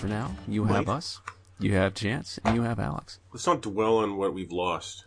[0.00, 0.94] for now, you have Might.
[0.94, 1.20] us,
[1.58, 3.18] you have Chance, and you have Alex.
[3.32, 5.04] Let's not dwell on what we've lost.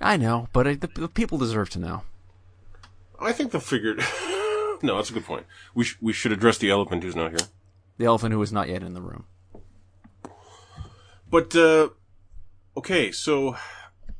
[0.00, 2.02] I know, but I, the, the people deserve to know.
[3.20, 3.94] I think they'll figure.
[4.82, 5.46] no, that's a good point.
[5.72, 7.48] We sh- we should address the elephant who's not here.
[7.96, 9.24] The elephant who is not yet in the room.
[11.30, 11.90] But uh,
[12.76, 13.56] okay, so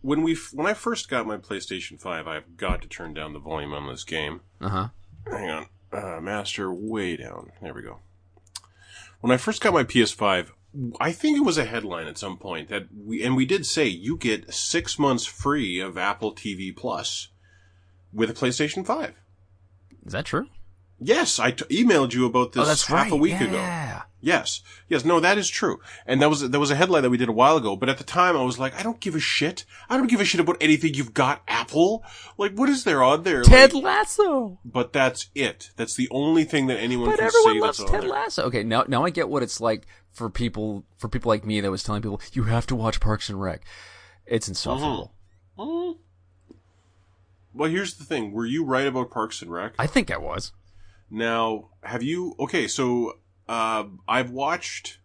[0.01, 3.33] when we f- when I first got my PlayStation Five, I've got to turn down
[3.33, 4.43] the volume on this game.
[4.61, 4.89] Uh huh.
[5.27, 7.51] Hang on, uh, master way down.
[7.61, 7.99] There we go.
[9.25, 10.51] When I first got my PS5,
[11.01, 13.87] I think it was a headline at some point that we and we did say
[13.87, 17.29] you get six months free of Apple TV Plus
[18.13, 19.15] with a PlayStation Five.
[20.05, 20.49] Is that true?
[21.01, 23.13] Yes, I t- emailed you about oh, this oh, half right.
[23.13, 23.57] a week ago.
[24.25, 27.19] Yes, yes, no, that is true, and that was that was a headline that we
[27.19, 27.77] did a while ago.
[27.77, 29.67] But at the time, I was like, I don't give a shit.
[29.91, 32.03] I don't give a shit about anything you've got, Apple.
[32.39, 33.43] Like, what is there on there?
[33.43, 34.59] Ted Like, Lasso.
[34.65, 35.73] but that's it.
[35.77, 38.11] That's the only thing that anyone But can everyone say loves that's on Ted there.
[38.11, 38.43] Lasso.
[38.45, 41.71] Okay, now now I get what it's like for people for people like me that
[41.71, 43.63] was telling people you have to watch Parks and Rec.
[44.25, 45.13] It's insufferable.
[45.59, 45.99] Mm.
[47.53, 49.75] Well, here's the thing: Were you right about Parks and Rec?
[49.79, 50.53] I think I was.
[51.11, 52.35] Now, have you?
[52.41, 54.99] Okay, so uh, I've watched.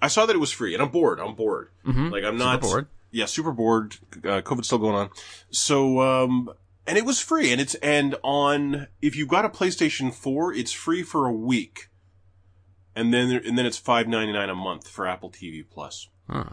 [0.00, 1.20] I saw that it was free, and I'm bored.
[1.20, 1.70] I'm bored.
[1.86, 2.10] Mhm.
[2.10, 2.86] Like I'm Super not bored.
[3.10, 3.96] Yeah, super bored.
[4.16, 5.10] Uh, COVID's still going on.
[5.50, 6.50] So, um,
[6.86, 10.72] and it was free, and it's and on if you've got a PlayStation Four, it's
[10.72, 11.88] free for a week,
[12.96, 16.08] and then and then it's five ninety nine a month for Apple TV Plus.
[16.28, 16.44] Huh.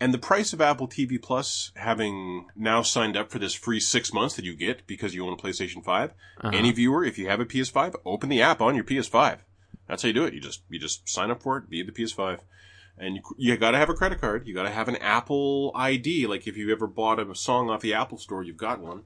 [0.00, 4.12] And the price of Apple TV Plus, having now signed up for this free six
[4.12, 6.10] months that you get because you own a PlayStation 5,
[6.40, 6.50] Uh-huh.
[6.52, 9.38] any viewer, if you have a PS5, open the app on your PS5.
[9.88, 10.34] That's how you do it.
[10.34, 12.40] You just, you just sign up for it, be the PS5.
[12.96, 14.46] And you, you gotta have a credit card.
[14.46, 16.26] You gotta have an Apple ID.
[16.26, 19.02] Like if you ever bought a song off the Apple store, you've got one.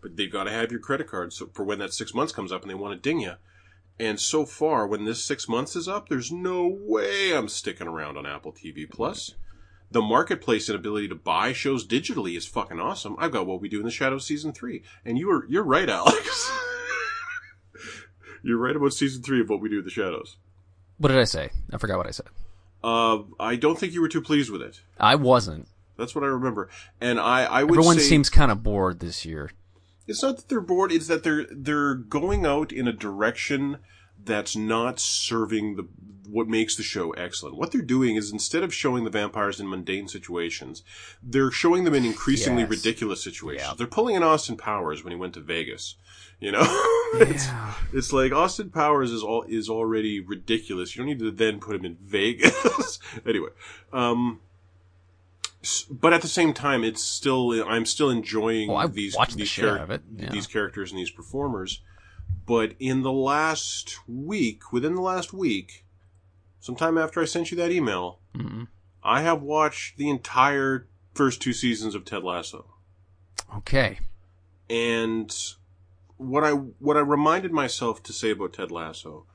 [0.00, 2.62] But they've gotta have your credit card so for when that six months comes up
[2.62, 3.34] and they want to ding you.
[3.98, 8.16] And so far, when this six months is up, there's no way I'm sticking around
[8.16, 9.34] on Apple TV Plus.
[9.90, 13.14] The marketplace and ability to buy shows digitally is fucking awesome.
[13.18, 15.88] I've got What We Do in the Shadow season three, and you were you're right,
[15.88, 16.50] Alex.
[18.42, 20.36] you're right about season three of What We Do with the Shadows.
[20.98, 21.50] What did I say?
[21.72, 22.26] I forgot what I said.
[22.84, 24.80] Uh, I don't think you were too pleased with it.
[24.98, 25.68] I wasn't.
[25.96, 26.68] That's what I remember.
[27.00, 29.50] And I, I would Everyone say seems kind of bored this year.
[30.08, 33.78] it's not that they're bored; it's that they're they're going out in a direction
[34.24, 35.88] that's not serving the
[36.28, 37.56] what makes the show excellent.
[37.56, 40.82] What they're doing is instead of showing the vampires in mundane situations,
[41.22, 42.70] they're showing them in increasingly Yes.
[42.70, 43.66] ridiculous situations.
[43.68, 43.74] Yeah.
[43.76, 45.96] They're pulling an Austin Powers when he went to Vegas.
[46.40, 46.62] You know,
[47.16, 47.74] it's, Yeah.
[47.92, 50.96] it's like Austin Powers is all is already ridiculous.
[50.96, 52.98] You don't need to then put him in Vegas.
[53.26, 53.50] anyway,
[53.92, 54.40] um,
[55.90, 59.58] but at the same time, it's still I'm still enjoying Oh, I these the these
[59.58, 60.30] of it, yeah.
[60.30, 61.82] these characters and these performers.
[62.46, 65.84] But in the last week, within the last week,
[66.60, 68.68] sometime after I sent you that email, Mhm.
[69.02, 72.66] I have watched the entire first two seasons of Ted Lasso.
[73.56, 74.00] Okay.
[74.70, 75.30] And
[76.16, 79.26] what I what I reminded myself to say about Ted Lasso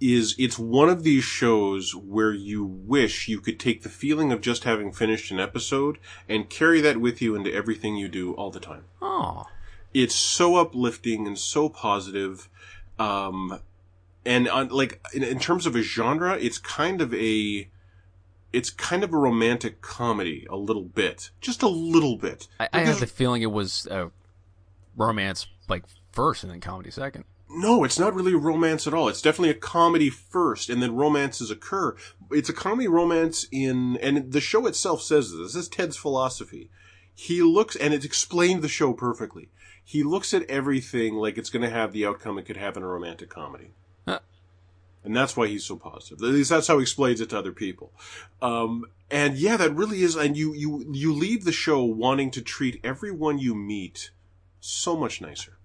[0.00, 4.40] is it's one of these shows where you wish you could take the feeling of
[4.40, 5.98] just having finished an episode
[6.28, 8.84] and carry that with you into everything you do all the time.
[9.00, 9.46] Oh.
[9.94, 12.48] It's so uplifting and so positive.
[12.98, 13.60] Um,
[14.26, 17.68] and on, like in, in terms of a genre, it's kind of a
[18.52, 22.46] it's kind of a romantic comedy, a little bit, just a little bit.
[22.60, 24.10] I, I have the feeling it was a
[24.96, 27.24] romance like first and then comedy second.
[27.50, 29.08] No, it's not really romance at all.
[29.08, 31.94] It's definitely a comedy first, and then romances occur.
[32.30, 35.52] It's a comedy romance in, and the show itself says this.
[35.52, 36.70] This is Ted's philosophy.
[37.14, 39.50] He looks, and it explained the show perfectly.
[39.84, 42.82] He looks at everything like it's going to have the outcome it could have in
[42.82, 43.72] a romantic comedy.
[44.08, 44.20] Huh.
[45.04, 46.22] And that's why he's so positive.
[46.22, 47.92] At least that's how he explains it to other people.
[48.40, 52.40] Um, and yeah, that really is, and you, you, you leave the show wanting to
[52.40, 54.10] treat everyone you meet
[54.60, 55.58] so much nicer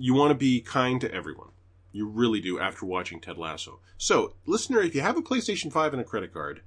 [0.00, 1.50] you want to be kind to everyone.
[1.92, 3.80] You really do after watching Ted Lasso.
[3.98, 6.62] So, listener, if you have a PlayStation 5 and a credit card,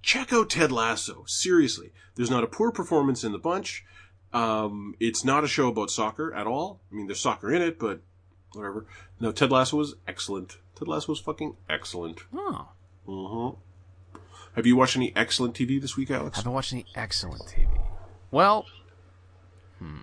[0.00, 1.24] check out Ted Lasso.
[1.26, 1.92] Seriously.
[2.14, 3.84] There's not a poor performance in the bunch.
[4.32, 6.80] Um, it's not a show about soccer at all.
[6.90, 8.00] I mean, there's soccer in it, but
[8.52, 8.86] whatever.
[9.18, 10.58] No, Ted Lasso was excellent.
[10.76, 12.20] Ted Lasso was fucking excellent.
[12.34, 12.68] Oh.
[13.06, 14.18] hmm
[14.54, 16.38] Have you watched any excellent TV this week, Alex?
[16.38, 17.66] I've been watching excellent TV.
[18.30, 18.66] Well,
[19.78, 19.98] hmm.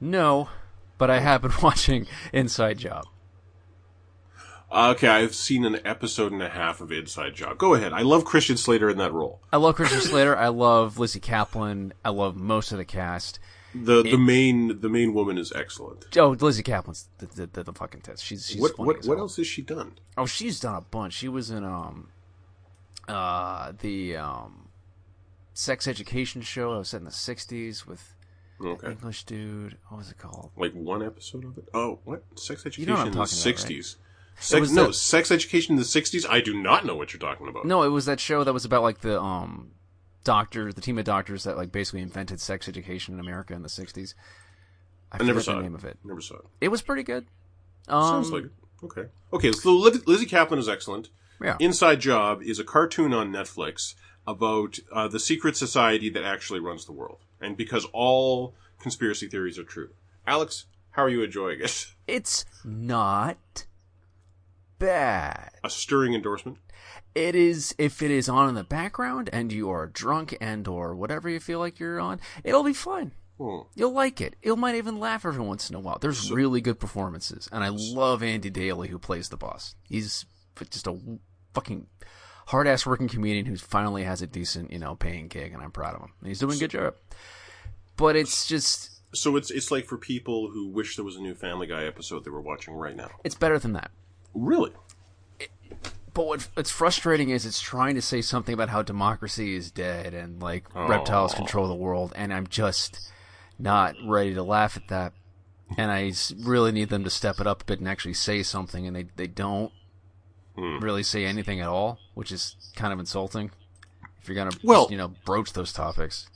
[0.00, 0.48] No,
[0.96, 3.04] but I have been watching Inside Job.
[4.72, 7.58] Okay, I've seen an episode and a half of Inside Job.
[7.58, 7.92] Go ahead.
[7.92, 9.40] I love Christian Slater in that role.
[9.52, 10.36] I love Christian Slater.
[10.36, 11.90] I love Lizzy Caplan.
[12.04, 13.40] I love most of the cast.
[13.74, 16.16] The the main the main woman is excellent.
[16.16, 18.22] Oh, Lizzy Caplan's the the, the, the fucking tits.
[18.22, 19.94] She's she's what what what else has she done?
[20.16, 21.14] Oh, she's done a bunch.
[21.14, 22.08] She was in um
[23.08, 24.68] uh the um
[25.52, 28.14] sex education show that was set in the '60s with
[28.60, 29.78] Okay, English dude.
[29.88, 30.50] What was it called?
[30.56, 31.68] like one episode of it.
[31.72, 33.96] Oh, what sex education you know what I'm in the talking about, right?
[34.40, 36.26] Sex no that- sex education in the sixties.
[36.26, 37.64] I do not know what you're talking about.
[37.66, 39.72] No, it was that show that was about like the um
[40.24, 43.68] doctors, the team of doctors that like basically invented sex education in America in the
[43.68, 44.14] '60s.
[45.12, 45.62] I, I never saw the it.
[45.62, 45.98] name of it.
[46.04, 46.44] Never saw it.
[46.60, 47.26] It was pretty good.
[47.88, 48.50] Um, Sounds like it.
[48.84, 49.04] Okay.
[49.32, 49.52] Okay.
[49.52, 51.08] So Liz- Lizzy Caplan is excellent.
[51.42, 51.56] yeah.
[51.60, 53.94] Inside Job is a cartoon on Netflix
[54.26, 59.58] about uh, the secret society that actually runs the world, and because all conspiracy theories
[59.58, 59.90] are true.
[60.26, 61.86] Alex, how are you enjoying it?
[62.06, 63.66] It's not
[64.80, 65.50] bad.
[65.62, 66.58] A stirring endorsement.
[67.14, 70.96] It is if it is on in the background and you are drunk and or
[70.96, 73.12] whatever you feel like you're on, it'll be fun.
[73.38, 73.60] Hmm.
[73.74, 74.36] You'll like it.
[74.42, 75.98] You might even laugh every once in a while.
[76.00, 79.76] There's really good performances, and I love Andy Daly who plays the boss.
[79.88, 80.26] He's
[80.70, 80.98] just a
[81.54, 81.86] fucking
[82.48, 85.70] hard ass working comedian who finally has a decent, you know, paying gig, and I'm
[85.70, 86.12] proud of him.
[86.24, 86.94] He's doing a good job.
[87.96, 91.34] But it's just So it's it's like for people who wish there was a new
[91.34, 93.10] Family Guy episode they were watching right now.
[93.24, 93.90] it's better than that.
[94.34, 94.72] Really?
[96.12, 100.12] But what, what's frustrating is it's trying to say something about how democracy is dead
[100.12, 103.10] and like reptiles control the world, and I'm just
[103.58, 105.12] not ready to laugh at that.
[105.78, 106.12] And I
[106.42, 109.06] really need them to step it up a bit and actually say something, and they
[109.14, 109.72] they don't
[110.56, 113.52] really say anything at all, which is kind of insulting.
[114.20, 116.28] If you're gonna Well- you know broach those topics,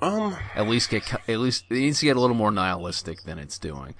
[0.00, 0.34] Um.
[0.54, 3.58] at least get at least it needs to get a little more nihilistic than it's
[3.58, 3.94] doing.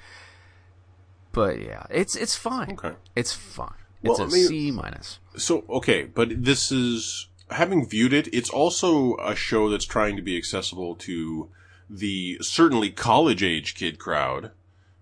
[1.33, 2.73] But yeah, it's it's fine.
[2.73, 2.95] Okay.
[3.15, 3.73] It's fine.
[4.03, 5.19] Well, It's a I mean- C minus.
[5.37, 8.29] So okay, but this is having viewed it.
[8.33, 11.49] It's also a show that's trying to be accessible to
[11.89, 14.51] the certainly college age kid crowd.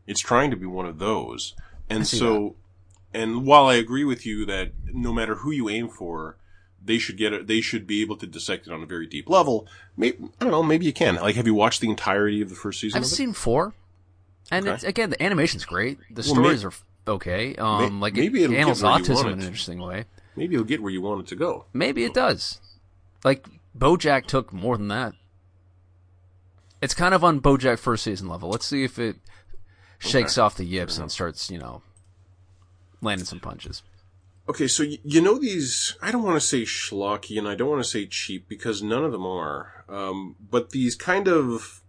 [0.06, 1.54] It's trying to be one of those,
[1.90, 2.56] and so,
[3.12, 6.36] and while I agree with you that no matter who you aim for,
[6.82, 7.46] they should get it.
[7.46, 9.66] They should be able to dissect it on a very deep level.
[9.98, 10.62] Maybe I don't know.
[10.62, 11.16] Maybe you can.
[11.16, 12.96] Like, have you watched the entirety of the first season?
[12.98, 13.16] I've of it?
[13.16, 13.75] seen four,
[14.50, 14.74] and Okay.
[14.74, 15.98] it's, again the animation's great.
[16.10, 17.54] The Well, may- stories are f- okay.
[17.56, 20.04] Um, may- like maybe it handles autism in an interesting way.
[20.36, 21.66] Maybe you'll get where you want it to go.
[21.72, 22.60] Maybe it does.
[23.24, 23.46] Like
[23.76, 25.14] BoJack took more than that.
[26.80, 28.48] It's kind of on BoJack first season level.
[28.50, 29.16] Let's see if it
[29.98, 31.82] shakes off the yips and starts, you know,
[33.00, 33.82] landing some punches.
[34.48, 37.68] Okay, so y- you know these, I don't want to say schlocky and I don't
[37.68, 41.82] want to say cheap because none of them are, um, but these kind of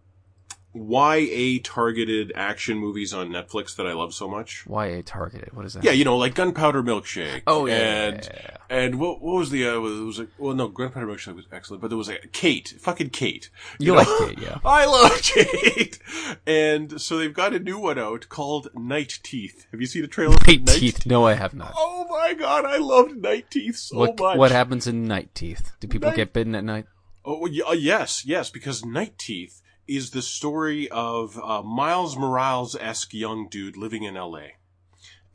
[0.73, 4.65] YA targeted action movies on Netflix that I love so much.
[4.69, 5.53] YA targeted.
[5.53, 5.83] What is that?
[5.83, 7.41] Yeah, you know, like Gunpowder Milkshake.
[7.47, 10.53] Oh, yeah, And, yeah, yeah, and what, what was the, uh, it was like, well,
[10.53, 13.49] no, Gunpowder Milkshake was excellent, but there was like Kate, fucking Kate.
[13.79, 13.97] You know?
[13.97, 14.59] like it, yeah.
[14.65, 15.99] I love Kate!
[16.45, 19.65] And so they've got a new one out called Night Teeth.
[19.71, 21.05] Have you seen the trailer for Night teeth.
[21.05, 21.73] No, I have not.
[21.75, 24.37] Oh my god, I loved Night Teeth so what much.
[24.37, 25.71] what happens in night teeth?
[25.79, 26.85] Do people Night- get bitten at night?
[27.25, 33.13] Oh uh, yes, yes, because Night Teeth is the story of uh, Miles Morales esque
[33.13, 34.53] young dude living in L.A.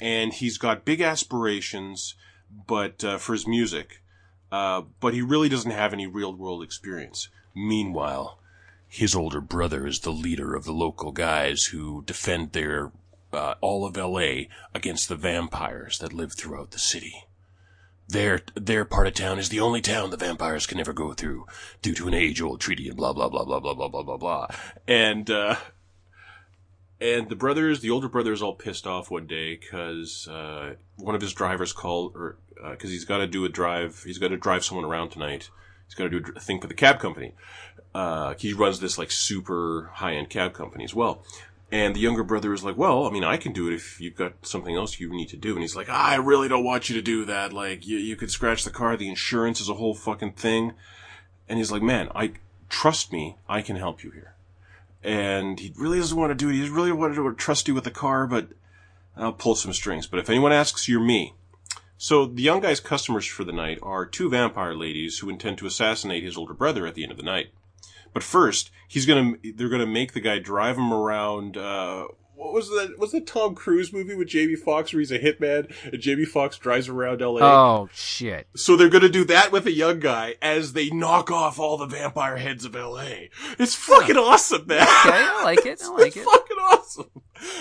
[0.01, 2.15] and he's got big aspirations,
[2.67, 4.03] but uh, for his music,
[4.53, 7.29] uh, but he really doesn't have any real world experience.
[7.55, 8.39] Meanwhile,
[8.87, 12.93] his older brother is the leader of the local guys who defend their
[13.33, 14.49] uh, all of L.A.
[14.73, 17.25] against the vampires that live throughout the city.
[18.09, 21.47] Their their part of town is the only town the vampires can never go through
[21.81, 24.17] due to an age old treaty and blah blah blah blah blah blah blah blah
[24.17, 24.47] blah.
[24.87, 25.57] And uh,
[27.01, 31.15] and the brothers, the older brother, is all pissed off one day because uh, one
[31.15, 32.37] of his drivers called, or
[32.71, 35.51] because he's got to do a drive, he's got to drive someone around tonight.
[35.87, 37.35] He's got to do a thing for the cab company.
[37.95, 41.25] Uh, he runs this like super high end cab company as well.
[41.75, 44.15] And the younger brother is like, well, I mean, I can do it if you've
[44.15, 45.55] got something else you need to do.
[45.55, 47.53] And he's like, I really don't want you to do that.
[47.53, 48.97] Like, you, you could scratch the car.
[48.97, 50.75] The insurance is a whole fucking thing.
[51.49, 52.35] And he's like, man, I
[52.69, 53.39] trust me.
[53.49, 54.37] I can help you here.
[55.03, 56.55] And he really doesn't want to do it.
[56.55, 58.51] He really wanted to trust you with the car, but
[59.17, 60.07] I'll pull some strings.
[60.07, 61.35] But if anyone asks, you're me.
[61.99, 65.67] So the young guy's customers for the night are two vampire ladies who intend to
[65.67, 67.49] assassinate his older brother at the end of the night.
[68.15, 71.57] But first, he's gonna they're gonna make the guy drive him around.
[71.59, 72.07] Uh,
[72.37, 72.95] what was that?
[72.99, 76.57] Was that Tom Cruise movie with Jamie Foxx where he's a hitman and Jamie Foxx
[76.59, 77.43] drives around L.A.
[77.43, 78.47] Oh shit!
[78.57, 81.87] So they're gonna do that with a young guy as they knock off all the
[81.87, 83.31] vampire heads of L.A.
[83.59, 84.83] It's fucking awesome, man.
[84.83, 85.81] Okay, I like it.
[85.85, 86.25] I like it's it.
[86.25, 87.11] fucking awesome.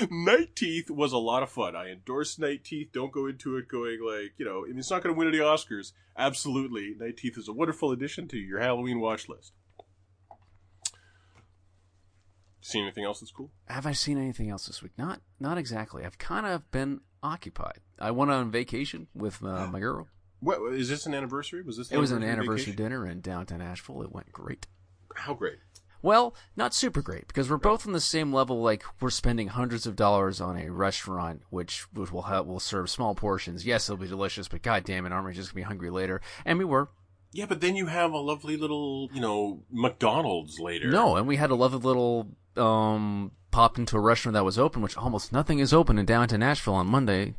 [0.10, 1.76] Night Teeth was a lot of fun.
[1.76, 2.90] I endorse Night Teeth.
[2.94, 5.28] Don't go into it going like, you know, I mean, it's not going to win
[5.28, 5.92] any Oscars.
[6.18, 6.96] Absolutely.
[6.98, 9.52] Night Teeth is a wonderful addition to your Halloween watch list.
[12.66, 13.52] Seen anything else that's cool?
[13.68, 14.94] Have I seen anything else this week?
[14.98, 16.06] Not, not exactly.
[16.06, 17.80] I've kind of been occupied.
[18.00, 20.08] I went on vacation with uh, my girl.
[20.40, 21.62] What is this an anniversary?
[21.62, 21.92] Was this?
[21.92, 22.76] It was an anniversary vacation?
[22.76, 24.02] dinner in downtown Asheville.
[24.04, 24.68] It went great.
[25.14, 25.60] How great!
[26.02, 28.62] Well, not super great because we're both on the same level.
[28.62, 32.90] Like we're spending hundreds of dollars on a restaurant, which, which will help, will serve
[32.90, 33.66] small portions.
[33.66, 36.22] Yes, it'll be delicious, but god damn it, aren't we just gonna be hungry later?
[36.46, 36.90] And we were.
[37.32, 40.92] Yeah, but then you have a lovely little, you know, McDonald's later.
[40.92, 44.82] No, and we had a lovely little um popped into a restaurant that was open,
[44.82, 47.36] which almost nothing is open in downtown Nashville on Monday.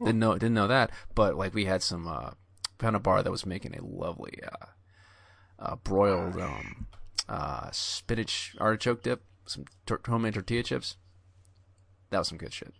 [0.00, 2.30] Didn't know didn't know that, but like we had some uh
[2.78, 4.66] found a bar that was making a lovely uh,
[5.58, 6.86] uh broiled um
[7.28, 10.96] uh spinach artichoke dip, some tor- homemade tortilla chips.
[12.10, 12.74] That was some good shit.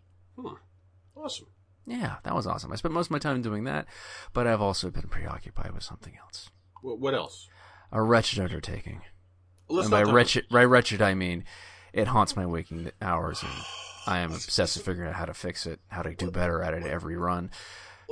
[1.17, 1.49] awesome.
[1.87, 2.73] Yeah, that was awesome.
[2.73, 3.87] I spent most of my time doing that,
[4.33, 6.51] but I've also been preoccupied with something else.
[6.83, 7.49] What, what else?
[7.91, 9.03] A wretched undertaking.
[9.71, 11.45] And by wretched, by wretched, I mean
[11.93, 13.53] it haunts my waking hours, and
[14.07, 16.75] I am obsessed with figuring out how to fix it, how to do better at
[16.75, 17.51] it every run.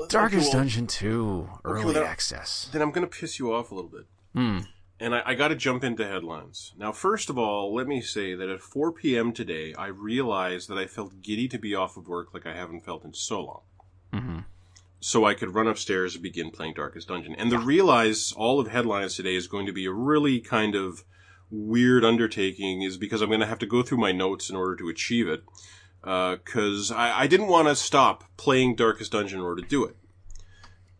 [0.09, 2.69] Darkest okay, well, Dungeon 2, early well, that- access.
[2.73, 4.07] Then I'm going to piss you off a little bit.
[4.35, 4.59] Hmm.
[4.99, 6.73] And I, I got to jump into headlines.
[6.79, 9.33] Now, first of all, let me say that at 4 p.m.
[9.33, 12.85] today, I realized that I felt giddy to be off of work like I haven't
[12.85, 13.61] felt in so long.
[14.13, 14.39] hmm
[15.01, 17.35] So I could run upstairs and begin playing Darkest Dungeon.
[17.37, 21.05] And the realize all of headlines today is going to be a really kind of
[21.50, 24.76] weird undertaking, is because I'm going to have to go through my notes in order
[24.76, 25.43] to achieve it.
[26.00, 29.97] Because I, I didn't want to stop playing Darkest Dungeon in order to do it.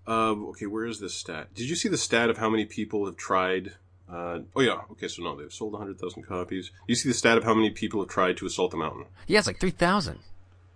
[0.07, 1.53] Uh, okay, where is this stat?
[1.55, 3.73] Did you see the stat of how many people have tried?
[4.09, 6.71] Uh, oh yeah, okay, so no, they've sold 100,000 copies.
[6.87, 9.07] You see the stat of how many people have tried to assault the mountain?
[9.27, 10.21] Yeah, it's like 3,000.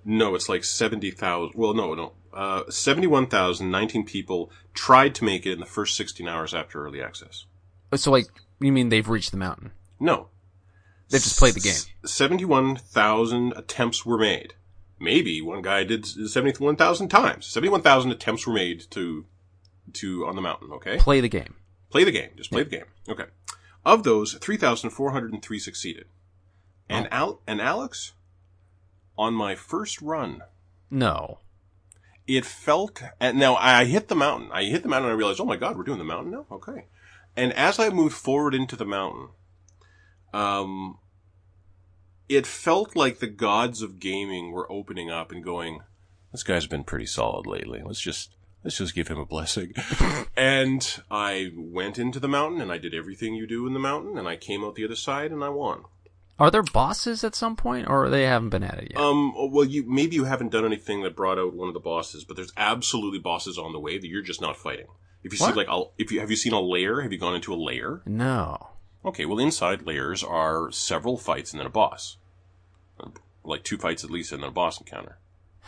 [0.04, 1.52] No, it's like 70,000.
[1.54, 2.12] Well, no, no.
[2.32, 7.44] Uh, 71,019 people tried to make it in the first 16 hours after early access.
[7.94, 8.26] So, like,
[8.66, 9.72] you mean they've reached the mountain?
[9.98, 10.28] No.
[11.08, 11.74] They've just played the game.
[12.04, 14.54] 71,000 attempts were made.
[14.98, 17.46] Maybe one guy did 71,000 times.
[17.46, 19.24] 71,000 attempts were made to,
[19.94, 20.98] to, on the mountain, okay?
[20.98, 21.54] Play the game.
[21.90, 22.30] Play the game.
[22.36, 22.84] Just play the game.
[23.08, 23.24] Okay.
[23.84, 26.04] Of those, 3,403 succeeded.
[26.08, 26.94] Oh.
[26.94, 28.12] And Al- and Alex,
[29.16, 30.42] on my first run,
[30.90, 31.38] No.
[32.26, 34.50] it felt and now I hit the mountain.
[34.52, 36.46] I hit the mountain and I realized, oh my god, we're doing the mountain now?
[36.52, 36.86] Okay.
[37.36, 39.28] And as I moved forward into the mountain,
[40.32, 40.98] um
[42.28, 45.80] it felt like the gods of gaming were opening up and going,
[46.30, 47.82] This guy's been pretty solid lately.
[47.84, 49.72] Let's just let's just give him a blessing.
[50.36, 54.16] and I went into the mountain and I did everything you do in the mountain
[54.16, 55.82] and I came out the other side and I won.
[56.38, 58.98] Are there bosses at some point, or they haven't been at it yet?
[58.98, 62.24] Um, well, you maybe you haven't done anything that brought out one of the bosses,
[62.24, 64.86] but there's absolutely bosses on the way that you're just not fighting.
[65.22, 67.00] If you see like, I'll, if you have you seen a layer?
[67.02, 68.02] Have you gone into a layer?
[68.06, 68.68] no.
[69.02, 72.18] Okay, well, inside layers are several fights and then a boss,
[73.42, 75.16] like two fights at least and then a boss encounter.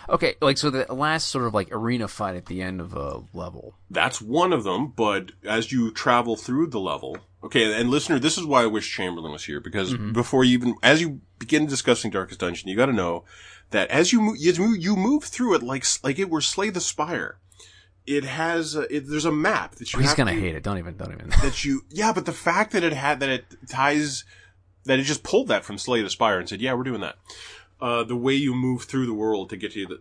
[0.09, 3.23] Okay, like, so the last sort of like arena fight at the end of a
[3.33, 3.75] level.
[3.89, 8.37] That's one of them, but as you travel through the level, okay, and listener, this
[8.37, 10.13] is why I wish Chamberlain was here, because mm-hmm.
[10.13, 13.25] before you even, as you begin discussing Darkest Dungeon, you gotta know
[13.71, 16.71] that as you move, you move, you move through it like, like it were Slay
[16.71, 17.39] the Spire.
[18.07, 20.63] It has, a, it, there's a map that you He's gonna to- hate it.
[20.63, 20.97] Don't even.
[20.97, 21.29] Don't even.
[21.43, 24.25] that you, yeah, but the fact that it had, that it ties,
[24.85, 27.17] that it just pulled that from Slay the Spire and said, yeah, we're doing that.
[27.81, 30.01] Uh, the way you move through the world to get to the,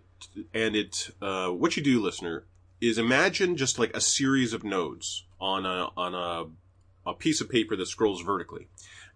[0.53, 2.45] and it, uh, what you do, listener,
[2.79, 7.49] is imagine just like a series of nodes on a, on a, a piece of
[7.49, 8.67] paper that scrolls vertically.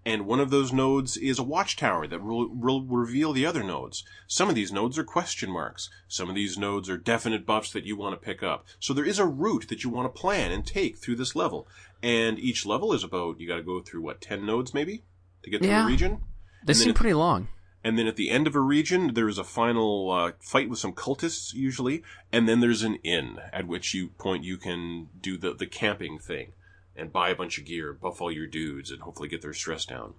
[0.05, 4.03] And one of those nodes is a watchtower that will, will reveal the other nodes.
[4.27, 5.89] Some of these nodes are question marks.
[6.07, 8.65] Some of these nodes are definite buffs that you want to pick up.
[8.79, 11.67] So there is a route that you want to plan and take through this level.
[12.03, 15.03] And each level is about, you got to go through what, 10 nodes maybe?
[15.43, 15.85] To get to Yeah.
[15.85, 16.21] a region?
[16.63, 17.47] They seem pretty long.
[17.83, 20.93] And then at the end of a region, there's a final uh, fight with some
[20.93, 25.53] cultists, usually, and then there's an inn at which you point you can do the
[25.53, 26.53] the camping thing
[26.95, 29.85] and buy a bunch of gear, buff all your dudes, and hopefully get their stress
[29.85, 30.13] down.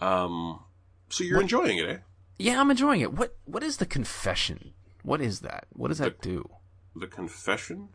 [0.00, 0.60] Um,
[1.08, 1.98] so you're enjoying it, eh?
[2.38, 3.12] Yeah, I'm enjoying it.
[3.12, 4.74] What What is the confession?
[5.02, 5.66] What is that?
[5.72, 6.50] What does that do?
[6.94, 7.90] The confession.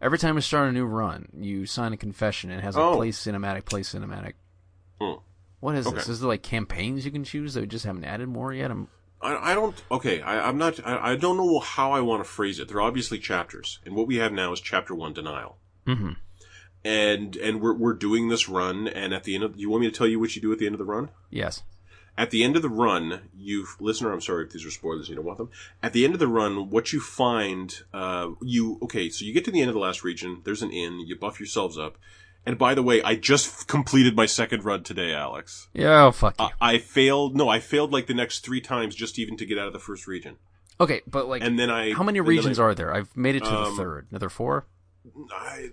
[0.00, 2.50] Every time you start a new run, you sign a confession.
[2.50, 2.94] and It has a Oh.
[2.96, 4.34] play cinematic, play cinematic.
[5.00, 5.20] Hmm.
[5.60, 5.96] What is Okay.
[5.96, 6.08] this?
[6.08, 8.70] Is there like campaigns you can choose that we just haven't added more yet?
[8.70, 8.88] I'm,
[9.20, 9.74] I, I don't.
[9.90, 10.78] Okay, I, I'm not.
[10.86, 12.68] I, I don't know how I want to phrase it.
[12.68, 15.58] They're obviously chapters, and what we have now is chapter one, denial.
[15.86, 16.16] Mhm.
[16.88, 19.90] And and we're we're doing this run, and at the end of, you want me
[19.90, 21.10] to tell you what you do at the end of the run?
[21.30, 21.62] yes.
[22.16, 25.14] At the end of the run, you listener, I'm sorry if these are spoilers, you
[25.14, 25.50] don't want them.
[25.84, 29.44] At the end of the run, what you find, uh, you okay, so you get
[29.44, 30.40] to the end of the last region.
[30.44, 30.98] There's an inn.
[31.06, 31.96] You buff yourselves up,
[32.44, 35.68] And by the way, I just completed my second run today, Alex.
[35.72, 36.46] Yeah, oh, fuck you.
[36.60, 37.36] I, I failed.
[37.36, 39.78] No, I failed like the next three times just even to get out of the
[39.78, 40.38] first region.
[40.80, 41.92] okay, but like, And then I.
[41.92, 42.92] how many regions I, are there?
[42.92, 44.08] I've made it to the Um, third.
[44.10, 44.66] Another four.
[45.30, 45.70] I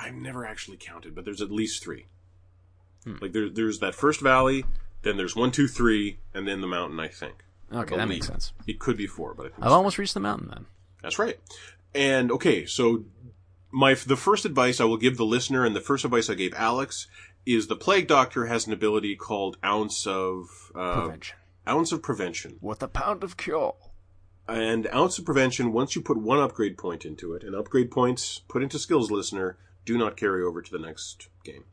[0.00, 2.06] I've never actually counted, but there's at least three.
[3.04, 3.16] Hmm.
[3.20, 4.64] Like there, there's that first valley,
[5.02, 6.98] then there's one, two, three, and then the mountain.
[7.00, 7.44] I think.
[7.72, 8.52] Okay, that makes sense.
[8.66, 10.66] It could be four, but I think I've almost reached the mountain then.
[11.02, 11.38] That's right.
[11.94, 13.04] And okay, so
[13.70, 16.54] my the first advice I will give the listener, and the first advice I gave
[16.54, 17.06] Alex
[17.46, 21.36] is the plague doctor has an ability called ounce of uh, Prevention.
[21.66, 22.58] ounce of prevention.
[22.60, 23.74] With a pound of cure.
[24.46, 28.40] And ounce of prevention, once you put one upgrade point into it, and upgrade points
[28.48, 29.58] put into skills listener
[29.88, 31.64] do not carry over to the next game.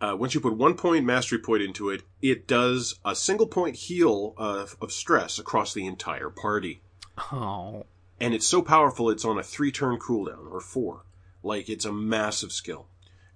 [0.00, 3.76] Uh, once you put one point mastery point into it, it does a single point
[3.76, 6.80] heal uh, of stress across the entire party.
[7.32, 7.84] Oh,
[8.20, 11.02] and it's so powerful it's on a three turn cooldown or four.
[11.42, 12.86] Like it's a massive skill.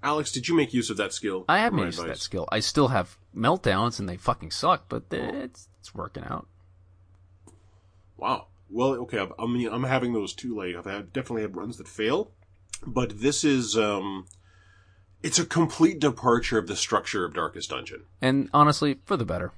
[0.04, 1.44] Alex, did you make use of that skill?
[1.48, 2.48] I have made use of that skill.
[2.50, 6.46] I still have meltdowns and they fucking suck, but it's it's working out.
[8.16, 8.46] Wow.
[8.70, 9.18] Well, okay.
[9.18, 10.56] I- I mean, I'm having those too.
[10.56, 12.30] Like I've had, definitely had runs that fail,
[12.86, 14.26] but this is um,
[15.22, 18.04] it's a complete departure of the structure of Darkest Dungeon.
[18.20, 19.52] And honestly, for the better.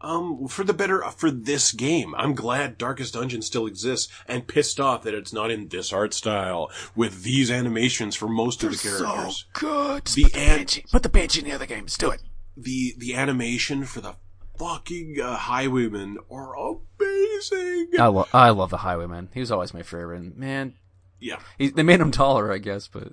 [0.00, 2.12] Um, for the better for this game.
[2.16, 6.12] I'm glad Darkest Dungeon still exists, and pissed off that it's not in this art
[6.12, 9.46] style with these animations for most of the characters.
[9.54, 10.04] So good.
[10.06, 11.96] The put the an- banshee, put the banshee in the other games.
[11.96, 12.20] Do it.
[12.56, 14.16] the the animation for the
[14.58, 17.90] fucking uh, highwaymen are amazing.
[17.98, 19.28] I love I love the Highwayman.
[19.32, 20.20] He was always my favorite.
[20.20, 20.74] And man,
[21.22, 23.08] Yeah, he, they made him taller, I guess, but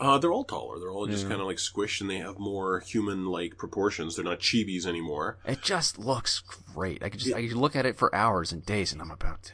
[0.00, 0.78] uh, they're all taller.
[0.78, 4.16] They're all just kind of like squished, and they have more human-like proportions.
[4.16, 5.38] They're not chibis anymore.
[5.46, 6.40] it just looks
[6.74, 7.02] great.
[7.02, 9.42] I could just I could look at it for hours and days, and I'm about
[9.44, 9.52] to.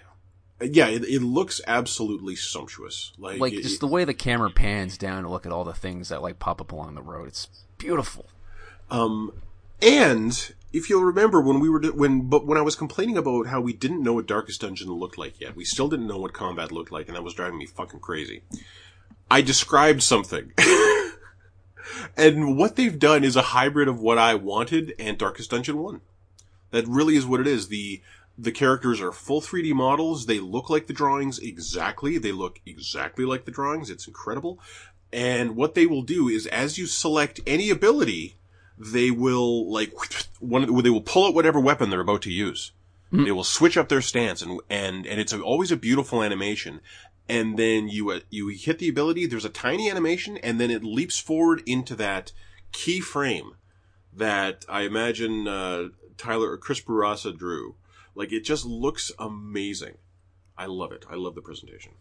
[0.62, 3.12] Uh, Yeah, it, it looks absolutely sumptuous.
[3.18, 5.74] Like, Like it- just the way the camera pans down to look at all the
[5.74, 7.28] things that like pop up along the road.
[7.28, 8.26] It's beautiful.
[8.90, 9.32] Um,
[9.82, 13.60] and if you'll remember when we were when but when I was complaining about how
[13.60, 16.72] we didn't know what Darkest Dungeon looked like yet, we still didn't know what combat
[16.72, 18.42] looked like, and that was driving me fucking crazy.
[19.30, 20.52] I described something.
[22.16, 26.00] and what they've done is a hybrid of what I wanted and Darkest Dungeon 1.
[26.70, 27.68] That really is what it is.
[27.68, 28.00] The
[28.38, 30.26] the characters are full 3D models.
[30.26, 32.16] They look like the drawings exactly.
[32.16, 33.90] They look exactly like the drawings.
[33.90, 34.58] It's incredible.
[35.12, 38.36] And what they will do is as you select any ability,
[38.80, 39.92] they will like
[40.40, 42.72] one they will pull out whatever weapon they're about to use.
[43.24, 46.80] They will switch up their stance and and and it's a, always a beautiful animation.
[47.28, 49.26] And then you uh, you hit the ability.
[49.26, 52.32] There's a tiny animation, and then it leaps forward into that
[52.72, 53.56] key frame
[54.12, 57.76] that I imagine uh, Tyler or Chris Bourassa drew.
[58.14, 59.98] Like it just looks amazing.
[60.56, 61.04] I love it.
[61.08, 61.92] I love the presentation.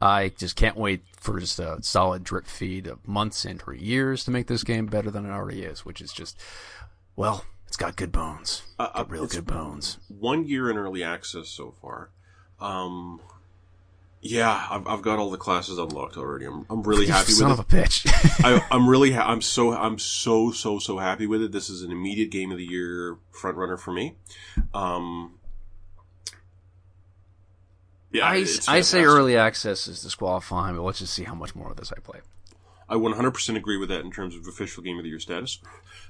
[0.00, 4.24] I just can't wait for just a solid drip feed of months and or years
[4.24, 6.38] to make this game better than it already is, which is just,
[7.16, 8.62] well, it's got good bones.
[8.78, 9.98] Uh, Got real good bones.
[10.08, 12.10] One year in early access so far.
[12.60, 13.20] Um,
[14.22, 16.46] yeah, I've, I've got all the classes unlocked already.
[16.46, 17.72] I'm, I'm really happy son with of it.
[17.72, 18.44] a bitch.
[18.44, 21.52] I, I'm really, ha- I'm so, I'm so, so, so happy with it.
[21.52, 24.16] This is an immediate game of the year front runner for me.
[24.74, 25.38] Um,
[28.12, 31.70] yeah, I, I say early access is disqualifying, but let's just see how much more
[31.70, 32.20] of this I play.
[32.88, 35.60] I 100% agree with that in terms of official game of the year status.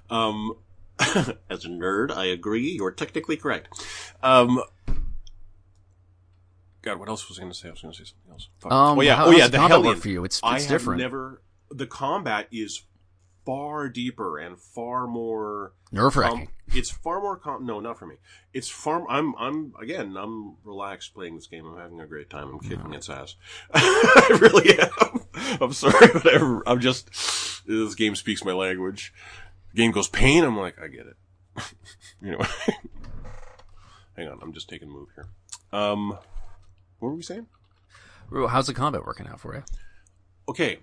[0.08, 0.56] Um,
[0.98, 2.70] as a nerd, I agree.
[2.72, 3.68] You're technically correct.
[4.22, 4.62] Um,
[6.82, 7.68] God, what else was I going to say?
[7.68, 8.48] I was going to say something else.
[8.64, 10.24] Um, oh yeah, how- oh yeah, the combat for you?
[10.24, 11.00] It's- I it's have different.
[11.00, 11.42] Never.
[11.70, 12.82] The combat is
[13.44, 15.72] far deeper and far more.
[15.92, 16.48] Nerve Um, wracking.
[16.74, 17.36] it's far more.
[17.36, 18.16] Com- no, not for me.
[18.52, 19.08] It's far.
[19.10, 19.34] I'm.
[19.38, 20.16] I'm again.
[20.16, 21.66] I'm relaxed playing this game.
[21.66, 22.48] I'm having a great time.
[22.48, 23.36] I'm kicking its ass.
[23.74, 25.58] I really am.
[25.60, 27.10] I'm sorry, but I, I'm just.
[27.66, 29.12] This game speaks my language.
[29.72, 30.44] The game goes pain.
[30.44, 31.16] I'm like, I get it.
[32.22, 32.38] you know.
[34.16, 34.38] Hang on.
[34.42, 35.28] I'm just taking a move here.
[35.72, 36.10] Um,
[36.98, 37.46] what were we saying?
[38.32, 39.62] How's the combat working out for you?
[40.48, 40.78] okay,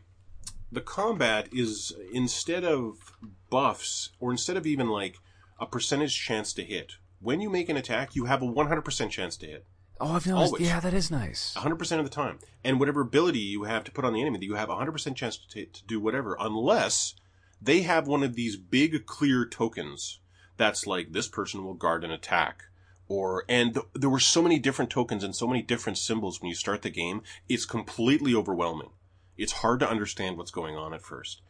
[0.72, 3.18] the combat is instead of
[3.50, 5.18] buffs, or instead of even like
[5.60, 9.38] a percentage chance to hit, when you make an attack, you have a 100% chance
[9.38, 9.66] to hit.
[10.00, 10.54] Oh, I've noticed.
[10.54, 10.62] Always.
[10.68, 11.56] Yeah, that is nice.
[11.58, 12.38] 100% of the time.
[12.64, 15.38] And whatever ability you have to put on the enemy, you have a 100% chance
[15.38, 17.16] to, to do whatever, unless
[17.60, 20.20] they have one of these big clear tokens
[20.58, 22.64] that's like this person will guard an attack.
[23.08, 26.50] Or, and th- there were so many different tokens and so many different symbols when
[26.50, 28.90] you start the game, it's completely overwhelming.
[29.38, 31.42] It's hard to understand what's going on at first.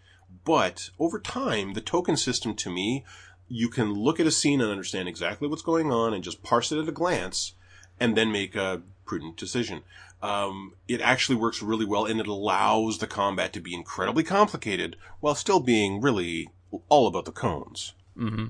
[0.44, 3.06] But over time, the token system to me,
[3.48, 6.72] you can look at a scene and understand exactly what's going on and just parse
[6.72, 7.54] it at a glance
[8.00, 9.84] and then make a prudent decision.
[10.22, 14.98] Um, it actually works really well and it allows the combat to be incredibly complicated
[15.20, 16.50] while still being really
[16.90, 17.94] all about the cones.
[18.18, 18.48] Mm-hmm.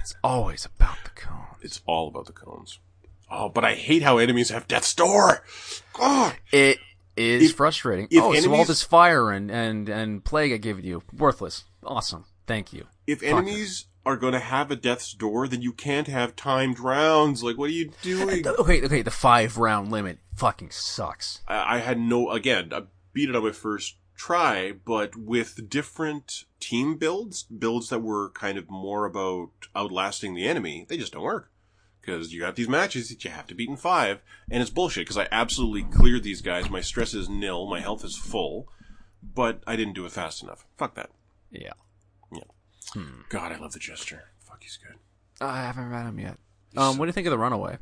[0.00, 1.58] it's always about the cones.
[1.60, 2.78] It's all about the cones.
[3.30, 5.44] Oh, but I hate how enemies have death's door.
[5.94, 6.36] God.
[6.50, 6.78] It
[7.16, 8.08] is if, frustrating.
[8.10, 11.64] If oh, enemies, so all this fire and, and, and plague I give you, worthless.
[11.84, 12.24] Awesome.
[12.46, 12.86] Thank you.
[13.06, 14.08] If Fuck enemies it.
[14.08, 17.42] are going to have a death's door, then you can't have timed rounds.
[17.42, 18.46] Like, what are you doing?
[18.46, 21.40] Uh, okay, okay, the five round limit fucking sucks.
[21.46, 26.44] I, I had no, again, I beat it on my first try, but with different
[26.60, 31.22] team builds, builds that were kind of more about outlasting the enemy, they just don't
[31.22, 31.51] work
[32.02, 35.02] because you got these matches that you have to beat in five, and it's bullshit
[35.02, 36.68] because I absolutely cleared these guys.
[36.68, 38.68] My stress is nil, my health is full,
[39.22, 40.66] but I didn't do it fast enough.
[40.76, 41.10] Fuck that.
[41.50, 41.72] Yeah.
[42.32, 42.42] Yeah.
[42.92, 43.22] Hmm.
[43.28, 44.24] God, I love the Jester.
[44.40, 44.96] Fuck, he's good.
[45.40, 46.38] I haven't read him yet.
[46.76, 47.78] Um, what do you think of the Runaway?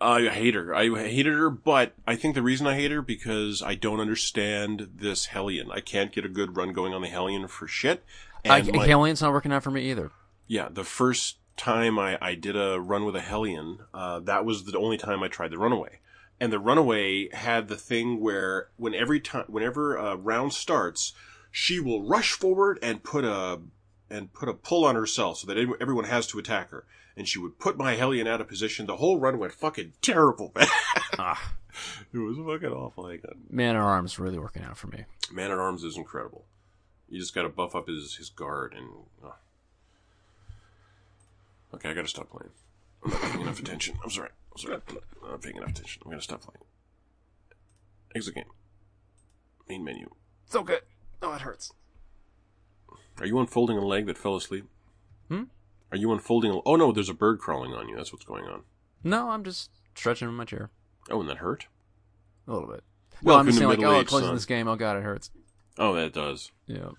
[0.00, 0.74] I hate her.
[0.74, 4.90] I hated her, but I think the reason I hate her because I don't understand
[4.94, 5.70] this Hellion.
[5.72, 8.04] I can't get a good run going on the Hellion for shit.
[8.44, 10.12] And I, my, Hellion's not working out for me either.
[10.46, 14.64] Yeah, the first time I, I did a run with a Hellion, uh, that was
[14.64, 16.00] the only time I tried the Runaway.
[16.40, 21.12] And the Runaway had the thing where when every time, whenever a round starts,
[21.50, 23.60] she will rush forward and put a
[24.10, 26.86] and put a pull on herself so that everyone has to attack her.
[27.16, 28.86] And she would put my Hellion out of position.
[28.86, 30.68] The whole run went fucking terrible, man.
[31.18, 31.54] ah.
[32.12, 33.08] It was fucking awful.
[33.08, 33.42] Hang on.
[33.50, 35.04] Man at Arms really working out for me.
[35.32, 36.46] Man at Arms is incredible.
[37.08, 38.88] You just got to buff up his his guard and.
[39.24, 39.34] Oh.
[41.74, 42.50] Okay, I gotta stop playing.
[43.04, 43.98] I'm not paying enough attention.
[44.02, 44.30] I'm sorry.
[44.52, 44.74] I'm sorry.
[45.22, 46.02] I'm not paying enough attention.
[46.04, 46.64] I'm gonna stop playing.
[48.14, 48.44] Exit game.
[49.68, 50.08] Main menu.
[50.46, 50.80] So good.
[51.20, 51.72] Oh, it hurts.
[53.20, 54.64] Are you unfolding a leg that fell asleep?
[55.28, 55.44] Hmm?
[55.90, 56.60] Are you unfolding a...
[56.64, 57.96] Oh, no, there's a bird crawling on you.
[57.96, 58.62] That's what's going on.
[59.02, 60.70] No, I'm just stretching in my chair.
[61.10, 61.66] Oh, and that hurt?
[62.46, 62.84] A little bit.
[63.22, 64.68] Well, no, I'm just saying, like, oh, closing this game.
[64.68, 65.30] Oh, God, it hurts.
[65.76, 66.52] Oh, that does.
[66.66, 66.90] Yeah.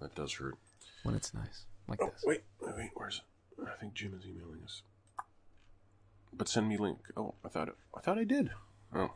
[0.00, 0.54] That does hurt.
[1.02, 1.66] When it's nice.
[1.86, 2.24] Like oh, this.
[2.24, 2.90] Wait, wait, wait.
[2.94, 3.22] Where's it?
[3.66, 4.82] I think Jim is emailing us.
[6.32, 6.98] But send me link.
[7.16, 8.50] Oh, I thought it, I thought I did.
[8.94, 9.10] Oh.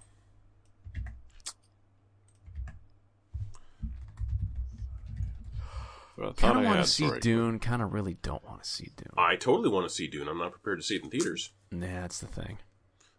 [6.36, 7.58] Kind of want to see Dune.
[7.58, 9.12] Kind of really don't want to see Dune.
[9.16, 10.28] I totally want to see Dune.
[10.28, 11.50] I'm not prepared to see it in theaters.
[11.70, 12.58] Nah, that's the thing.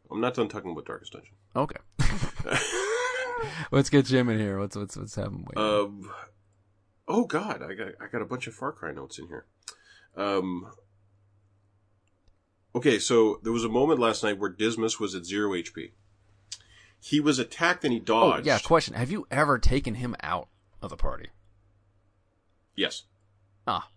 [0.10, 1.34] I'm not done talking about Darkest Dungeon.
[1.56, 1.80] Okay.
[3.72, 4.60] Let's get Jim in here.
[4.60, 5.48] What's what's what's happening?
[5.56, 6.12] Um.
[7.08, 9.46] Oh God, I got I got a bunch of Far Cry notes in here.
[10.16, 10.68] Um.
[12.76, 15.92] Okay, so there was a moment last night where Dismas was at zero HP.
[17.00, 18.48] He was attacked and he dodged.
[18.48, 18.96] Oh, yeah, question.
[18.96, 20.48] Have you ever taken him out
[20.82, 21.30] of the party?
[22.76, 23.04] Yes.
[23.68, 23.90] Ah.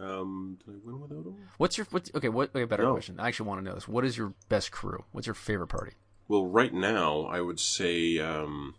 [0.00, 1.36] Um, did I win without him?
[1.58, 2.28] What's your what's, okay?
[2.28, 2.92] What a better no.
[2.92, 3.18] question?
[3.18, 3.88] I actually want to know this.
[3.88, 5.04] What is your best crew?
[5.12, 5.92] What's your favorite party?
[6.28, 8.76] Well, right now I would say um,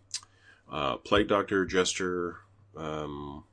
[0.70, 2.38] uh, Plague Doctor, Jester,
[2.76, 3.44] um,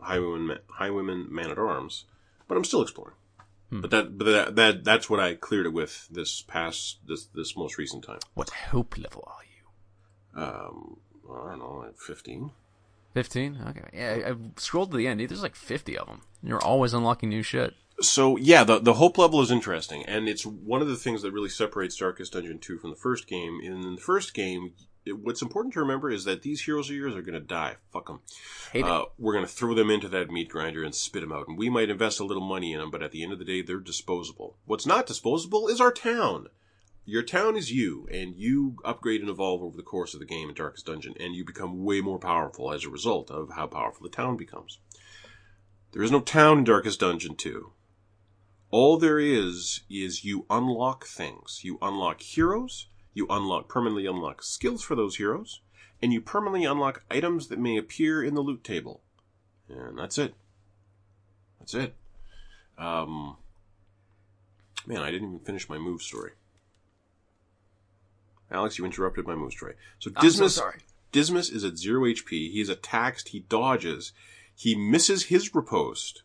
[0.00, 2.06] Highwayman, Highwayman, Man at Arms,
[2.48, 3.14] but I'm still exploring.
[3.72, 3.80] Hmm.
[3.80, 7.56] But that, but that, that, that's what I cleared it with this past, this, this
[7.56, 8.18] most recent time.
[8.34, 10.42] What hope level are you?
[10.42, 10.96] Um,
[11.30, 12.50] I don't know, like fifteen.
[13.14, 13.58] 15?
[13.68, 13.80] Okay.
[13.92, 15.20] Yeah, I, scrolled to the end.
[15.20, 16.22] There's like 50 of them.
[16.42, 17.74] You're always unlocking new shit.
[18.00, 20.04] So, yeah, the, the hope level is interesting.
[20.06, 23.26] And it's one of the things that really separates Darkest Dungeon 2 from the first
[23.26, 23.60] game.
[23.62, 24.72] In the first game,
[25.06, 27.76] what's important to remember is that these heroes of yours are going to die.
[27.92, 28.20] Fuck them.
[28.74, 31.48] Uh, we're going to throw them into that meat grinder and spit them out.
[31.48, 33.44] And we might invest a little money in them, but at the end of the
[33.44, 34.56] day, they're disposable.
[34.64, 36.48] What's not disposable is our town
[37.04, 40.48] your town is you, and you upgrade and evolve over the course of the game
[40.48, 44.04] in Darkest Dungeon, and you become way more powerful as a result of how powerful
[44.04, 44.78] the town becomes.
[45.92, 47.72] There is no town in Darkest Dungeon 2.
[48.70, 51.60] All there is, is you unlock things.
[51.62, 55.60] You unlock heroes, you unlock, permanently unlock skills for those heroes,
[56.00, 59.02] and you permanently unlock items that may appear in the loot table.
[59.68, 60.34] And that's it.
[61.58, 61.94] That's it.
[62.76, 63.36] Um,
[64.86, 66.32] man, I didn't even finish my move story.
[68.50, 69.74] Alex, you interrupted my move story.
[69.98, 70.70] So Dismas, so
[71.12, 72.50] Dismas is at zero HP.
[72.50, 73.28] He is attacked.
[73.28, 74.12] He dodges.
[74.54, 76.22] He misses his riposte,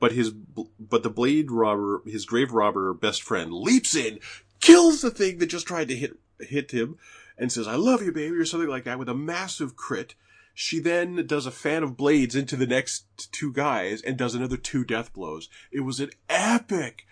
[0.00, 4.18] but his but the blade robber, his grave robber best friend, leaps in,
[4.64, 6.96] kills the thing that just tried to hit hit him,
[7.36, 10.14] and says, "I love you, baby," or something like that, with a massive crit.
[10.54, 14.56] She then does a fan of blades into the next two guys and does another
[14.56, 15.48] two death blows.
[15.72, 17.06] It was an epic,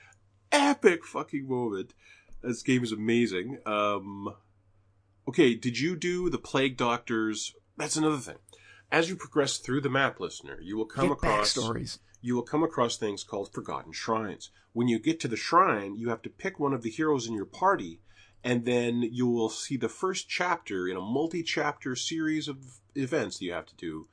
[0.52, 1.92] epic fucking moment.
[2.40, 3.58] This game is amazing.
[3.66, 4.32] Um,
[5.28, 7.54] okay, did you do the Plague Doctors?
[7.76, 8.38] That's another thing.
[8.92, 11.98] As you progress through the map, listener, you will come Get across stories.
[12.22, 14.50] You will come across things called forgotten shrines.
[14.72, 17.34] When you get to the shrine, you have to pick one of the heroes in
[17.34, 18.00] your party
[18.44, 22.56] and then you will see the first chapter in a multi-chapter series of
[22.96, 24.08] events that you have to do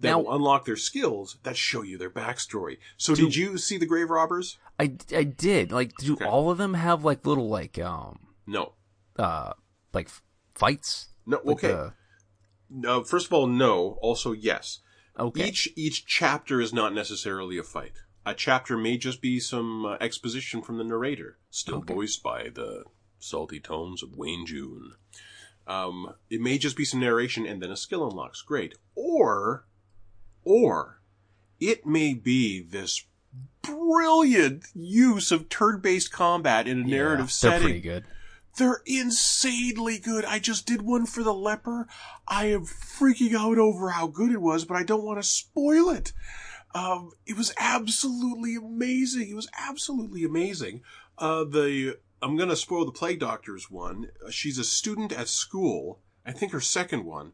[0.00, 2.78] that Now- will unlock their skills that show you their backstory.
[2.96, 4.58] So, Do- did you see the Grave Robbers?
[4.78, 5.72] I, I did.
[5.72, 6.24] Like, do Okay.
[6.24, 8.74] all of them have like little like um No,
[9.16, 9.52] uh
[9.92, 10.22] like f-
[10.54, 11.08] fights?
[11.26, 11.38] no.
[11.44, 11.68] Like okay.
[11.68, 11.94] the-
[12.70, 13.98] No, first of all, no.
[14.02, 14.80] Also, yes.
[15.18, 15.48] Okay.
[15.48, 17.92] Each each chapter is not necessarily a fight.
[18.26, 21.92] A chapter may just be some uh, exposition from the narrator, still Okay.
[21.94, 22.84] voiced by the
[23.18, 24.92] salty tones of Wayne June.
[25.66, 28.40] Um, it may just be some narration and then a skill unlocks.
[28.42, 28.74] Great.
[28.94, 29.66] Or,
[30.42, 31.00] or
[31.60, 33.04] it may be this
[33.62, 37.62] brilliant use of turn-based combat in a Yeah, narrative They're setting.
[37.66, 38.04] pretty good.
[38.56, 40.24] They're insanely good.
[40.24, 41.88] I just did one for the leper.
[42.28, 45.90] I am freaking out over how good it was, but I don't want to spoil
[45.90, 46.12] it.
[46.74, 49.30] Um, it was absolutely amazing.
[49.30, 50.82] It was absolutely amazing.
[51.18, 54.10] Uh, the I'm gonna spoil the plague doctor's one.
[54.24, 56.00] Uh, She's a student at school.
[56.26, 57.32] I think her second one,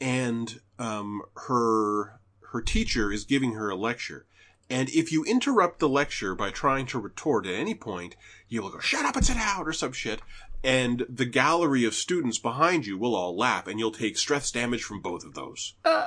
[0.00, 2.20] and um, her
[2.52, 4.26] her teacher is giving her a lecture.
[4.70, 8.14] And if you interrupt the lecture by trying to retort at any point,
[8.48, 10.22] you will go, shut up and sit down or some shit.
[10.62, 14.84] And the gallery of students behind you will all laugh and you'll take stress damage
[14.84, 15.74] from both of those.
[15.84, 16.06] Uh.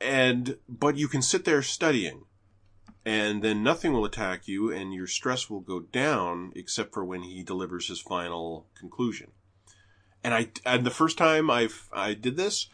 [0.00, 2.24] And, but you can sit there studying
[3.04, 7.22] and then nothing will attack you and your stress will go down except for when
[7.22, 9.32] he delivers his final conclusion.
[10.22, 12.68] And I, and the first time I've, I did this,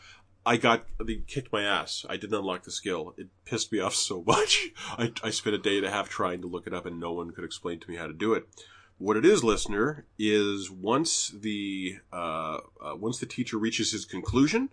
[0.48, 2.06] I got, they kicked my ass.
[2.08, 3.12] I didn't unlock the skill.
[3.18, 4.70] It pissed me off so much.
[4.96, 7.12] I, I spent a day and a half trying to look it up and no
[7.12, 8.48] one could explain to me how to do it.
[8.96, 14.70] What it is, listener, is once the, uh, uh, once the teacher reaches his conclusion,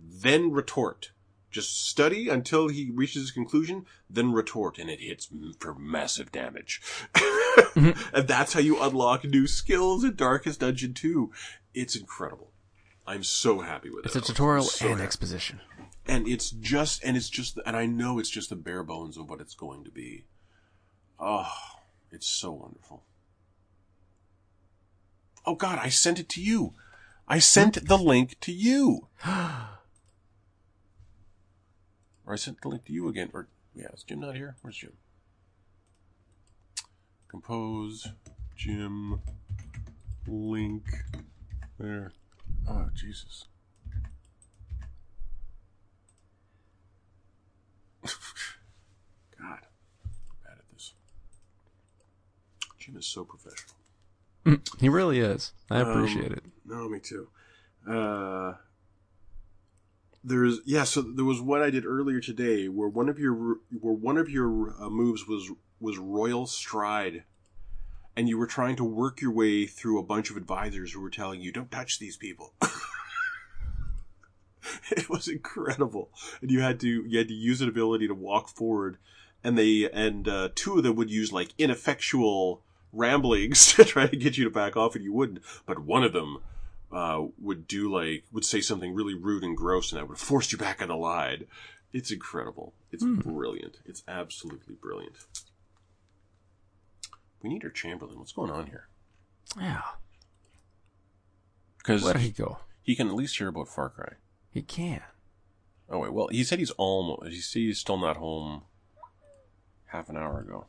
[0.00, 1.12] then retort.
[1.48, 5.28] Just study until he reaches his conclusion, then retort, and it hits
[5.60, 6.82] for massive damage.
[7.76, 11.30] and that's how you unlock new skills in Darkest Dungeon 2.
[11.72, 12.50] It's incredible.
[13.06, 14.20] I'm so happy with It's it.
[14.20, 15.04] It's a tutorial So and happy.
[15.06, 15.60] exposition.
[16.06, 19.28] and it's just, and it's just, and I know it's just the bare bones of
[19.28, 20.24] what it's going to be.
[21.20, 21.52] Oh,
[22.10, 23.04] it's so wonderful.
[25.46, 26.72] Oh God, I sent it to you.
[27.28, 29.08] I sent the link to you.
[32.26, 33.28] Or I sent the link to you again.
[33.34, 34.56] Or yeah, is Jim not here?
[34.62, 34.94] Where's Jim?
[37.28, 38.08] Compose,
[38.56, 39.20] Jim,
[40.26, 40.84] link,
[41.78, 42.12] there.
[42.68, 43.46] Oh Jesus.
[49.38, 49.58] God,
[50.04, 50.10] I'm
[50.44, 50.92] bad at this.
[52.78, 53.74] Jim is so professional.
[54.80, 55.52] he really is.
[55.70, 56.44] I appreciate Um, it.
[56.66, 57.28] No, me too.
[57.88, 58.54] Uh,
[60.22, 60.84] there's yeah.
[60.84, 63.34] So there was what I did earlier today, where one of your
[63.80, 65.50] where one of your uh, moves was
[65.80, 67.24] was Royal Stride,
[68.16, 71.10] and you were trying to work your way through a bunch of advisors who were
[71.10, 72.54] telling you, "Don't touch these people."
[74.90, 78.48] it was incredible, and you had to you had to use an ability to walk
[78.48, 78.98] forward,
[79.42, 84.16] and they and uh, two of them would use like ineffectual ramblings to try to
[84.16, 85.40] get you to back off, and you wouldn't.
[85.66, 86.38] But one of them
[86.92, 90.52] uh, would do like would say something really rude and gross, and that would force
[90.52, 91.44] you back on the line.
[91.92, 92.74] It's incredible.
[92.90, 93.16] It's Hmm.
[93.16, 93.78] brilliant.
[93.84, 95.14] It's absolutely brilliant.
[97.44, 98.18] We need our Chamberlain.
[98.18, 98.88] What's going on here?
[99.60, 99.82] Yeah.
[101.76, 102.56] Because Where did he go?
[102.80, 104.14] he can at least hear about Far Cry.
[104.50, 105.02] He can.
[105.90, 107.28] Oh wait, well he said he's almost.
[107.28, 108.62] He said he's still not home.
[109.88, 110.64] Half an hour ago.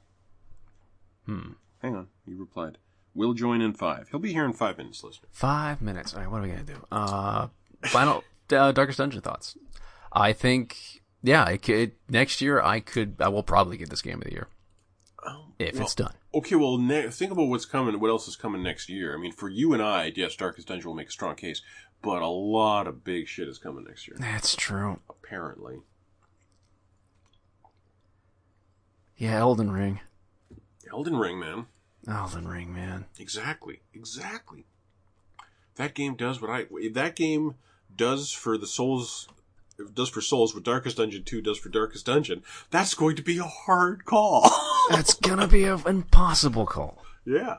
[1.26, 1.54] Hmm.
[1.82, 2.78] Hang on, he replied.
[3.14, 4.10] We'll join in five.
[4.12, 5.30] He'll be here in five minutes, listener.
[5.32, 6.14] Five minutes.
[6.14, 6.86] All right, what are we gonna do?
[6.92, 7.48] Uh,
[7.86, 9.58] final uh, Darkest Dungeon thoughts.
[10.12, 12.62] I think, yeah, I could next year.
[12.62, 13.16] I could.
[13.22, 14.50] I will probably get this game of the year
[15.28, 16.14] Oh, if well, it's done.
[16.34, 18.00] Okay, well, ne- think about what's coming.
[18.00, 19.16] What else is coming next year?
[19.16, 21.62] I mean, for you and I, yes, Darkest Dungeon will make a strong case,
[22.02, 24.18] but a lot of big shit is coming next year.
[24.20, 25.00] That's true.
[25.10, 25.80] Apparently,
[29.18, 30.02] Yeah, Elden Ring.
[30.92, 31.68] Elden Ring, man.
[32.08, 33.06] Elden Ring, man.
[33.18, 34.66] Exactly, exactly.
[35.76, 36.66] That game does what I.
[36.92, 37.56] That game
[37.96, 39.28] does for the Souls,
[39.94, 42.44] does for Souls what Darkest Dungeon Two does for Darkest Dungeon.
[42.72, 44.50] That's going to be a hard call.
[44.90, 47.04] That's gonna be an impossible call.
[47.26, 47.58] yeah,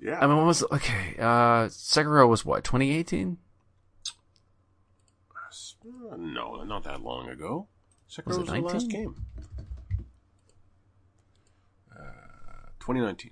[0.00, 0.18] yeah.
[0.20, 1.16] I mean, what was okay?
[1.18, 3.38] Uh, Sekiro was what 2018?
[6.12, 7.68] Uh, no, not that long ago.
[8.10, 9.14] Sekiro Was was, the last game.
[11.90, 13.30] Uh, 2019.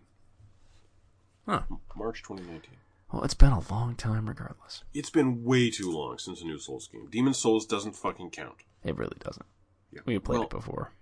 [1.47, 1.63] Huh.
[1.97, 2.71] March 2019.
[3.15, 4.83] Well, it's been a long time, regardless.
[4.93, 7.07] It's been way too long since a new Souls game.
[7.09, 8.57] Demon Souls doesn't fucking count.
[8.83, 9.47] It really doesn't.
[9.93, 10.01] Yeah.
[10.05, 10.93] We played well, it before.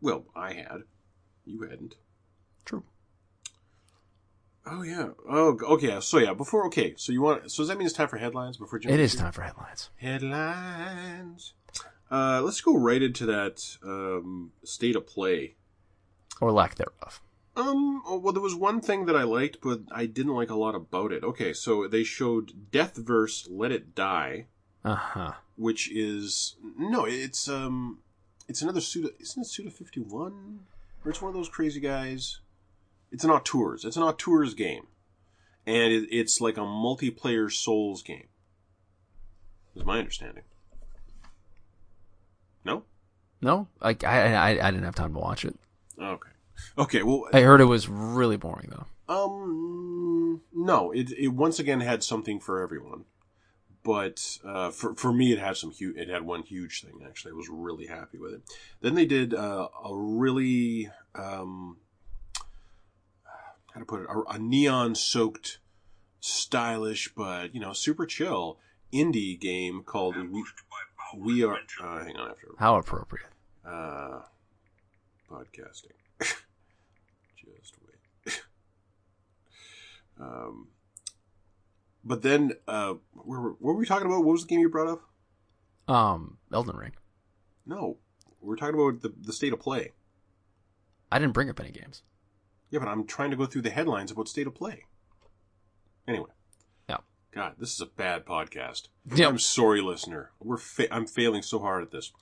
[0.00, 0.82] Well, I had.
[1.44, 1.94] You hadn't.
[2.64, 2.82] True.
[4.66, 5.10] Oh yeah.
[5.28, 6.00] Oh okay.
[6.00, 6.34] So yeah.
[6.34, 6.94] Before okay.
[6.96, 7.48] So you want?
[7.52, 8.92] So does that mean it's time for headlines before Jim?
[8.92, 9.90] It is time for headlines.
[9.98, 11.54] Headlines.
[12.10, 15.54] Uh, let's go right into that um, state of play.
[16.40, 17.20] Or lack thereof.
[17.56, 18.02] Um.
[18.06, 21.12] Well, there was one thing that I liked, but I didn't like a lot about
[21.12, 21.22] it.
[21.24, 24.46] Okay, so they showed Deathverse "Let It Die,"
[24.84, 25.32] Uh huh.
[25.56, 27.98] which is no, it's um,
[28.48, 29.10] it's another Suda.
[29.18, 30.60] Isn't it Suda Fifty One?
[31.04, 32.40] Or it's one of those crazy guys.
[33.10, 33.84] It's an Auteurs.
[33.84, 34.86] It's an Auteurs game,
[35.66, 38.28] and it, it's like a multiplayer Souls game.
[39.74, 40.44] Is my understanding.
[42.64, 42.84] No.
[43.42, 45.56] No, like I, I I didn't have time to watch it.
[46.00, 46.29] Okay.
[46.78, 47.02] Okay.
[47.02, 48.86] Well, I heard it was really boring though.
[49.12, 53.04] Um, no, it it once again had something for everyone,
[53.82, 55.96] but uh, for for me, it had some huge.
[55.96, 57.32] It had one huge thing actually.
[57.32, 58.42] I was really happy with it.
[58.80, 61.78] Then they did uh, a really um,
[63.74, 65.58] how to put it a, a neon soaked,
[66.20, 68.58] stylish but you know super chill
[68.92, 70.44] indie game called We,
[71.16, 71.58] we Are.
[71.82, 73.26] Uh, hang on, after How appropriate.
[73.64, 74.20] uh,
[75.30, 75.92] podcasting.
[77.60, 77.76] Just
[78.26, 78.40] wait.
[80.20, 80.68] um,
[82.04, 84.24] but then, uh, where, what were we talking about?
[84.24, 85.02] What was the game you brought up?
[85.88, 86.92] Um, Elden Ring.
[87.66, 87.98] No,
[88.40, 89.92] we're talking about the, the state of play.
[91.12, 92.02] I didn't bring up any games.
[92.70, 94.84] Yeah, but I'm trying to go through the headlines about state of play.
[96.06, 96.30] Anyway.
[96.88, 96.98] Yeah.
[97.32, 98.88] God, this is a bad podcast.
[99.14, 99.28] Yep.
[99.28, 100.30] I'm sorry, listener.
[100.40, 102.12] We're fa- I'm failing so hard at this.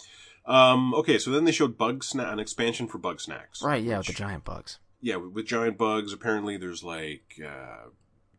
[0.46, 3.62] Um, okay, so then they showed Bug Sna- an expansion for Bug Snacks.
[3.62, 4.78] Right, yeah, with which- the giant bugs.
[5.00, 7.90] Yeah, with, with giant bugs, apparently there's like uh,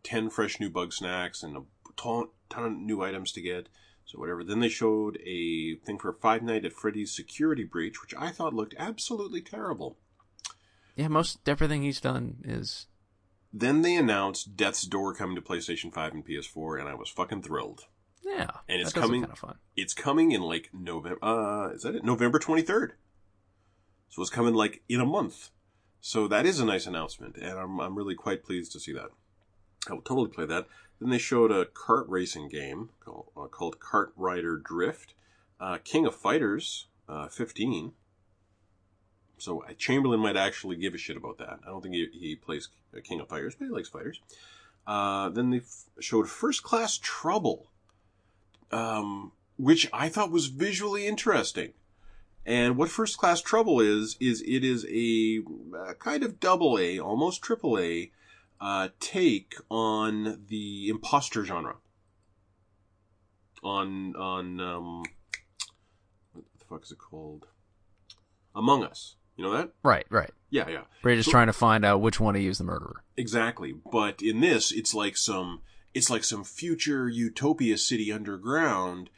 [0.04, 1.62] 10 fresh new Bugsnax and a
[1.95, 3.69] ton, ton of new items to get.
[4.06, 4.43] So, whatever.
[4.43, 8.56] Then they showed a thing for Five Night at Freddy's Security Breach, which I thought
[8.56, 9.98] looked absolutely terrible.
[10.95, 12.88] Yeah, most everything he's done is
[13.54, 17.43] Then they announced Death's Door coming to PlayStation 5 and PS4, and I was fucking
[17.43, 17.86] thrilled.
[18.26, 18.50] yeah.
[18.67, 19.58] And it's coming- kind of fun.
[19.76, 21.24] It's coming in like November.
[21.24, 22.04] Uh, is that it?
[22.04, 22.91] November 23rd.
[24.10, 25.52] So it's coming like in a month.
[26.01, 29.09] So that is a nice announcement, and I'm, I'm really quite pleased to see that.
[29.89, 30.67] I will totally play that.
[30.99, 35.13] Then they showed a kart racing game called, uh, called Kart Rider Drift.
[35.59, 37.91] Uh, King of Fighters uh, 15.
[39.38, 41.59] So Chamberlain might actually give a shit about that.
[41.65, 42.69] I don't think he, he plays
[43.03, 44.21] King of Fighters, but he likes fighters.
[44.85, 47.69] Uh, then they f- showed First Class Trouble,
[48.71, 51.73] um, which I thought was visually interesting.
[52.45, 55.41] And what First Class Trouble is, is it is a,
[55.78, 58.12] uh kind of double A, almost triple A,
[58.62, 61.75] uh, take on the imposter genre.
[63.62, 65.04] On, on, um,
[66.34, 67.45] what the fuck is it called?
[68.56, 69.15] Among Us.
[69.36, 69.71] You know that?
[69.84, 70.32] Right, right.
[70.49, 70.82] Yeah, yeah.
[71.04, 73.04] We're just So- trying to find out which one to use the murderer.
[73.15, 73.73] Exactly.
[73.91, 75.62] But in this, it's like some,
[75.93, 79.10] it's like some future utopia city underground,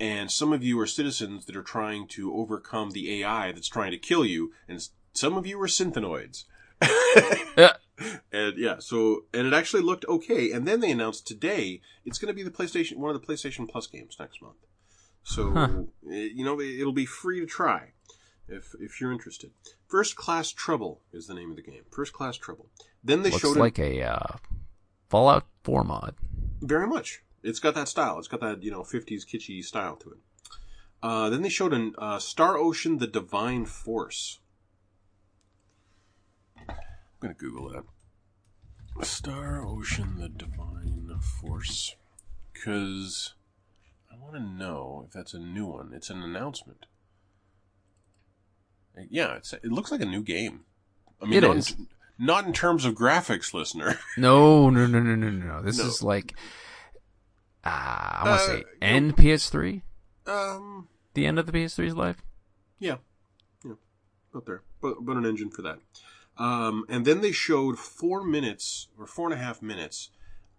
[0.00, 3.90] and some of you are citizens that are trying to overcome the AI that's trying
[3.92, 6.44] to kill you, and some of you are synthenoids.
[7.56, 7.72] Yeah.
[8.32, 10.52] And yeah, so and it actually looked okay.
[10.52, 13.68] And then they announced today it's going to be the PlayStation, one of the PlayStation
[13.68, 14.58] Plus games next month.
[15.24, 15.68] So Huh.
[16.08, 17.94] eh, you know it- it'll be free to try
[18.46, 19.50] if if you're interested.
[19.88, 21.82] First Class Trouble is the name of the game.
[21.90, 22.68] First Class Trouble.
[23.02, 24.36] Then they Looks showed it like a uh,
[25.08, 26.14] Fallout 4 mod.
[26.62, 27.22] very much.
[27.42, 28.18] It's got that style.
[28.18, 30.18] It's got that you know '50s kitschy style to it.
[31.02, 34.40] Uh, then they showed an uh, Star Ocean: The Divine Force.
[36.68, 36.74] I'm
[37.20, 37.84] gonna Google that.
[39.06, 41.08] Star Ocean: The Divine
[41.40, 41.94] Force,
[42.52, 43.34] because
[44.12, 45.92] I want to know if that's a new one.
[45.94, 46.86] It's an announcement.
[49.10, 50.62] Yeah, it's, it looks like a new game.
[51.22, 51.70] I mean, It not, is.
[51.70, 51.86] In,
[52.18, 53.98] not in terms of graphics, listener.
[54.16, 55.46] No, no, no, no, no, no.
[55.58, 55.62] no.
[55.62, 55.84] This No.
[55.86, 56.34] is like,
[57.64, 59.82] I want to Uh, say, you end PS3?
[60.26, 62.22] um, The end of the PS3's life?
[62.78, 62.98] Yeah,
[63.64, 63.72] yeah,
[64.34, 65.80] up there, but but an engine for that.
[66.36, 70.10] Um, and then they showed four minutes or four and a half minutes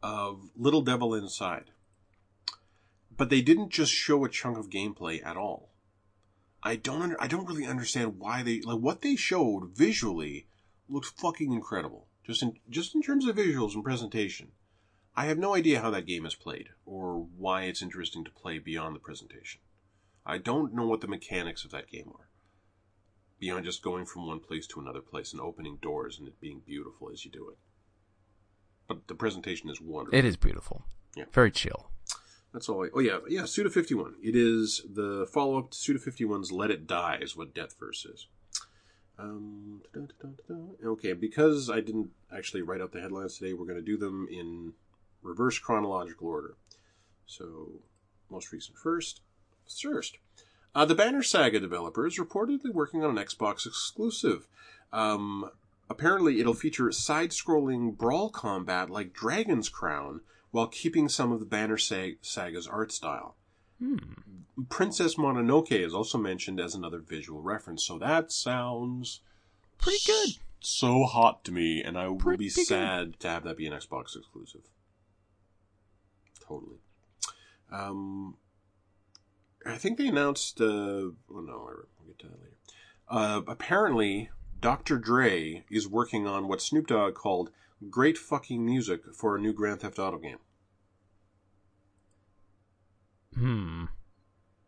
[0.03, 1.71] of Little Devil Inside,
[3.15, 5.69] but they didn't just show a chunk of gameplay at all.
[6.61, 10.47] I don't under, I don't really understand why they like what they showed visually
[10.89, 12.07] looks fucking incredible.
[12.25, 14.51] Just in just in terms of visuals and presentation.
[15.19, 18.57] I have no idea how that game is played or why it's interesting to play
[18.57, 19.59] beyond the presentation.
[20.25, 22.29] I don't know what the mechanics of that game are.
[23.37, 26.61] Beyond just going from one place to another place and opening doors and it being
[26.65, 27.57] beautiful as you do it.
[28.87, 30.17] But the presentation is wonderful.
[30.17, 30.83] It is beautiful.
[31.17, 31.25] Yeah.
[31.33, 31.91] Very chill.
[32.53, 32.87] That's all I.
[32.93, 33.17] Oh, yeah.
[33.27, 34.15] Yeah, Suda 51.
[34.23, 38.27] It is the follow up to Suda 51's Let It Die, is what Deathverse is.
[39.17, 39.81] Um,
[40.81, 44.25] okay, because I didn't actually write out the headlines today, we're going to do them
[44.31, 44.75] in
[45.21, 46.55] reverse chronological order.
[47.25, 47.69] So,
[48.29, 49.21] most recent first.
[49.81, 50.17] First.
[50.73, 54.47] Uh, the Banner Saga developers reportedly working on an Xbox exclusive.
[54.91, 55.49] Um,
[55.89, 61.45] apparently, it'll feature side scrolling brawl combat like Dragon's Crown while keeping some of the
[61.45, 63.35] Banner Sag- Saga's art style.
[63.79, 63.97] Hmm.
[64.69, 69.21] Princess Mononoke is also mentioned as another visual reference, so that sounds
[69.77, 70.29] Pretty good.
[70.59, 72.65] so hot to me, and I will Pretty be good.
[72.67, 74.61] sad to have that be an Xbox exclusive.
[76.49, 76.77] Totally.
[77.71, 78.35] Um,
[79.65, 80.59] I think they announced.
[80.59, 81.69] Uh, oh no,
[81.99, 82.55] we'll get to that later.
[83.07, 84.29] Uh, apparently,
[84.59, 84.97] Dr.
[84.97, 87.51] Dre is working on what Snoop Dogg called
[87.89, 90.39] "great fucking music" for a new Grand Theft Auto game.
[93.35, 93.85] Hmm.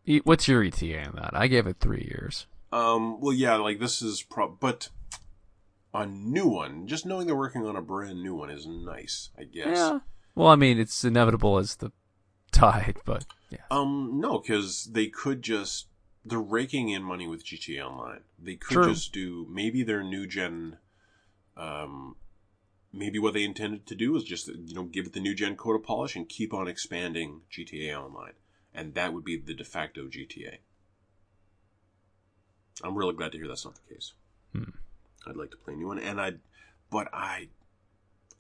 [0.06, 1.32] E- What's your ETA on that?
[1.34, 2.46] I gave it three years.
[2.72, 4.90] Um, well, yeah, like this is pro, but
[5.94, 6.88] a new one.
[6.88, 9.78] Just knowing they're working on a brand new one is nice, I guess.
[9.78, 10.00] Yeah.
[10.36, 11.92] Well, I mean, it's inevitable as the
[12.52, 13.60] tide, but yeah.
[13.70, 15.88] Um, no, because they could just
[16.24, 18.22] they're raking in money with GTA Online.
[18.38, 18.94] They could True.
[18.94, 20.78] just do maybe their new gen.
[21.58, 22.16] Um,
[22.94, 25.56] maybe what they intended to do is just you know give it the new gen
[25.56, 28.34] coat of polish and keep on expanding GTA Online,
[28.74, 30.58] and that would be the de facto GTA.
[32.84, 34.14] I'm really glad to hear that's not the case.
[34.54, 34.72] Hmm.
[35.28, 36.34] I'd like to play a new one, and I,
[36.90, 37.50] but I,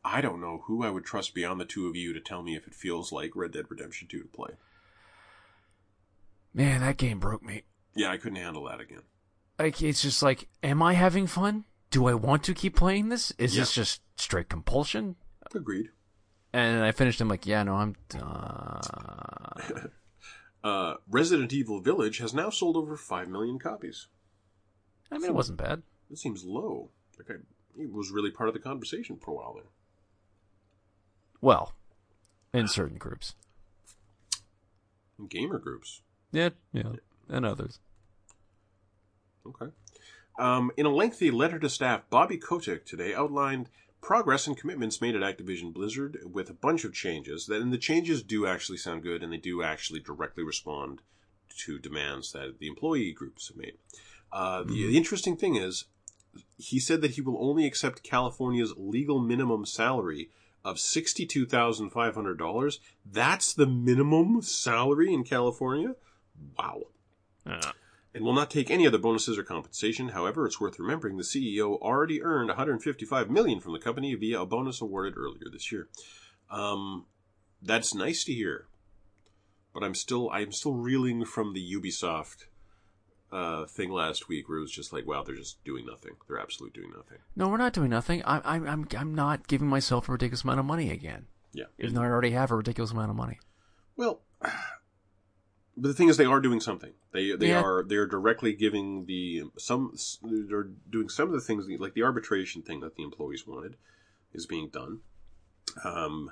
[0.03, 2.55] I don't know who I would trust beyond the two of you to tell me
[2.55, 4.51] if it feels like Red Dead Redemption 2 to play.
[6.53, 7.63] Man, that game broke me.
[7.95, 9.03] Yeah, I couldn't handle that again.
[9.59, 11.65] Like, it's just like, am I having fun?
[11.91, 13.31] Do I want to keep playing this?
[13.37, 15.17] Is this just straight compulsion?
[15.53, 15.89] Agreed.
[16.53, 17.21] And I finished.
[17.21, 18.81] I'm like, yeah, no, I'm done.
[20.63, 24.07] Uh, Resident Evil Village has now sold over 5 million copies.
[25.11, 25.81] I mean, it wasn't bad.
[26.11, 26.91] It seems low.
[27.17, 29.63] Like I, it was really part of the conversation for a while there.
[31.41, 31.73] Well,
[32.53, 33.35] in certain groups.
[35.27, 36.01] Gamer groups.
[36.31, 36.93] Yeah, yeah,
[37.29, 37.79] and others.
[39.45, 39.71] Okay.
[40.39, 43.69] Um, in a lengthy letter to staff, Bobby Kotick today outlined
[44.01, 47.45] progress and commitments made at Activision Blizzard with a bunch of changes.
[47.47, 51.01] That and the changes do actually sound good, and they do actually directly respond
[51.59, 53.73] to demands that the employee groups have made.
[54.31, 55.85] Uh, the, the interesting thing is,
[56.57, 60.29] he said that he will only accept California's legal minimum salary
[60.63, 62.79] of sixty-two thousand five hundred dollars.
[63.05, 65.95] That's the minimum salary in California.
[66.57, 66.83] Wow
[68.13, 70.09] and will not take any other bonuses or compensation.
[70.09, 74.45] However, it's worth remembering the CEO already earned 155 million from the company via a
[74.45, 75.87] bonus awarded earlier this year.
[76.49, 77.05] Um,
[77.61, 78.67] that's nice to hear,
[79.73, 82.45] but I'm still I'm still reeling from the Ubisoft
[83.31, 86.13] uh, thing last week, where it was just like, wow, they're just doing nothing.
[86.27, 87.19] They're absolutely doing nothing.
[87.35, 88.21] No, we're not doing nothing.
[88.23, 91.27] I, I, I'm, I'm not giving myself a ridiculous amount of money again.
[91.53, 91.65] Yeah.
[91.79, 93.39] Even though I already have a ridiculous amount of money.
[93.95, 96.93] Well, but the thing is, they are doing something.
[97.13, 97.61] They they Yeah.
[97.61, 102.03] are they are directly giving the some they're doing some of the things like the
[102.03, 103.75] arbitration thing that the employees wanted
[104.33, 104.99] is being done.
[105.83, 106.31] Um,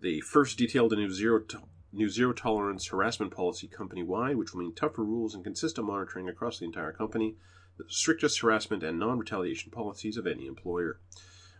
[0.00, 1.62] they first detailed a new zero to,
[1.92, 6.28] new zero tolerance harassment policy company wide, which will mean tougher rules and consistent monitoring
[6.28, 7.36] across the entire company,
[7.78, 11.00] the strictest harassment and non retaliation policies of any employer.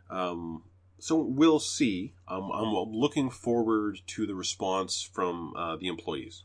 [0.08, 0.64] Um,
[0.98, 2.14] so we'll see.
[2.28, 6.44] Um, I'm looking forward to the response from uh, the employees.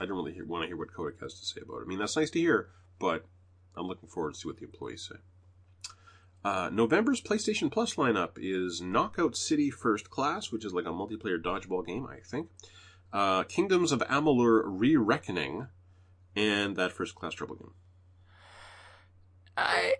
[0.00, 1.84] I don't really hear, want to hear what Kotick has to say about it.
[1.84, 2.68] I mean, that's nice to hear,
[2.98, 3.24] but
[3.76, 5.20] I'm looking forward to see what the employees say.
[6.46, 11.42] Uh, November's PlayStation Plus lineup is Knockout City First Class, which is like a multiplayer
[11.42, 12.50] dodgeball game, I think.
[13.12, 15.66] Uh, Kingdoms of Amalur Re-Reckoning,
[16.36, 17.72] and that First Class Trouble game.
[19.56, 19.94] I,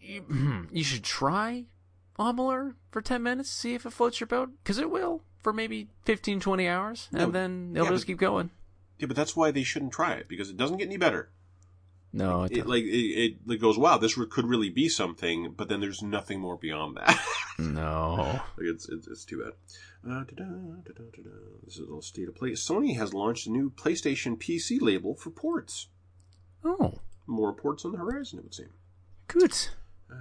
[0.00, 1.64] you, you should try
[2.20, 4.50] Amalur for 10 minutes, see if it floats your boat.
[4.62, 7.08] Because it will for maybe 15, 20 hours.
[7.10, 8.50] And No, then it'll yeah, just but- keep going.
[8.98, 11.30] Yeah, but that's why they shouldn't try it because it doesn't get any better.
[12.12, 15.52] No, it, It like it, it, it goes, wow, this re- could really be something,
[15.56, 17.18] but then there's nothing more beyond that.
[17.58, 18.40] no.
[18.56, 19.52] Like it's, it's it's too bad.
[20.10, 21.30] Uh, da-da, da-da, da-da.
[21.64, 22.52] This is a little state of play.
[22.52, 25.88] Sony has launched a new PlayStation PC label for ports.
[26.64, 26.94] Oh,
[27.26, 28.70] More ports on the horizon, it would seem.
[29.26, 29.52] good.
[30.10, 30.14] Uh.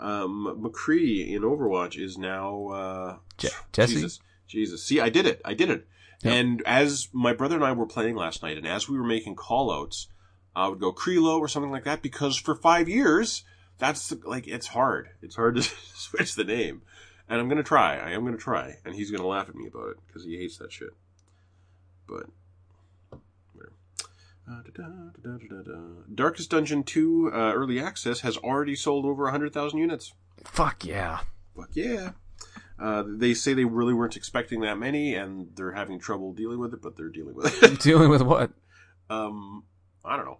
[0.00, 3.94] Um, McCree in Overwatch is now uh, Je- Jesse?
[3.94, 4.82] Jesus, Jesus.
[4.84, 5.40] See, I did it.
[5.44, 5.86] I did it.
[6.22, 6.34] Yep.
[6.34, 9.36] And as my brother and I were playing last night, and as we were making
[9.36, 10.06] callouts,
[10.56, 13.44] I would go Krilo or something like that because for five years,
[13.78, 15.10] that's like it's hard.
[15.22, 15.62] It's hard to
[15.94, 16.82] switch the name,
[17.28, 17.96] and I'm gonna try.
[17.96, 20.58] I am gonna try, and he's gonna laugh at me about it because he hates
[20.58, 20.90] that shit.
[22.06, 22.26] But.
[24.50, 24.88] Uh, da, da,
[25.22, 25.78] da, da, da, da.
[26.14, 30.14] Darkest Dungeon 2 uh, early access has already sold over 100,000 units.
[30.42, 31.20] Fuck yeah.
[31.54, 32.12] Fuck yeah.
[32.78, 36.72] Uh, they say they really weren't expecting that many, and they're having trouble dealing with
[36.72, 37.80] it, but they're dealing with it.
[37.80, 38.50] Dealing with what?
[39.10, 39.64] um,
[40.04, 40.38] I don't know.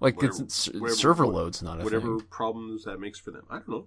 [0.00, 2.26] Like Whatever- it's, it's whatever- server what- load's not a Whatever thing.
[2.30, 3.44] problems that makes for them.
[3.50, 3.86] I don't know.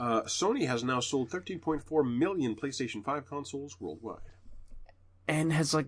[0.00, 4.18] Uh, Sony has now sold 13.4 million PlayStation 5 consoles worldwide.
[5.28, 5.86] And has like,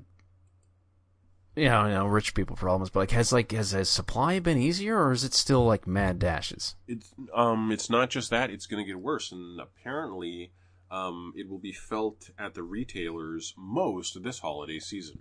[1.56, 4.96] yeah, I know rich people problems, but like has like has has supply been easier
[4.98, 6.76] or is it still like mad dashes?
[6.86, 10.52] It's um, it's not just that; it's going to get worse, and apparently,
[10.90, 15.20] um, it will be felt at the retailers most this holiday season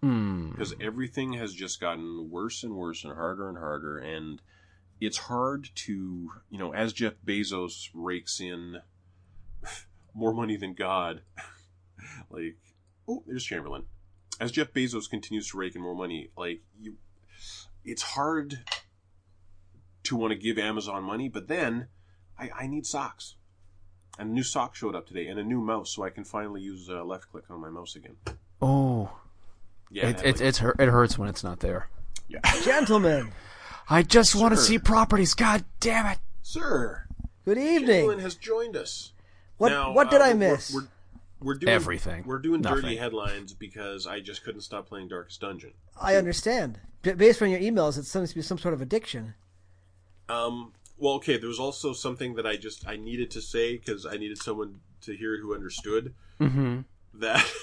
[0.00, 0.50] Hmm.
[0.50, 4.40] because everything has just gotten worse and worse and harder and harder, and
[5.00, 8.76] it's hard to, you know, as Jeff Bezos rakes in
[10.14, 11.22] more money than God,
[12.30, 12.58] like,
[13.08, 13.86] oh, there's Chamberlain.
[14.40, 16.94] As Jeff Bezos continues to rake in more money, like you,
[17.84, 18.60] it's hard
[20.04, 21.88] to want to give Amazon money, but then
[22.38, 23.34] I, I need socks.
[24.18, 26.60] And a new sock showed up today, and a new mouse, so I can finally
[26.60, 28.16] use uh, left click on my mouse again.
[28.60, 29.10] Oh,
[29.90, 31.88] Yeah, it and, it like- it's it hurts when it's not there.
[32.28, 32.40] yeah.
[32.64, 33.30] Gentlemen,
[33.88, 35.34] I just want to see properties.
[35.34, 36.18] God damn it!
[36.42, 37.04] Sir,
[37.44, 38.18] good Chamberlain evening.
[38.20, 39.12] has joined us.
[39.56, 40.74] What Now, what did uh, I we're- miss?
[40.74, 40.88] We're,
[41.40, 42.24] we're doing Everything.
[42.26, 45.72] We're doing dirty headlines because I just couldn't stop playing Darkest Dungeon.
[46.00, 46.80] I understand.
[47.02, 49.34] Based on your emails, it seems to be some sort of addiction.
[50.28, 51.36] Um, well, okay.
[51.38, 54.80] There was also something that I just I needed to say because I needed someone
[55.02, 56.80] to hear who understood Mm-hmm.
[57.14, 57.44] that.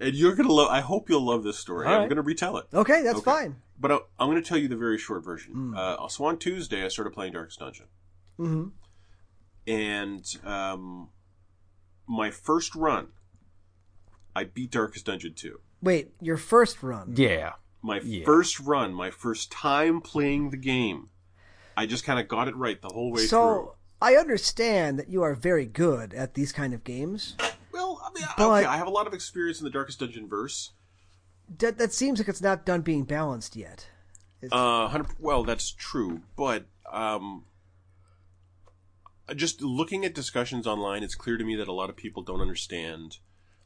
[0.00, 0.68] And you're gonna love.
[0.72, 1.86] I hope you'll love this story.
[1.86, 2.08] All I'm right.
[2.08, 2.66] gonna retell it.
[2.74, 3.24] Okay, that's Okay.
[3.30, 3.56] fine.
[3.78, 5.52] But I, I'm going to tell you the very short version.
[5.52, 5.74] Hmm.
[5.76, 7.86] Uh, so on Tuesday, I started playing Darkest Dungeon,
[8.36, 8.64] hmm
[9.66, 11.10] and um,
[12.06, 13.08] my first run,
[14.34, 15.60] I beat Darkest Dungeon 2.
[15.82, 17.14] Wait, your first run.
[17.16, 17.52] Yeah.
[17.82, 18.24] My Yeah.
[18.24, 21.10] first run, my first time playing the game,
[21.76, 23.26] I just kind of got it right the whole way through.
[23.28, 27.36] so I understand that you are very good at these kind of games.
[27.72, 30.28] Well, I mean, But- okay, I have a lot of experience in the Darkest Dungeon
[30.28, 30.72] verse.
[31.58, 33.88] That that seems like it's not done being balanced yet.
[34.40, 37.44] It's, Uh, well, that's true, but um,
[39.34, 42.40] just looking at discussions online, it's clear to me that a lot of people don't
[42.40, 43.18] understand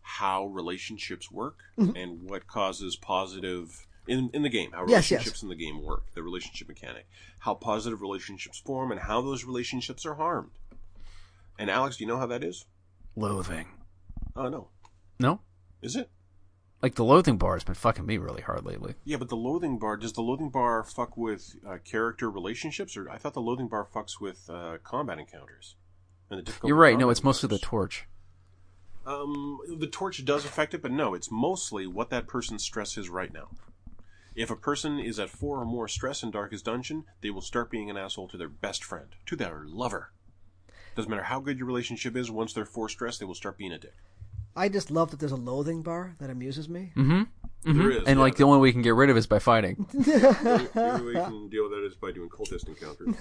[0.02, 1.96] how relationships work Mm-hmm.
[1.96, 4.72] and what causes positive in in the game.
[4.72, 5.10] How Yes, yes.
[5.10, 7.06] relationships in the game work, the relationship mechanic,
[7.40, 10.50] how positive relationships form, and how those relationships are harmed.
[11.58, 12.64] And Alex, do you know how that is?
[13.16, 13.66] Loathing.
[14.36, 14.68] Oh no,
[15.18, 15.40] No?
[15.82, 16.10] is it?
[16.80, 18.94] Like the loathing bar has been fucking me really hard lately.
[19.04, 23.10] Yeah, but the loathing bar does the loathing bar fuck with uh, character relationships, or
[23.10, 25.74] I thought the loathing bar fucks with uh, combat encounters.
[26.30, 26.92] And the difficulty You're right.
[26.96, 28.06] No, combat it's mostly the torch.
[29.06, 33.08] Um, the torch does affect it, but no, it's mostly what that person's stress is
[33.08, 33.48] right now.
[34.38, 37.72] If a person is at four or more stress in Darkest Dungeon, they will start
[37.72, 40.12] being an asshole to their best friend, to their lover.
[40.94, 43.72] Doesn't matter how good your relationship is, once they're four stress, they will start being
[43.72, 43.96] a dick.
[44.54, 46.92] I just love that there's a loathing bar that amuses me.
[46.96, 47.78] Mm-hmm.
[47.78, 48.22] There is, And yeah.
[48.22, 49.86] like the only way you can get rid of it is by fighting.
[49.92, 53.16] The only way you can deal with that is by doing cultist encounters.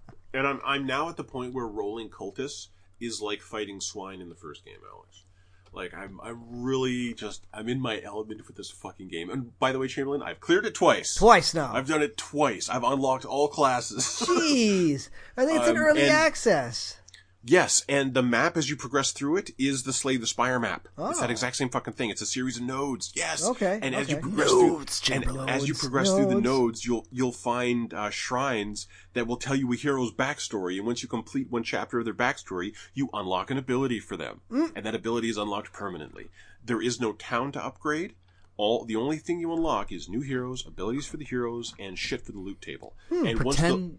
[0.32, 2.68] and I'm I'm now at the point where rolling cultists
[3.00, 5.24] is like fighting swine in the first game, Alex.
[5.72, 9.30] Like I'm I'm really just I'm in my element with this fucking game.
[9.30, 11.14] And by the way, Chamberlain, I've cleared it twice.
[11.14, 11.70] Twice now.
[11.72, 12.68] I've done it twice.
[12.68, 14.04] I've unlocked all classes.
[14.26, 16.96] Jeez, I think it's Um, early and- access.
[17.44, 20.88] Yes, and the map as you progress through it is the Slay the Spire map.
[20.98, 21.32] It's that Oh.
[21.32, 22.10] exact same fucking thing.
[22.10, 23.12] It's a series of nodes.
[23.14, 23.44] Yes.
[23.44, 25.48] Okay, And as you progress Nodes, through, and Chamberlain.
[25.48, 26.44] as you Nodes, through the nodes.
[26.44, 30.76] nodes, you'll you'll find uh, shrines that will tell you a hero's backstory.
[30.76, 34.40] And once you complete one chapter of their backstory, you unlock an ability for them,
[34.50, 34.72] Mm.
[34.76, 36.30] and that ability is unlocked permanently.
[36.64, 38.14] There is no town to upgrade.
[38.56, 42.20] All the only thing you unlock is new heroes, abilities for the heroes, and shit
[42.20, 42.94] for the loot table.
[43.10, 43.98] and once the Pretend.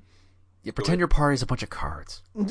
[0.64, 2.22] Yeah, pretend your party's a bunch of cards.
[2.38, 2.46] kind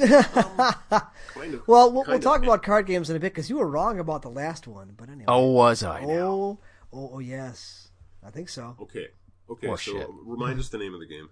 [1.55, 3.69] of Well, we'll, we'll of- talk about card games in a bit because you were
[3.69, 4.95] wrong about the last one.
[4.97, 5.25] But anyway.
[5.29, 6.11] Oh, was I now?
[6.11, 6.59] oh,
[6.93, 7.91] oh, oh, yes,
[8.25, 8.77] I think so.
[8.83, 9.09] Okay.
[9.49, 9.69] Okay.
[9.69, 10.09] Or so shit.
[10.25, 11.29] remind us the name of the game.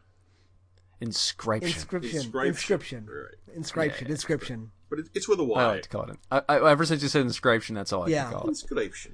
[1.03, 1.63] Inscryption.
[1.63, 3.07] Inscryption, Inscryption.
[3.07, 3.59] Inscryption, Right.
[3.59, 4.69] Inscryption, Yeah, Inscryption.
[4.91, 5.67] But it, it's with a I Y.
[5.67, 6.17] like to call it.
[6.31, 8.25] I, I, ever since you said Inscryption, that's all I Yeah.
[8.31, 8.53] can call it.
[8.53, 9.13] Inscryption.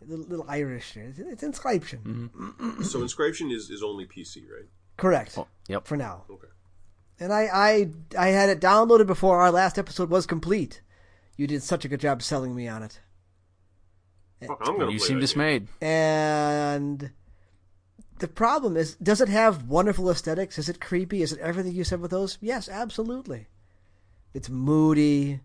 [0.00, 0.96] A little, little Irish.
[0.96, 2.02] It's, it's Inscryption.
[2.02, 2.82] Mm-hmm.
[2.84, 4.68] So Inscryption is, is only PC, right?
[4.96, 5.36] Correct.
[5.36, 5.86] Oh, yep.
[5.86, 6.24] For now.
[6.30, 6.46] Okay.
[7.20, 10.80] And I, I, I had it downloaded before our last episode was complete.
[11.36, 13.00] You did such a good job selling me on it.
[14.46, 15.68] Fuck, I'm gonna You seem that dismayed.
[15.82, 17.10] And
[18.18, 20.58] the problem is, does it have wonderful aesthetics?
[20.58, 21.20] Is it creepy?
[21.20, 22.38] Is it everything you said with those?
[22.40, 23.48] Yes, absolutely.
[24.32, 25.40] It's moody.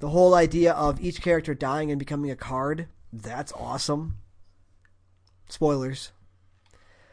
[0.00, 4.18] The whole idea of each character dying and becoming a card, that's awesome.
[5.48, 6.12] Spoilers.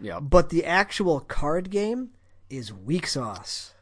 [0.01, 0.19] Yeah.
[0.19, 2.09] But the actual card game
[2.49, 3.73] is weak sauce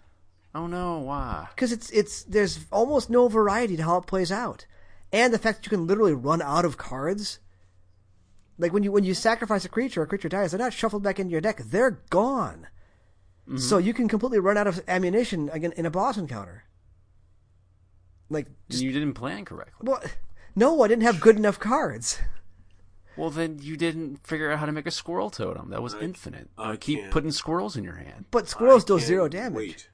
[0.54, 1.48] Oh no, why?
[1.52, 4.66] because it's it's there's almost no variety to how it plays out,
[5.14, 7.40] and the fact that you can literally run out of cards.
[8.58, 11.20] Like when you when you sacrifice a creature, a creature dies, they're not shuffled back
[11.20, 12.68] into your deck; they're gone.
[13.48, 13.58] Mm-hmm.
[13.58, 16.66] So you can completely run out of ammunition again in a boss encounter.
[18.30, 19.88] Like, just, you didn't plan correctly.
[19.90, 20.04] well,
[20.56, 22.20] no, I didn't have good enough cards.
[23.18, 25.72] Well, then you didn't figure out how to make a squirrel totem.
[25.72, 26.50] That was infinite.
[26.58, 27.12] I keep can't.
[27.12, 28.26] putting squirrels in your hand.
[28.32, 29.56] But squirrels I do zero damage.
[29.56, 29.90] Wait.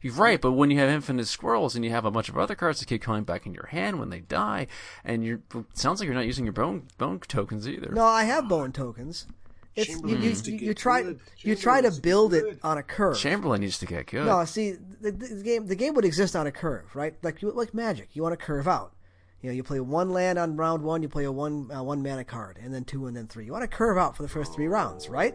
[0.00, 2.54] You're right, but when you have infinite squirrels and you have a bunch of other
[2.54, 4.68] cards that keep coming back in your hand when they die,
[5.04, 7.90] and you're it sounds like you're not using your bone bone tokens either.
[7.92, 9.26] No, I have bone tokens.
[9.74, 11.20] It's you, you, needs to you, get you try good.
[11.38, 13.18] you try to Chamberlain to build it on a curve.
[13.18, 14.26] Chamberlain needs to get good.
[14.26, 17.14] No, see, the, the game the game would exist on a curve, right?
[17.22, 18.92] Like you, like Magic, you want to curve out.
[19.40, 22.02] You know, you play one land on round one, you play a one uh, one
[22.02, 23.44] mana card, and then two, and then three.
[23.44, 25.34] You want to curve out for the first three rounds, right?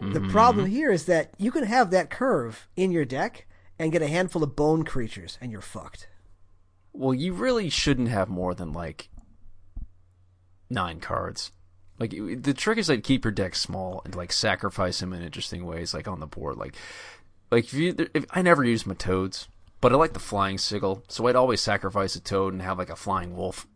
[0.00, 3.47] The problem here is that you can have that curve in your deck
[3.78, 6.08] and get a handful of bone creatures, and you're fucked.
[6.92, 9.08] Well, you really shouldn't have more than like
[10.70, 11.52] nine cards.
[11.98, 15.64] Like the trick is like keep your deck small and like sacrifice them in interesting
[15.64, 16.56] ways, like on the board.
[16.56, 16.74] Like,
[17.50, 19.48] like if you, if, I never use my toads,
[19.80, 22.90] but I like the flying sigil, so I'd always sacrifice a toad and have like
[22.90, 23.66] a flying wolf.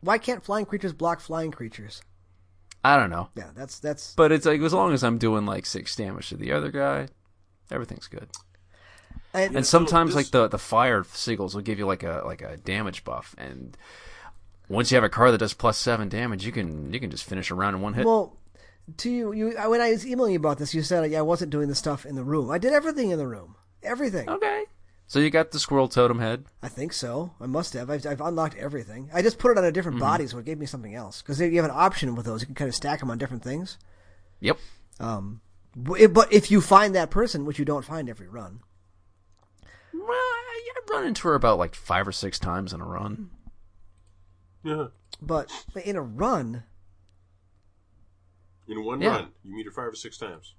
[0.00, 2.02] Why can't flying creatures block flying creatures?
[2.86, 4.14] I don't know, Yeah, that's that's.
[4.14, 7.08] but it's like as long as I'm doing like six damage to the other guy,
[7.70, 8.28] everything's good.
[9.34, 12.40] And, And sometimes this- like the the fire sigils will give you like a like
[12.40, 13.76] a damage buff, and
[14.68, 17.24] once you have a card that does plus seven damage, you can you can just
[17.24, 18.06] finish a round in one hit.
[18.06, 18.36] Well,
[18.98, 21.50] to you, you when I was emailing you about this, you said yeah, I wasn't
[21.50, 22.50] doing the stuff in the room.
[22.50, 24.28] I did everything in the room, everything.
[24.28, 24.64] Okay.
[25.06, 26.46] So you got the squirrel totem head.
[26.62, 27.34] I think so.
[27.38, 27.90] I must have.
[27.90, 29.10] I've, I've unlocked everything.
[29.12, 31.20] I just put it on a different body, so it gave me something else.
[31.20, 33.42] Because you have an option with those, you can kind of stack them on different
[33.42, 33.76] things.
[34.40, 34.58] Yep.
[35.00, 35.42] Um,
[35.76, 38.60] but if you find that person, which you don't find every run,
[39.94, 43.30] Well, I, I run into her about like five or six times in a run.
[44.62, 44.86] Yeah.
[45.20, 45.50] but
[45.84, 46.64] in a run,
[48.66, 49.08] In one Yeah.
[49.10, 50.54] run, you meet her five or six times.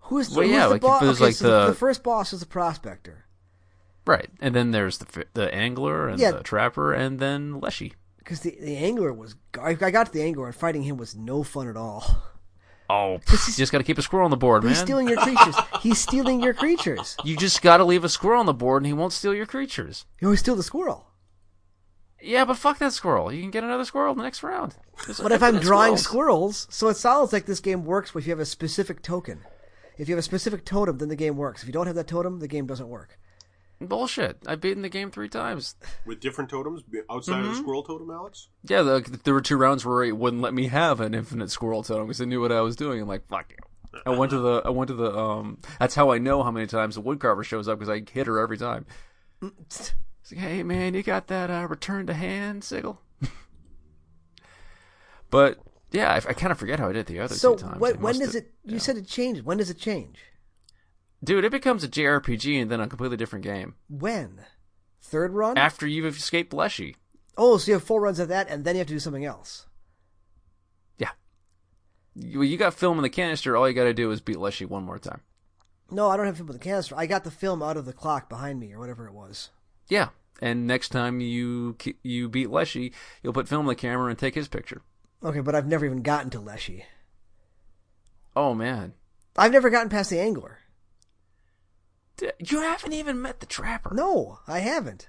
[0.00, 1.02] who's, Well, who's yeah, the like, if boss?
[1.02, 3.24] Okay, like, so the, the- the first boss is the prospector.
[4.06, 4.28] Right.
[4.40, 6.32] And then there's the the angler and Yeah.
[6.32, 7.94] the trapper and then Leshy.
[8.18, 11.14] Because the, the angler was, I, I got to the angler and fighting him was
[11.16, 12.22] no fun at all.
[12.90, 14.70] Oh, you just got to keep a squirrel on the board, man.
[14.70, 14.86] He's man.
[14.86, 15.56] stealing your creatures.
[15.80, 17.16] He's stealing your creatures.
[17.24, 19.46] You just got to leave a squirrel on the board, and he won't steal your
[19.46, 20.04] creatures.
[20.20, 21.06] You always steal the squirrel.
[22.20, 23.32] Yeah, but fuck that squirrel.
[23.32, 24.76] You can get another squirrel in the next round.
[25.04, 26.58] There's But if I'm infinite drawing squirrels.
[26.58, 29.40] squirrels, so it sounds like this game works if you have a specific token.
[29.98, 31.62] If you have a specific totem, then the game works.
[31.62, 33.18] If you don't have that totem, the game doesn't work.
[33.80, 34.38] Bullshit.
[34.46, 35.74] I've beaten the game three times.
[36.06, 37.44] With different totems outside Mm-hmm.
[37.44, 38.48] of the squirrel totem, Alex?
[38.68, 41.82] Yeah, the, there were two rounds where it wouldn't let me have an infinite squirrel
[41.82, 43.00] totem because I knew what I was doing.
[43.00, 43.56] I'm like, fuck you.
[44.06, 46.66] I went to the, I went to the, um, that's how I know how many
[46.66, 48.86] times the woodcarver shows up because I hit her every time.
[49.60, 49.94] It's
[50.32, 53.00] like, hey man, you got that uh, return to hand sigil?
[55.30, 55.58] but
[55.92, 57.74] yeah, I, I kind of forget how I did the other So two times.
[57.76, 58.52] I when, when does have- it?
[58.64, 59.42] You said it changed.
[59.44, 60.18] When does it change?
[61.24, 61.44] Dude?
[61.44, 64.40] It becomes a JRPG and then a completely different game When?
[65.00, 65.56] Third run?
[65.58, 66.96] after you've escaped Leshy.
[67.36, 69.24] oh, so you have four runs of that, and then you have to do something
[69.24, 69.66] else.
[70.98, 71.10] Yeah,
[72.14, 73.56] you, you got film in the canister.
[73.56, 75.20] All you got to do is beat Leshy one more time.
[75.90, 76.94] No, I don't have film in the canister.
[76.96, 79.50] I got the film out of the clock behind me, or whatever it was.
[79.88, 80.08] Yeah,
[80.40, 84.34] and next time you you beat Leshy, you'll put film in the camera and take
[84.34, 84.80] his picture.
[85.22, 86.84] Okay, but I've never even gotten to Leshy.
[88.34, 88.94] Oh man,
[89.36, 90.58] I've never gotten past the angler.
[92.16, 93.94] D- you haven't even met the trapper.
[93.94, 95.08] No, I haven't.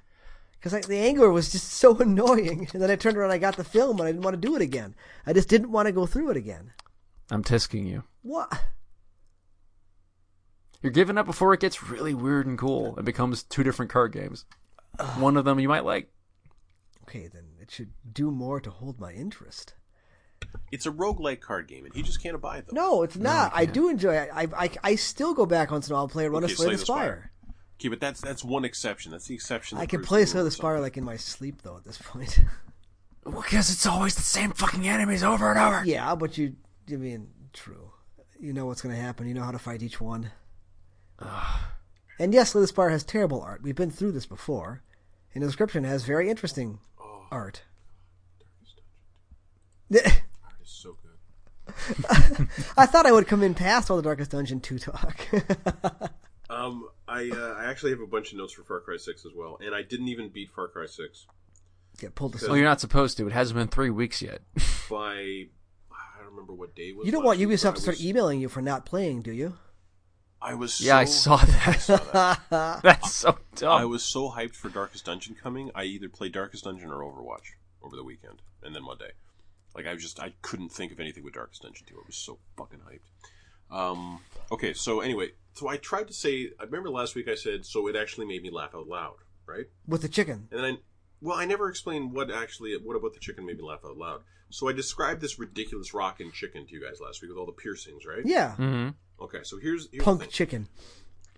[0.60, 2.68] Because the angler was just so annoying.
[2.74, 4.56] And then I turned around, I got the film, and I didn't want to do
[4.56, 4.96] it again.
[5.26, 6.74] I just didn't want to go through it again.
[7.30, 8.04] I'm testing you.
[8.24, 8.52] What?
[10.82, 12.98] You're giving up before it gets really weird and cool.
[12.98, 14.46] It becomes two different card games.
[15.18, 16.10] One of them you might like.
[17.04, 19.75] Okay, then it should do more to hold my interest.
[20.72, 22.76] It's a roguelike card game, and he just can't abide them.
[22.76, 23.52] No, it's not.
[23.56, 24.30] I, do enjoy it.
[24.34, 26.56] I, I, I still go back once in a while and play Run Okay, a
[26.56, 27.06] Slay the Slay the Spire.
[27.06, 27.32] Spire.
[27.80, 29.12] Okay, but that's that's one exception.
[29.12, 29.78] That's the exception.
[29.78, 31.98] I can play the Slay the rule Spire like in my sleep, though, at this
[31.98, 32.40] point.
[33.26, 35.84] Because it's always the same fucking enemies over and over.
[35.84, 37.92] yeah, but you, I mean, true.
[38.40, 39.28] You know what's going to happen.
[39.28, 40.30] You know how to fight each one.
[42.20, 43.64] and yes, Slay the Spire has terrible art.
[43.64, 44.84] We've been through this before.
[45.34, 47.26] And the description has very interesting oh.
[47.30, 47.64] art.
[49.94, 50.06] Art
[50.64, 51.65] is so good.
[52.78, 55.20] I thought I would come in past all the Darkest Dungeon 2 talk.
[56.48, 59.32] Um, I uh, I actually have a bunch of notes for Far Cry Six as
[59.36, 61.26] well, and I didn't even beat Far Cry Six
[62.00, 62.56] Get pulled Well, aside.
[62.56, 63.26] you're not supposed to.
[63.28, 64.42] It hasn't been three weeks yet.
[64.90, 65.48] by
[65.92, 67.08] I don't remember what day it was.
[67.08, 69.24] You don't last want week, Ubisoft I to start was- emailing you for not playing,
[69.24, 69.58] do you?
[70.40, 70.80] I was.
[70.80, 71.82] Yeah, I saw that.
[71.82, 72.82] saw that.
[72.84, 73.72] That's so dumb.
[73.82, 75.72] I was so hyped for Darkest Dungeon coming.
[75.74, 79.14] I either played Darkest Dungeon or Overwatch over the weekend, and then Monday.
[79.76, 81.96] Like I was just I couldn't think of anything with Darkest Dungeon 2.
[81.96, 83.76] I was so fucking hyped.
[83.76, 84.20] Um,
[84.52, 86.52] okay, so anyway, so I tried to say.
[86.60, 89.16] I remember last week I said so it actually made me laugh out loud,
[89.48, 89.66] right?
[89.88, 90.48] With the chicken.
[90.52, 90.78] And then I,
[91.22, 94.22] well, I never explained what actually what about the chicken made me laugh out loud.
[94.52, 97.52] So I described this ridiculous rockin' chicken to you guys last week with all the
[97.52, 98.22] piercings, right?
[98.24, 98.52] Yeah.
[98.58, 98.90] Mm-hmm.
[99.24, 100.30] Okay, so here's, here's the Punk thing.
[100.30, 100.68] chicken.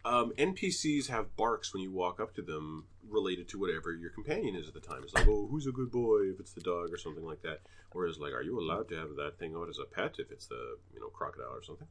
[0.03, 4.55] um, NPCs have barks when you walk up to them related to whatever your companion
[4.55, 5.01] is at the time.
[5.03, 7.61] It's like, oh, who's a good boy if it's the dog or something like that.
[7.93, 10.47] Whereas, like, are you allowed to have that thing out as a pet if it's
[10.47, 11.87] the, you know, crocodile or something?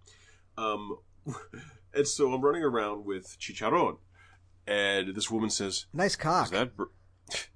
[0.59, 0.99] Um,
[1.95, 3.99] and so I'm running around with Chicharron,
[4.67, 6.47] and this woman says, Nice cock.
[6.47, 6.89] is that bird?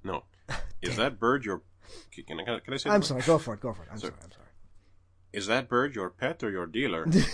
[0.02, 0.24] No.
[0.82, 1.62] Is that bird your...
[2.26, 3.22] Can I, can I say I'm sorry.
[3.22, 3.60] Go for it.
[3.60, 3.88] Go for it.
[3.90, 4.12] I'm Sorry.
[4.12, 4.22] sorry.
[4.24, 4.46] I'm sorry.
[5.32, 7.04] Is that bird your pet or your dealer?
[7.06, 7.26] That's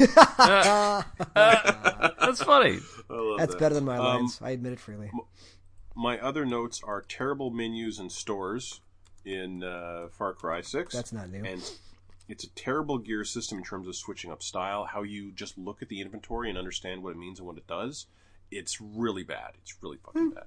[2.42, 2.78] funny.
[3.08, 3.58] I love That's that.
[3.60, 4.38] better than my Um, lines.
[4.42, 5.10] I admit it freely.
[5.96, 8.80] My other notes are terrible menus and stores
[9.24, 10.94] in uh, Far Cry 6.
[10.94, 11.42] That's not new.
[11.42, 11.62] And
[12.28, 14.84] it's a terrible gear system in terms of switching up style.
[14.84, 17.66] How you just look at the inventory and understand what it means and what it
[17.66, 18.06] does.
[18.50, 19.52] It's really bad.
[19.62, 20.44] It's really fucking bad.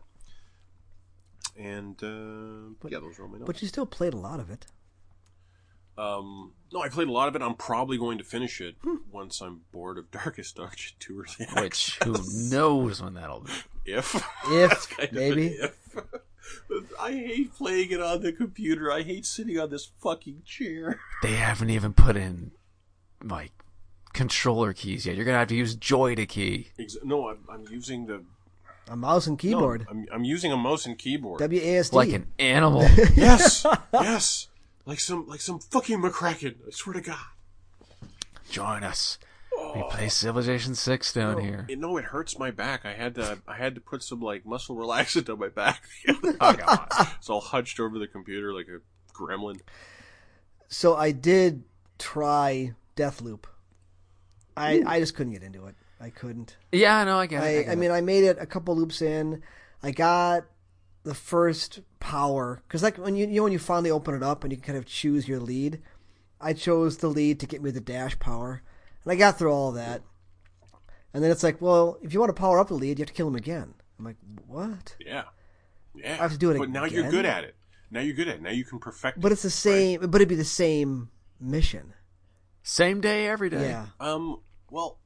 [1.57, 3.47] And uh, yeah, those are all my notes.
[3.47, 4.67] But you still played a lot of it.
[5.99, 7.41] Um, no, I played a lot of it.
[7.41, 8.75] I'm probably going to finish it
[9.11, 11.45] once I'm bored of Darkest Dungeon 2 or 3.
[11.63, 12.15] Which who
[12.49, 13.51] knows when that'll be?
[13.85, 14.15] If.
[14.45, 15.47] If, That's kind of an maybe.
[15.47, 15.97] if.
[16.99, 18.91] I hate playing it on the computer.
[18.91, 20.99] I hate sitting on this fucking chair.
[21.23, 22.51] They haven't even put in
[23.23, 23.51] like
[24.13, 25.15] controller keys yet.
[25.17, 26.67] You're gonna have to use JoyToKey.
[26.79, 28.23] Ex- No, I'm, I'm using the
[28.87, 29.85] A mouse and no, keyboard.
[29.89, 31.41] I'm, I'm using a mouse and keyboard.
[31.41, 31.91] WASD.
[31.93, 32.83] Like an animal.
[33.15, 34.47] yes, yes,
[34.89, 36.55] like some like some fucking McCracken.
[36.67, 37.17] I swear to God.
[38.49, 39.19] Join us.
[39.55, 39.87] We oh.
[39.91, 41.65] play Civilization Six down No, here.
[41.69, 42.85] it, no, it hurts my back.
[42.85, 45.83] I had to I had to put some like muscle relaxant on my back.
[46.41, 46.87] Oh god.
[47.17, 48.79] it's all hunched over the computer like a
[49.13, 49.59] gremlin.
[50.69, 51.63] So I did
[51.99, 53.43] try Deathloop.
[54.57, 55.75] I I just couldn't get into it.
[56.01, 56.57] I couldn't.
[56.71, 57.67] Yeah, no, I get it.
[57.67, 57.93] I, I, I mean, it.
[57.93, 59.43] I made it a couple loops in.
[59.83, 60.45] I got
[61.03, 64.43] the first power because, like, when you you know when you finally open it up
[64.43, 65.81] and you can kind of choose your lead.
[66.41, 68.61] I chose the lead to get me the dash power,
[69.03, 70.03] and I got through all that.
[71.13, 73.09] And then it's like, well, if you want to power up the lead, you have
[73.09, 73.73] to kill him again.
[73.97, 74.15] I'm like,
[74.47, 74.95] what?
[74.99, 75.23] Yeah,
[75.93, 76.13] yeah.
[76.13, 76.71] I have to do it again.
[76.71, 77.55] But now you're good at it.
[77.91, 78.41] Now you're good at it.
[78.41, 79.19] Now you can perfect.
[79.19, 79.33] But it.
[79.33, 79.99] it's the same.
[79.99, 81.09] But it'd be the same
[81.41, 81.93] mission.
[82.63, 83.69] Same day, every day.
[83.69, 83.87] Yeah.
[83.99, 84.41] Um.
[84.69, 84.99] Well,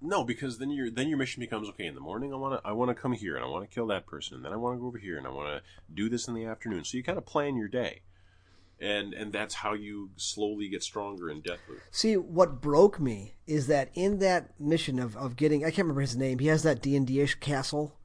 [0.00, 1.86] no, because then your then your mission becomes okay.
[1.86, 3.74] In the morning, I want to I want to come here and I want to
[3.74, 5.62] kill that person, and then I want to go over here and I want to
[5.92, 6.84] do this in the afternoon.
[6.84, 8.02] So you kind of plan your day,
[8.80, 11.80] and and that's how you slowly get stronger in Deathloop.
[11.90, 16.02] See, what broke me is that in that mission of, of getting, I can't remember
[16.02, 16.38] his name.
[16.38, 17.96] He has that D and D-ish castle,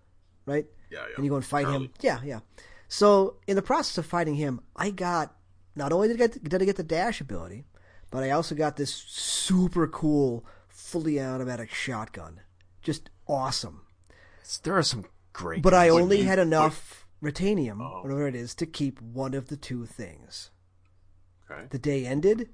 [0.45, 0.65] right?
[0.89, 1.15] Yeah, yeah.
[1.15, 1.85] And you go and fight Charlie.
[1.85, 1.93] him.
[2.01, 2.39] Yeah, yeah.
[2.87, 5.35] So in the process of fighting him, I got
[5.75, 7.65] not only did I get, did I get the dash ability,
[8.11, 10.45] but I also got this super cool,
[10.93, 12.41] fully automatic shotgun.
[12.83, 13.81] Just awesome.
[14.61, 15.63] There are some great.
[15.63, 18.03] But I only had enough retanium, Oh.
[18.03, 20.51] whatever it is, to keep one of the two things.
[21.49, 21.63] Okay.
[21.71, 22.49] The day ended,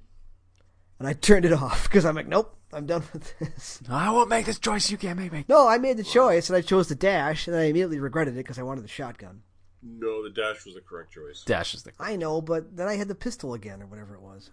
[1.00, 3.82] and I turned it off because I'm like, nope, I'm done with this.
[3.90, 4.90] I won't make this choice.
[4.90, 5.44] You can't make me.
[5.50, 8.38] No, I made the choice, and I chose the dash, and I immediately regretted it
[8.38, 9.42] because I wanted the shotgun.
[9.84, 11.44] No, the dash was the correct choice.
[11.46, 11.92] Dash is the.
[12.00, 14.52] I know, but then I had the pistol again, or whatever it was.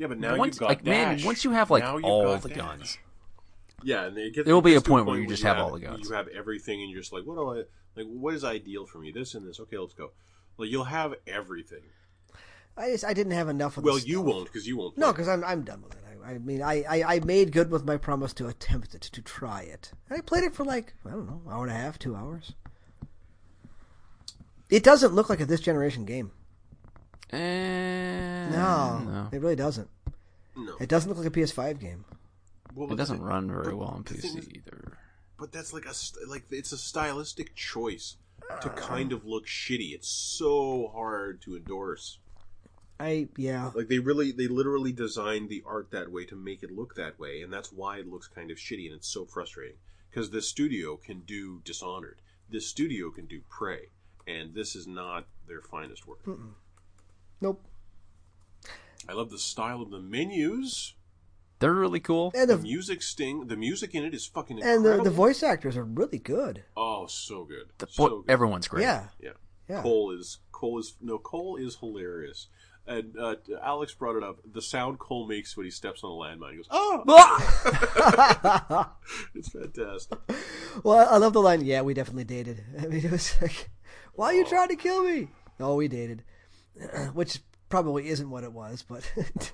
[0.00, 2.48] Yeah, but now once, you got like man, once you have like Now all the
[2.48, 2.56] dash.
[2.56, 2.98] guns,
[3.82, 5.72] Yeah, and it gets, There will it be a point where you just have all
[5.72, 6.08] the guns.
[6.08, 7.54] You have everything, and you're just like, what do I
[7.96, 8.06] like?
[8.08, 9.12] What is ideal for me?
[9.12, 9.60] This and this.
[9.60, 10.12] Okay, let's go.
[10.56, 11.82] Like you'll have everything.
[12.78, 13.84] I just I didn't have enough of.
[13.84, 14.24] Well, the you stuff.
[14.24, 14.96] won't because you won't.
[14.96, 16.02] No, because I'm I'm done with it.
[16.24, 19.20] I, I mean, I, I I made good with my promise to attempt it, to
[19.20, 19.92] try it.
[20.08, 22.54] And I played it for like I don't know, hour and a half, two hours.
[24.70, 26.30] It doesn't look like a this generation game.
[27.32, 29.88] Eh, No, no, it really doesn't.
[30.56, 30.76] no.
[30.80, 32.04] It doesn't look like a PS5 game.
[32.74, 34.98] Well, it doesn't the- run very but well on PC is- either.
[35.38, 35.94] But that's like a
[36.28, 38.16] like it's a stylistic choice
[38.60, 39.94] to kind of look shitty.
[39.94, 42.18] It's so hard to endorse.
[42.98, 43.70] I yeah.
[43.74, 47.18] Like they really, they literally designed the art that way to make it look that
[47.18, 49.76] way, and that's why it looks kind of shitty, and it's so frustrating.
[50.10, 52.18] Because this studio can do Dishonored,
[52.50, 53.86] this studio can do Prey,
[54.26, 56.20] and this is not their finest work.
[57.40, 57.64] Nope.
[59.08, 60.94] I love the style of the menus,
[61.58, 62.32] They're really cool.
[62.34, 65.04] And the the music sting, the music in it is fucking and incredible.
[65.04, 66.62] the, the voice actors are really good.
[66.76, 68.30] oh, so good, The so bo- good.
[68.30, 68.82] everyone's great.
[68.82, 69.06] Yeah.
[69.20, 69.30] Yeah.
[69.68, 69.82] Yeah.
[69.82, 72.48] Cole is Cole is no Cole is hilarious.
[72.86, 74.38] And uh, Alex brought it up.
[74.52, 76.50] The sound Cole makes when he steps on a landmine.
[76.52, 77.04] He goes, "Oh!"
[79.34, 80.18] it's fantastic.
[80.82, 81.64] Well, I love the line.
[81.64, 82.64] Yeah, we definitely dated.
[82.80, 83.70] I mean, it was like,
[84.14, 85.28] "Why are you trying to kill me?"
[85.60, 86.24] No, we dated,
[87.14, 89.10] which probably isn't what it was, but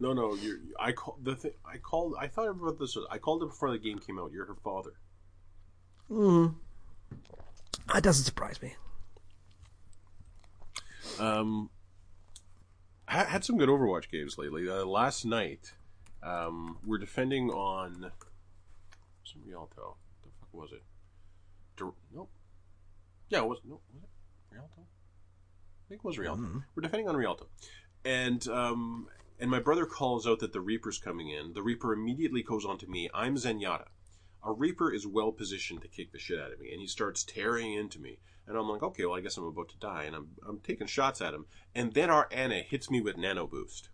[0.00, 0.34] No, no.
[0.34, 1.52] You're, I call the thing.
[1.64, 2.14] I called.
[2.18, 2.96] I thought about this.
[3.10, 4.30] I called it before the game came out.
[4.32, 4.92] You're her father.
[6.08, 6.46] Hmm.
[7.92, 8.74] That doesn't surprise me.
[11.18, 11.70] Um,
[13.08, 14.68] I had some good Overwatch games lately.
[14.68, 15.72] Uh, last night,
[16.22, 18.12] um, we're defending on
[19.24, 19.96] some Rialto.
[20.22, 20.82] The fuck was it?
[21.76, 22.30] Dur- nope.
[23.30, 23.80] Yeah, it was no.
[23.90, 24.04] Was it Rialto?
[24.04, 24.07] I
[25.88, 26.42] think it was Rialto.
[26.74, 27.48] We're defending on Rialto,
[28.04, 29.08] and um,
[29.40, 31.54] and my brother calls out that the Reaper's coming in.
[31.54, 33.08] The Reaper immediately goes on to me.
[33.14, 33.86] I'm Zenyatta.
[34.44, 37.24] A Reaper is well positioned to kick the shit out of me, and he starts
[37.24, 38.18] tearing into me.
[38.46, 40.86] And I'm like, okay, well, I guess I'm about to die, and I'm I'm taking
[40.86, 43.88] shots at him, and then our Ana hits me with Nano Boost,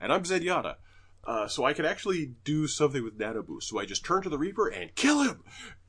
[0.00, 0.76] and I'm Zenyatta.
[1.24, 3.68] Uh, so I can actually do something with Nano Boost.
[3.68, 5.42] So I just turn to the Reaper and kill him.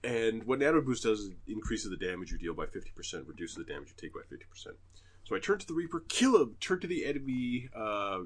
[0.03, 3.65] And what Nano Boost does is increases the damage you deal by 50%, reduces the
[3.65, 4.73] damage you take by 50%.
[5.25, 8.19] So I turn to the Reaper, kill him, turn to the enemy uh,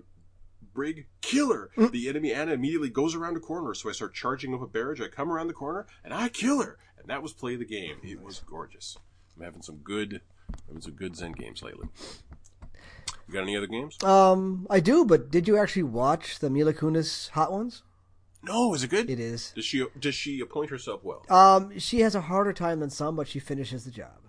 [0.73, 1.71] Brig, killer.
[1.91, 5.01] The enemy Ana immediately goes around a corner, so I start charging up a barrage.
[5.01, 6.77] I come around the corner, and I kill her.
[6.97, 7.97] And that was play of the game.
[8.03, 8.97] It was gorgeous.
[9.35, 10.21] I'm having some good,
[10.67, 11.87] having some good Zen games lately.
[13.27, 14.01] You got any other games?
[14.03, 17.83] Um, I do, but did you actually watch the Mila Kunis Hot Ones?
[18.43, 19.09] No, is it good?
[19.09, 19.51] It is.
[19.55, 21.23] Does she does she appoint herself well?
[21.29, 24.19] Um, she has a harder time than some, but she finishes the job.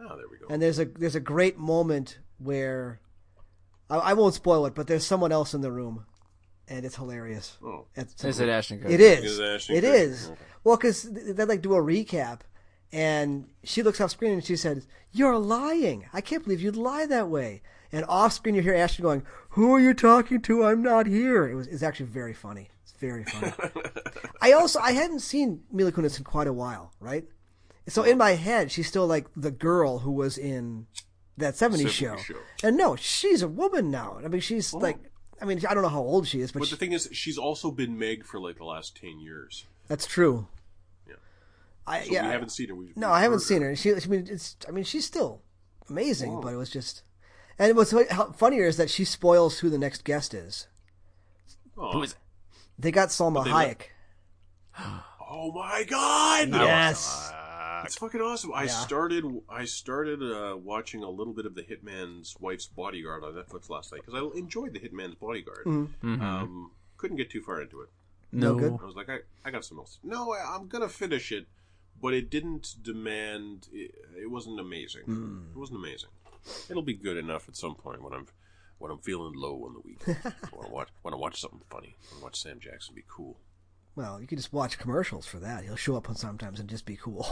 [0.00, 0.46] Oh, there we go.
[0.50, 3.00] And there's a there's a great moment where
[3.90, 6.04] I, I won't spoil it, but there's someone else in the room,
[6.68, 7.56] and it's hilarious.
[7.64, 7.86] Oh.
[7.96, 8.90] It's, Is it Ashton Kutcher?
[8.90, 9.24] It is.
[9.24, 9.94] Is it Ashton It Kutcher?
[9.94, 10.30] is.
[10.30, 10.40] Okay.
[10.64, 12.40] Well, because they like do a recap,
[12.92, 16.06] and she looks off screen and she says, "You're lying.
[16.12, 19.72] I can't believe you'd lie that way." And off screen, you hear Ashton going, "Who
[19.74, 20.64] are you talking to?
[20.64, 21.66] I'm not here." It was.
[21.66, 22.68] It's actually very funny.
[22.98, 23.52] It's very funny.
[24.40, 27.24] I also I hadn't seen Mila Kunis in quite a while, right?
[27.86, 30.86] So in my head, she's still like the girl who was in
[31.38, 32.16] that 70s, 70s show.
[32.16, 32.34] show.
[32.62, 34.18] And no, she's a woman now.
[34.24, 34.98] I mean, she's like,
[35.40, 37.08] I mean, I don't know how old she is, but, But she- the thing is,
[37.12, 39.64] she's also been Meg for like the last ten years.
[39.86, 40.48] that's true.
[41.08, 41.14] Yeah.
[41.86, 42.26] I So yeah.
[42.26, 42.74] we haven't seen her.
[42.74, 43.74] We've, no, we've I haven't seen her.
[43.76, 44.56] She, I mean, it's.
[44.68, 45.40] I mean, she's still
[45.88, 47.02] amazing, but it was just.
[47.58, 50.66] And what's how- funnier is that she spoils who the next guest is.
[51.80, 52.16] Oh, Who is
[52.78, 53.80] They got Salma they Hayek.
[54.78, 54.86] let-
[55.30, 56.48] oh my god!
[56.50, 57.32] Yes.
[57.84, 58.52] It's fucking awesome.
[58.54, 58.70] I Yeah.
[58.70, 59.24] started.
[59.48, 63.92] I started uh, watching a little bit of the Hitman's Wife's Bodyguard on Netflix last
[63.92, 65.64] night because I enjoyed the Hitman's Bodyguard.
[65.64, 66.20] Mm-hmm.
[66.20, 67.88] Um, couldn't get too far into it.
[68.32, 68.58] No No.
[68.58, 68.78] good.
[68.82, 69.98] I was like, I, I got some else.
[70.02, 71.46] No, I, I'm gonna finish it,
[72.02, 73.68] but it didn't demand.
[73.72, 75.02] It, it wasn't amazing.
[75.04, 75.42] Hmm.
[75.54, 76.10] It wasn't amazing.
[76.68, 78.26] It'll be good enough at some point when I'm
[78.78, 80.00] when I'm feeling low on the week.
[80.06, 81.96] I want to watch want to watch something funny.
[82.00, 83.38] I want to watch Sam Jackson be cool.
[83.96, 85.64] Well, you can just watch commercials for that.
[85.64, 87.26] He'll show up on sometimes and just be cool.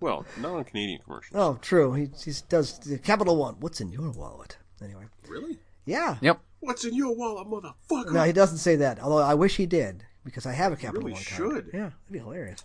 [0.00, 1.36] Well, not on Canadian commercials.
[1.40, 1.92] Oh, true.
[1.94, 3.56] He, he does the Capital One.
[3.60, 4.56] What's in your wallet?
[4.82, 5.58] Anyway, Really?
[5.84, 6.16] yeah.
[6.20, 6.40] Yep.
[6.60, 8.12] What's in your wallet, motherfucker?
[8.12, 9.00] No, he doesn't say that.
[9.00, 11.36] Although I wish he did because I have a Capital really One card.
[11.64, 11.70] should.
[11.74, 12.64] Yeah, that'd be hilarious.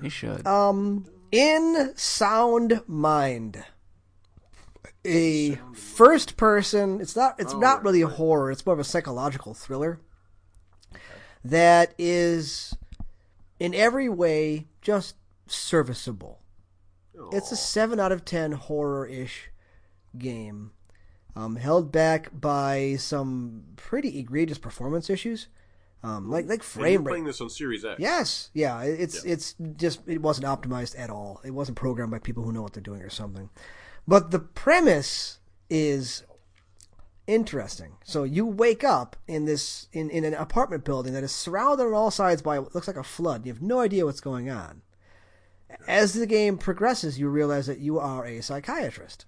[0.00, 0.46] He should.
[0.46, 3.62] Um, in Sound Mind,
[5.04, 7.00] a first person.
[7.00, 7.36] It's not.
[7.38, 8.16] It's Oh, not really a right.
[8.16, 8.50] horror.
[8.50, 10.00] It's more of a psychological thriller
[11.44, 12.74] that is,
[13.58, 15.16] in every way, just
[15.46, 16.40] serviceable.
[17.32, 19.50] It's a seven out of ten horror-ish
[20.16, 20.72] game,
[21.36, 25.48] um, held back by some pretty egregious performance issues,
[26.02, 27.10] um, like like frame rate.
[27.10, 28.00] playing this on Series X.
[28.00, 31.40] Yes, yeah, it- it's it's just it wasn't optimized at all.
[31.44, 33.50] It wasn't programmed by people who know what they're doing or something.
[34.06, 35.38] But the premise
[35.68, 36.24] is
[37.26, 37.92] interesting.
[38.04, 41.94] So you wake up in this in, in an apartment building that is surrounded on
[41.94, 43.46] all sides by what looks like a flood.
[43.46, 44.82] You have no idea what's going on.
[45.86, 49.24] As the game progresses, you realize that you are a psychiatrist,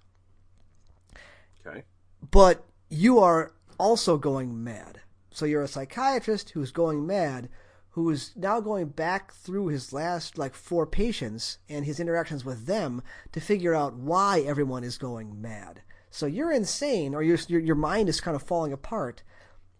[1.65, 1.83] Okay.
[2.31, 4.99] but you are also going mad.
[5.31, 7.47] So you're a psychiatrist who's going mad,
[7.93, 12.65] who is now going back through his last like four patients and his interactions with
[12.65, 15.83] them to figure out why everyone is going mad.
[16.09, 19.21] So you're insane, or your your, mind is kind of falling apart.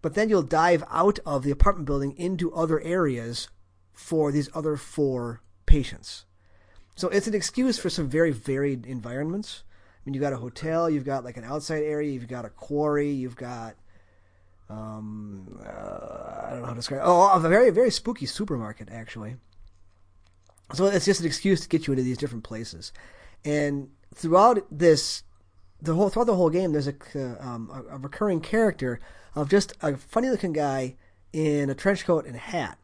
[0.03, 3.47] But then you'll dive out of the apartment building into other areas
[3.93, 6.25] for these other four patients.
[6.95, 9.63] So it's an excuse for some very varied environments.
[9.69, 12.49] I mean, you've got a hotel, you've got like an outside area, you've got a
[12.49, 13.75] quarry, you've got,
[14.73, 17.01] um, uh, I don't know how to describe.
[17.01, 17.05] It.
[17.05, 19.35] Oh, a very very spooky supermarket actually.
[20.73, 22.93] So it's just an excuse to get you into these different places,
[23.45, 25.23] and throughout this
[25.81, 28.99] the whole throughout the whole game, there's a uh, um, a, a recurring character
[29.35, 30.95] of just a funny looking guy
[31.31, 32.79] in a trench coat and a hat,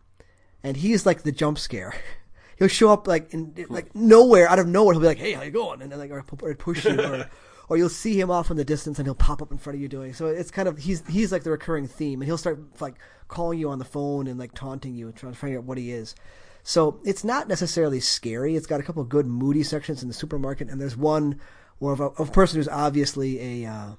[0.64, 1.96] and he's like the jump scare.
[2.58, 4.94] He'll show up like in like nowhere out of nowhere.
[4.94, 7.30] He'll be like, "Hey, how you going?" And then like or, or push you, or,
[7.70, 9.82] or you'll see him off in the distance, and he'll pop up in front of
[9.82, 10.14] you doing.
[10.14, 12.96] So it's kind of he's he's like the recurring theme, and he'll start like
[13.28, 15.78] calling you on the phone and like taunting you, and trying to figure out what
[15.78, 16.16] he is.
[16.64, 18.56] So it's not necessarily scary.
[18.56, 21.40] It's got a couple of good moody sections in the supermarket, and there's one
[21.78, 23.90] where of a, of a person who's obviously a, uh,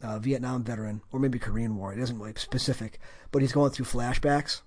[0.00, 1.92] a Vietnam veteran or maybe Korean War.
[1.92, 3.00] It isn't really specific,
[3.32, 4.60] but he's going through flashbacks.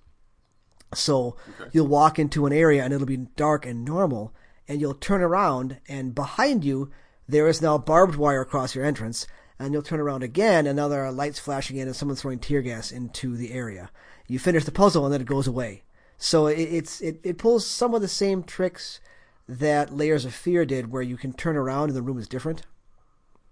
[0.94, 1.38] So
[1.72, 4.34] you'll walk into an area and it'll be dark and normal,
[4.68, 6.92] and you'll turn around and behind you
[7.30, 9.28] there is now barbed wire across your entrance,
[9.60, 12.40] and you'll turn around again and now there are lights flashing in and someone's throwing
[12.40, 13.92] tear gas into the area.
[14.28, 15.84] You finish the puzzle and then it goes away.
[16.18, 19.00] So it, it's it, it pulls some of the same tricks
[19.48, 22.64] that Layers of Fear did, where you can turn around and the room is different,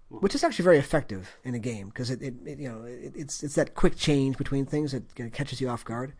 [0.08, 3.12] which is actually very effective in a game because it, it, it you know it,
[3.16, 6.14] it's it's that quick change between things that catches you off guard.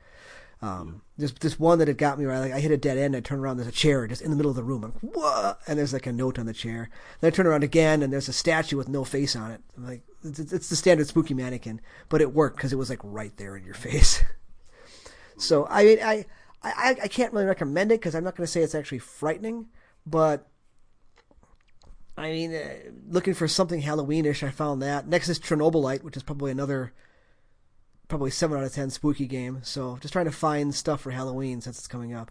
[0.61, 3.14] Um, there's this one that it got me I, like, I hit a dead end.
[3.14, 4.84] I turn around, there's a chair just in the middle of the room.
[4.84, 5.56] I'm like?
[5.66, 6.90] And there's like a note on the chair.
[7.20, 9.61] Then I turn around again, and there's a statue with no face on it.
[9.76, 13.00] I'm like, it's, it's the standard spooky mannequin, but it worked because it was like
[13.04, 14.24] right there in your face.
[15.36, 16.26] so I mean, I
[16.62, 19.66] I, I can't really recommend it because I'm not going to say it's actually frightening,
[20.04, 20.48] but
[22.16, 25.06] I mean, uh, looking for something Halloweenish, I found that.
[25.06, 26.92] Next is Chernobylite, which is probably another,
[28.09, 29.61] probably seven out of ten spooky game.
[29.62, 32.30] So just trying to find stuff for Halloween since it's coming up.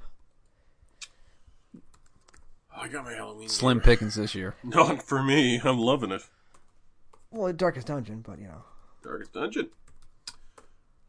[2.76, 3.50] Oh, I got my Halloween.
[3.50, 3.86] Slim gear.
[3.86, 4.56] pickings this year.
[4.64, 5.60] Not for me.
[5.64, 6.24] I'm loving it.
[7.32, 8.64] Well, Darkest Dungeon, but you know,
[9.04, 9.70] Darkest Dungeon.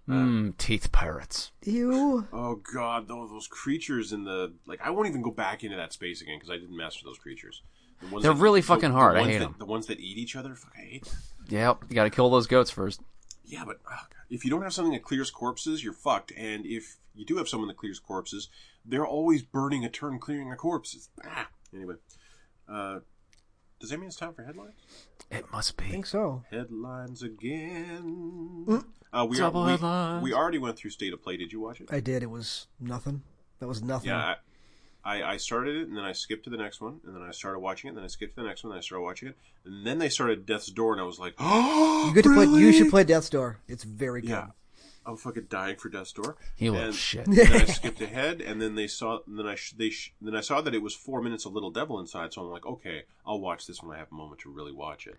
[0.08, 1.52] Mmm, teeth pirates.
[1.62, 2.26] you.
[2.32, 4.80] Oh god, those those creatures in the like.
[4.82, 7.62] I won't even go back into that space again because I didn't master those creatures.
[8.00, 9.16] The ones They're really fucking the hard.
[9.18, 9.54] I hate that- 'em.
[9.58, 10.54] The ones that eat each other.
[10.54, 11.04] Fuck, I hate.
[11.04, 11.14] Them.
[11.48, 13.02] Yep, you gotta kill those goats first.
[13.44, 14.17] Yeah, but oh, God.
[14.30, 16.32] If you don't have something that clears corpses, you're fucked.
[16.36, 18.48] And if you do have someone that clears corpses,
[18.84, 21.08] they're always burning a turn clearing a corpse.
[21.24, 21.48] Ah.
[21.74, 21.94] Anyway,
[22.68, 23.00] uh,
[23.80, 24.74] does that mean it's time for headlines?
[25.30, 25.84] It must be.
[25.84, 26.42] I think so.
[26.50, 28.84] Headlines again.
[29.12, 30.22] Uh, we, Double we, headlines.
[30.22, 31.36] we already went through State of Play.
[31.36, 31.88] Did you watch it?
[31.90, 32.22] I did.
[32.22, 33.22] It was nothing.
[33.60, 34.10] That was nothing.
[34.10, 34.34] Yeah,
[35.04, 37.22] I, I, I started it and then I skipped to the next one and then
[37.22, 37.90] I started watching it.
[37.90, 38.72] And then I skipped to the next one.
[38.72, 39.36] And I started watching it.
[39.64, 42.46] And then they started Death's Door and I was like, oh, you get to play.
[42.46, 43.58] You should play Death's Door.
[43.68, 44.30] It's very good.
[44.30, 44.46] Yeah,
[45.06, 46.36] I'm fucking dying for Death's Door.
[46.54, 47.26] He little and, shit.
[47.26, 50.12] and then I skipped ahead, and then they saw, and then I sh- they sh-
[50.20, 52.34] then I saw that it was four minutes of Little Devil inside.
[52.34, 55.06] So I'm like, okay, I'll watch this when I have a moment to really watch
[55.06, 55.16] it.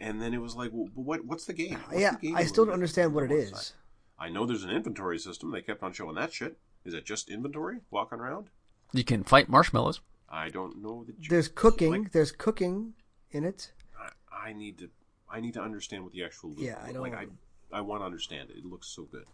[0.00, 1.78] And then it was like, well, what what's the game?
[1.86, 2.16] What's yeah.
[2.20, 3.52] the game I still don't understand what it is.
[3.52, 3.70] What's is.
[4.18, 4.24] that?
[4.24, 5.52] I know there's an inventory system.
[5.52, 6.58] They kept on showing that shit.
[6.84, 8.48] Is it just inventory walking around?
[8.92, 10.00] You can fight marshmallows.
[10.28, 11.16] I don't know that.
[11.20, 11.90] you- There's cooking.
[11.90, 12.94] Like, there's cooking
[13.30, 13.72] in it.
[13.98, 14.88] I, I need to.
[15.30, 16.50] I need to understand what the actual.
[16.50, 16.92] loop Yeah, I is.
[16.94, 17.26] don't- Like I,
[17.72, 18.56] I want to understand it.
[18.58, 19.24] It looks so good.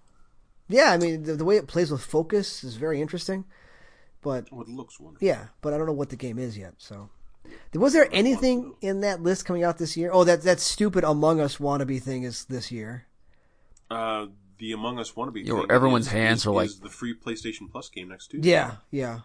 [0.68, 3.44] Yeah, I mean the, the way it plays with focus is very interesting,
[4.22, 5.26] but Oh, it looks wonderful.
[5.26, 6.74] yeah, but I don't know what the game is yet.
[6.78, 7.08] So,
[7.74, 10.10] was there anything in that list coming out this year?
[10.12, 13.06] Oh, that that stupid Among Us wannabe thing is this year.
[13.90, 14.26] Uh,
[14.58, 15.44] the Among Us wannabe.
[15.44, 18.28] Yeah, thing everyone's is- hands is, are like- is the free PlayStation Plus game next
[18.28, 18.50] Tuesday.
[18.50, 19.20] Yeah, yeah,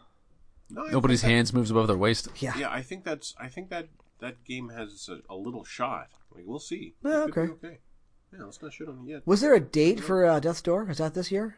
[0.76, 2.28] No, I Nobody's think that- hands moves above their waist.
[2.38, 2.58] yeah.
[2.58, 3.36] Yeah, I think that's.
[3.40, 6.10] I think that that game has a, a little shot.
[6.34, 6.96] Like we'll see.
[7.06, 7.52] Yeah, could be okay.
[7.68, 7.78] okay.
[8.34, 9.22] Yeah, let's not shit on it yet.
[9.28, 10.90] Was there a date for uh, Death's Door?
[10.90, 11.58] Is that this year?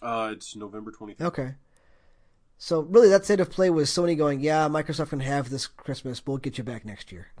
[0.00, 1.26] Uh, it's November twenty fifth.
[1.26, 1.54] Okay.
[2.58, 6.22] So really, that state of play was Sony going, "Yeah, Microsoft can have this Christmas.
[6.24, 7.32] We'll get you back next year."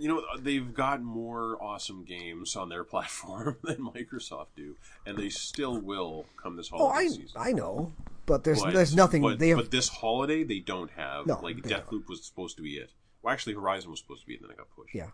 [0.00, 4.76] You know they've got more awesome games on their platform than Microsoft do,
[5.06, 7.28] and they still will come this oh, holiday I season.
[7.36, 7.92] I know,
[8.26, 9.58] but there's But- there's nothing But, they have.
[9.58, 11.26] but this holiday they don't have.
[11.26, 12.90] No, like Deathloop was supposed to be it.
[13.22, 14.94] Well, actually, Horizon was supposed to be it, and then it got pushed.
[14.94, 15.08] yeah.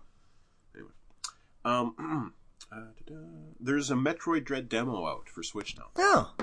[0.74, 0.92] Anyway,
[1.64, 2.32] um,
[2.72, 2.80] uh,
[3.58, 5.86] there's a Metroid Dread demo out for Switch now.
[5.96, 6.34] Oh,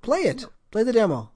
[0.00, 0.46] play it.
[0.70, 1.30] Play the demo.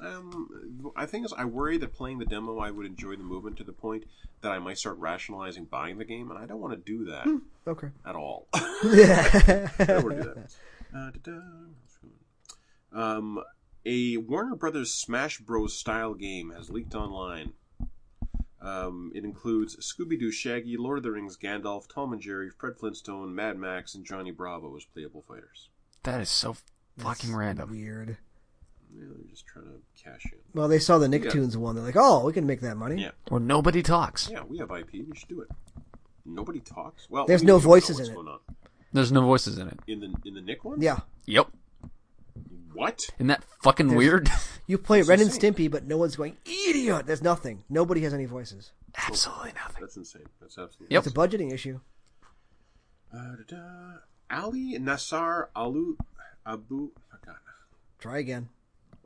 [0.00, 3.56] Um, I think is I worry that playing the demo I would enjoy the movement
[3.58, 4.04] to the point
[4.42, 7.26] that I might start rationalizing buying the game, and I don't want to do that
[7.66, 7.88] Okay.
[8.06, 8.46] at all.
[8.84, 9.68] yeah.
[9.78, 10.54] I don't want to do that.
[10.94, 11.10] Uh.
[12.92, 13.42] Um,
[13.84, 15.78] a Warner Brothers Smash Bros.
[15.78, 17.52] style game has leaked online.
[18.60, 22.74] Um, it includes Scooby Doo, Shaggy, Lord of the Rings, Gandalf, Tom and Jerry, Fred
[22.78, 25.68] Flintstone, Mad Max, and Johnny Bravo as playable fighters.
[26.02, 26.56] That is so
[26.96, 27.70] fucking random.
[27.70, 28.16] Weird.
[28.94, 30.38] Yeah, they're just trying to cash in.
[30.54, 31.74] Well, they saw the Nicktoons one.
[31.76, 33.10] They're like, "Oh, we can make that money." Yeah.
[33.30, 34.28] Or nobody talks.
[34.30, 34.92] Yeah, we have IP.
[34.92, 35.48] We should do it.
[36.24, 37.06] Nobody talks.
[37.10, 38.16] Well, There's we no don't know voices what's in it.
[38.16, 38.38] going on.
[38.92, 39.78] There's no voices in it.
[39.86, 40.80] In the in the Nick one.
[40.80, 41.00] Yeah.
[41.26, 41.48] Yep.
[42.72, 43.08] What?
[43.16, 44.30] Isn't that fucking There's- weird?
[44.68, 45.54] You play That's Ren and insane.
[45.54, 47.06] Stimpy, but no one's going idiot.
[47.06, 47.64] There's nothing.
[47.70, 48.72] Nobody has any voices.
[49.06, 49.80] Absolutely nothing.
[49.80, 50.26] That's insane.
[50.42, 50.92] That's absolutely.
[50.92, 51.06] Yep.
[51.06, 51.80] It's a budgeting issue.
[53.10, 53.94] Uh, da-da.
[54.30, 55.96] Ali Nassar Alu
[56.44, 56.90] Abu
[57.24, 57.36] God,
[57.98, 58.50] Try again.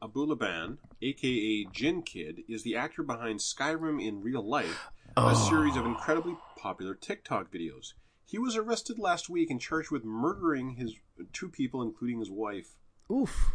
[0.02, 5.28] Abu Laban, aka Jin Kid, is the actor behind Skyrim in real life, Oh.
[5.28, 7.92] a series of incredibly popular TikTok videos.
[8.24, 10.94] He was arrested last week and charged with murdering his
[11.32, 12.74] two people, including his wife.
[13.10, 13.52] Oof.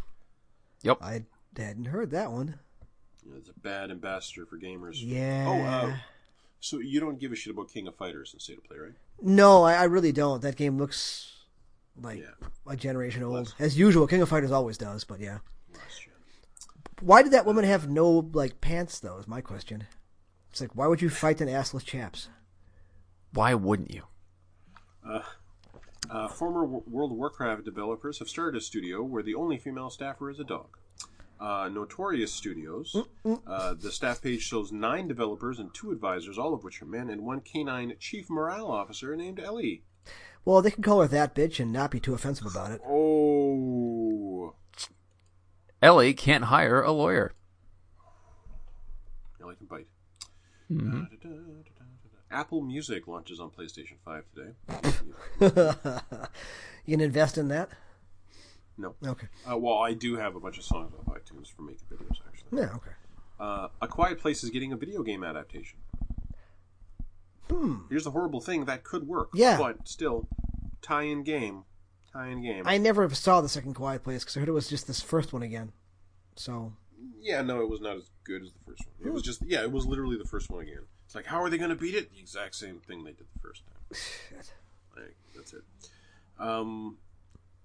[0.84, 1.00] Yep.
[1.02, 1.26] I
[1.58, 2.60] hadn't heard that one.
[3.26, 4.98] You It's a bad ambassador for gamers.
[5.02, 5.46] Yeah.
[5.48, 5.98] Oh, uh,
[6.60, 8.94] so you don't give a shit about King of Fighters and State of Play, right?
[9.22, 10.42] No, I, I really don't.
[10.44, 11.34] That game looks
[12.00, 12.48] like Yeah.
[12.68, 13.54] a generation old.
[13.60, 15.40] As usual, King of Fighters always does, but yeah.
[16.98, 17.08] Last gen.
[17.08, 19.18] Why did that woman have no like pants though?
[19.18, 19.86] Is my question.
[20.52, 22.30] It's like why would you fight an assless chaps?
[23.34, 24.04] Why wouldn't you?
[26.10, 29.90] Uh, former W- World of Warcraft developers have started a studio where the only female
[29.90, 30.78] staffer is a dog.
[31.40, 32.96] Uh, Notorious Studios.
[33.46, 37.10] Uh, the staff page shows nine developers and two advisors, all of which are men,
[37.10, 39.84] and one canine chief morale officer named Ellie.
[40.46, 42.82] Well, they can call her that bitch and not be too offensive about it.
[42.88, 44.56] Oh,
[45.82, 47.34] Ellie can't hire a lawyer.
[49.42, 49.88] Ellie can bite.
[50.70, 51.84] Da-da-da-da-da-da.
[52.30, 54.24] Apple Music launches on PlayStation 5
[55.40, 56.00] today.
[56.88, 57.70] You can invest in that.
[58.78, 58.96] No.
[59.06, 59.28] Okay.
[59.50, 62.60] Uh, well, I do have a bunch of songs off iTunes for making videos, actually.
[62.60, 62.76] Yeah.
[62.76, 62.92] Okay.
[63.40, 65.80] Uh, a Quiet Place is getting a video game adaptation.
[67.52, 67.80] Hmm.
[67.90, 69.30] Here's the horrible thing that could work.
[69.34, 69.58] Yeah.
[69.58, 70.30] But still,
[70.82, 71.64] tie-in game,
[72.18, 72.64] tie-in game.
[72.66, 75.34] I never saw the second Quiet Place because I heard it was just this first
[75.34, 75.72] one again.
[76.36, 76.74] So
[77.20, 79.08] Yeah, no, it was not as good as the first one.
[79.08, 80.84] It was just, yeah, it was literally the first one again.
[81.06, 82.12] It's like, how are they going to beat it?
[82.12, 84.02] The exact same thing they did the first time.
[84.96, 85.62] Like, that's it.
[86.40, 86.98] Um,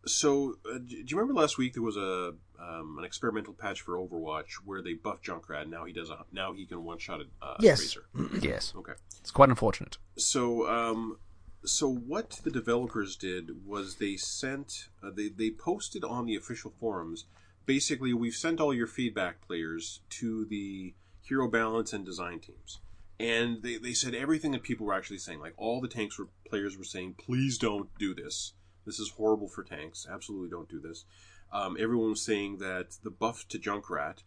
[0.04, 3.94] so, uh, do you remember last week there was a um, an experimental patch for
[3.96, 5.66] Overwatch where they buffed Junkrat?
[5.66, 7.78] Now he does a now he can one shot a uh, Yes.
[7.78, 8.04] Tracer.
[8.46, 8.74] Yes.
[8.76, 8.92] Okay.
[9.20, 9.96] It's quite unfortunate.
[10.18, 11.16] So, um,
[11.64, 16.72] so what the developers did was they sent uh, they they posted on the official
[16.78, 17.26] forums.
[17.64, 22.80] Basically, we've sent all your feedback players to the hero balance and design teams,
[23.20, 25.40] and they, they said everything that people were actually saying.
[25.40, 28.54] Like all the tanks were players were saying, "Please don't do this.
[28.84, 30.06] This is horrible for tanks.
[30.10, 31.04] Absolutely don't do this."
[31.52, 34.22] Um, everyone was saying that the buff to Junkrat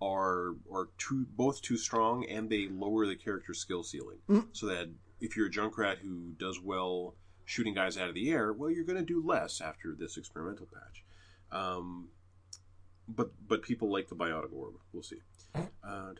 [0.00, 4.18] are are too both too strong and they lower the character skill ceiling.
[4.52, 4.88] So that
[5.20, 7.14] if you're a Junkrat who does well
[7.44, 10.66] shooting guys out of the air, well, you're going to do less after this experimental
[10.72, 11.04] patch.
[11.50, 12.08] Um,
[13.08, 14.74] but but people like the biotic orb.
[14.92, 15.20] We'll see.
[15.82, 16.12] Uh,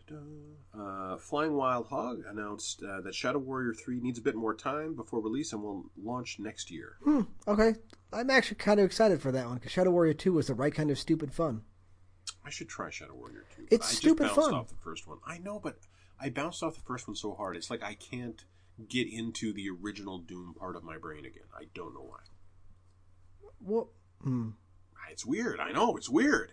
[0.76, 4.94] uh, Flying Wild Hog announced uh, that Shadow Warrior 3 needs a bit more time
[4.94, 6.96] before release and will launch next year.
[7.46, 7.74] okay,
[8.12, 10.74] I'm actually kind of excited for that one because Shadow Warrior Two was the right
[10.74, 11.62] kind of stupid fun.
[12.44, 13.66] I should try Shadow Warrior 2.
[13.70, 14.58] It's I stupid just bounced fun.
[14.58, 15.18] off the first one.
[15.26, 15.76] I know, but
[16.18, 17.56] I bounced off the first one so hard.
[17.56, 18.42] It's like I can't
[18.88, 21.44] get into the original Doom part of my brain again.
[21.56, 22.18] I don't know why.
[23.60, 23.90] Well,
[24.22, 24.50] hmm.
[25.10, 25.58] It's weird.
[25.58, 25.96] I know.
[25.96, 26.52] It's weird.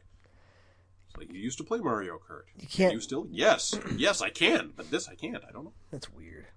[1.08, 2.43] It's like you used to play Mario Kart.
[2.58, 3.28] You can't- You still?
[3.30, 3.78] Yes.
[3.97, 4.72] yes, I can.
[4.76, 5.43] But this I can't.
[5.47, 5.74] I don't know.
[5.92, 6.47] that's weird.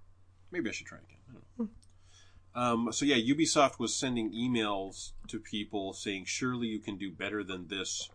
[0.49, 1.17] Maybe I should try again.
[1.29, 1.69] I don't know.
[2.55, 7.43] Um, so yeah, Ubisoft was sending emails to people saying, "Surely you can do better
[7.43, 8.09] than this."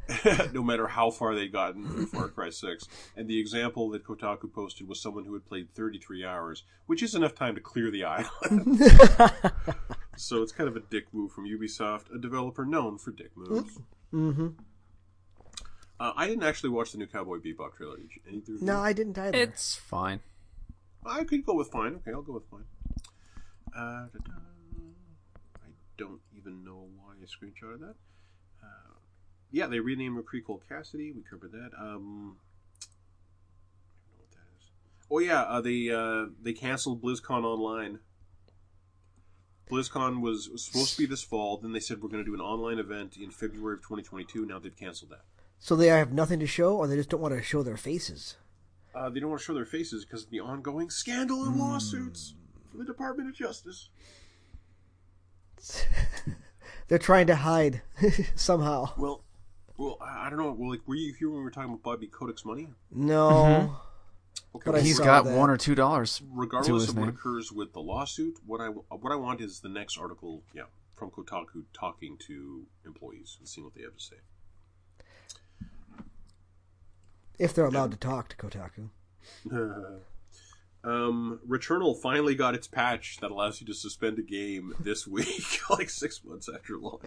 [0.52, 2.88] no matter how far they'd gotten in Far Cry 6.
[3.16, 7.14] And the example that Kotaku posted was someone who had played 33 hours, which is
[7.14, 8.80] enough time to clear the island.
[10.16, 13.78] so it's kind of a dick move from Ubisoft, a developer known for dick moves.
[14.12, 14.48] Mm-hmm.
[16.00, 17.96] Uh, I didn't actually watch the new Cowboy Bebop trailer.
[17.96, 18.22] Did you?
[18.28, 18.66] Either of you?
[18.66, 19.38] No, I didn't either.
[19.38, 20.20] It's fine.
[21.06, 21.94] I could go with fine.
[21.96, 22.64] Okay, I'll go with fine.
[23.76, 24.06] Uh.
[25.62, 27.94] I don't even know why I screenshotted that.
[29.52, 31.12] Yeah, they renamed McCree Cole Cassidy.
[31.12, 31.70] We covered that.
[31.78, 32.38] Um,
[32.80, 34.70] I don't know what that is.
[35.10, 37.98] Oh yeah, uh, they uh, they canceled BlizzCon online.
[39.70, 41.56] BlizzCon was, was supposed to be this fall.
[41.58, 44.44] Then they said we're going to do an online event in February of 2022.
[44.44, 45.22] Now they've canceled that.
[45.60, 48.36] so they have nothing to show, or they just don't want to show their faces.
[48.94, 52.34] Uh, they don't want to show their faces because of the ongoing scandal and lawsuits
[52.70, 53.88] from the Department of Justice.
[56.88, 57.80] They're trying to hide
[58.34, 58.90] somehow.
[58.98, 59.24] Well,
[59.76, 60.52] well, I I don't know.
[60.52, 62.68] Well, like, were you here when we were talking about Bobby Kotick's money?
[62.90, 63.76] No,
[64.54, 65.36] Okay, But well, He's saw got that.
[65.36, 68.68] one or two dollars to regardless his of what occurs with the lawsuit, what I
[68.68, 73.64] what I want is the next article, yeah, from Kotaku talking to employees and seeing
[73.64, 74.16] what they have to say.
[77.38, 78.90] if they're allowed to talk to Kotaku.
[80.84, 85.60] um, Returnal finally got its patch that allows you to suspend a game this week,
[85.70, 87.02] like six months after launch.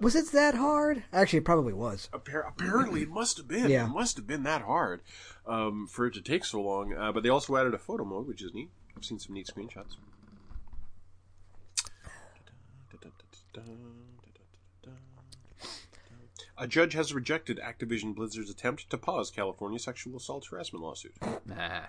[0.00, 1.02] Was it that hard?
[1.12, 2.08] Actually, it probably was.
[2.12, 3.68] Appar- apparently, it must have been.
[3.68, 3.84] Yeah.
[3.84, 5.02] It must have been that hard
[5.46, 6.94] um, for it to take so long.
[6.94, 8.70] Uh, but they also added a photo mode, which is neat.
[8.96, 9.96] I've seen some neat screenshots.
[16.56, 21.14] A judge has rejected Activision Blizzard's attempt to pause California sexual assault harassment lawsuit.
[21.46, 21.84] Nah.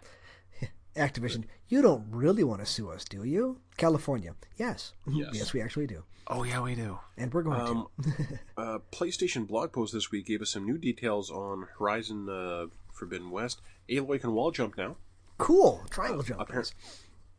[0.95, 3.59] Activision, you don't really want to sue us, do you?
[3.77, 5.29] California, yes, Yes.
[5.33, 6.99] yes, we actually do, Oh yeah, we do.
[7.17, 7.87] and we're going Um,
[8.57, 13.31] uh, PlayStation blog post this week gave us some new details on Horizon uh, Forbidden
[13.31, 13.61] West.
[13.89, 14.97] Aloy can wall jump now.
[15.37, 16.41] Cool, triangle jump.
[16.41, 16.73] Appar-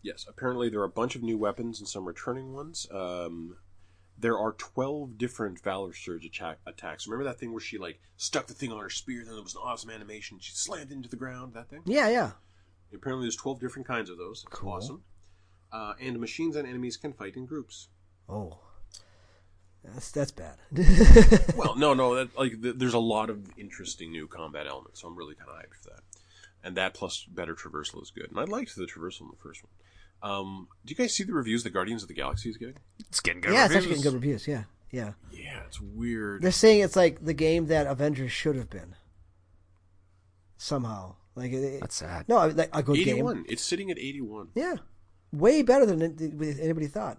[0.03, 2.87] yes, apparently there are a bunch of new weapons and some returning ones.
[2.91, 3.57] Um,
[4.19, 7.07] there are 12 different Valor Surge attack- attacks.
[7.07, 9.55] Remember that thing where she like stuck the thing on her spear, then it was
[9.55, 11.83] an awesome animation, she slammed into the ground, that thing?
[11.85, 12.31] Yeah, yeah.
[12.95, 14.45] Apparently there's 12 different kinds of those.
[14.51, 14.73] Cool.
[14.73, 15.03] awesome.
[15.73, 17.89] Uh, and machines and enemies can fight in groups.
[18.29, 18.59] Oh,
[19.85, 20.59] that's that's bad.
[21.57, 25.09] well, no, no, that, like th- there's a lot of interesting new combat elements, so
[25.09, 26.01] I'm really kind of hyped for that.
[26.63, 28.31] And that plus better traversal is good.
[28.31, 30.31] And I liked the traversal in the first one.
[30.31, 32.77] Um, do you guys see the reviews the Guardians of the Galaxy is getting?
[33.01, 33.53] It's getting good.
[33.53, 34.47] yeah, it's actually getting good reviews.
[34.47, 35.15] Yeah, yeah.
[35.33, 36.43] Yeah, it's weird.
[36.43, 38.95] They're saying it's like the game that Avengers should have been.
[40.57, 42.29] Somehow, like it, That's sad.
[42.29, 43.15] no, I like a good game.
[43.17, 43.45] 81.
[43.49, 44.49] It's sitting at 81.
[44.55, 44.77] Yeah,
[45.33, 46.03] way better than
[46.61, 47.19] anybody thought.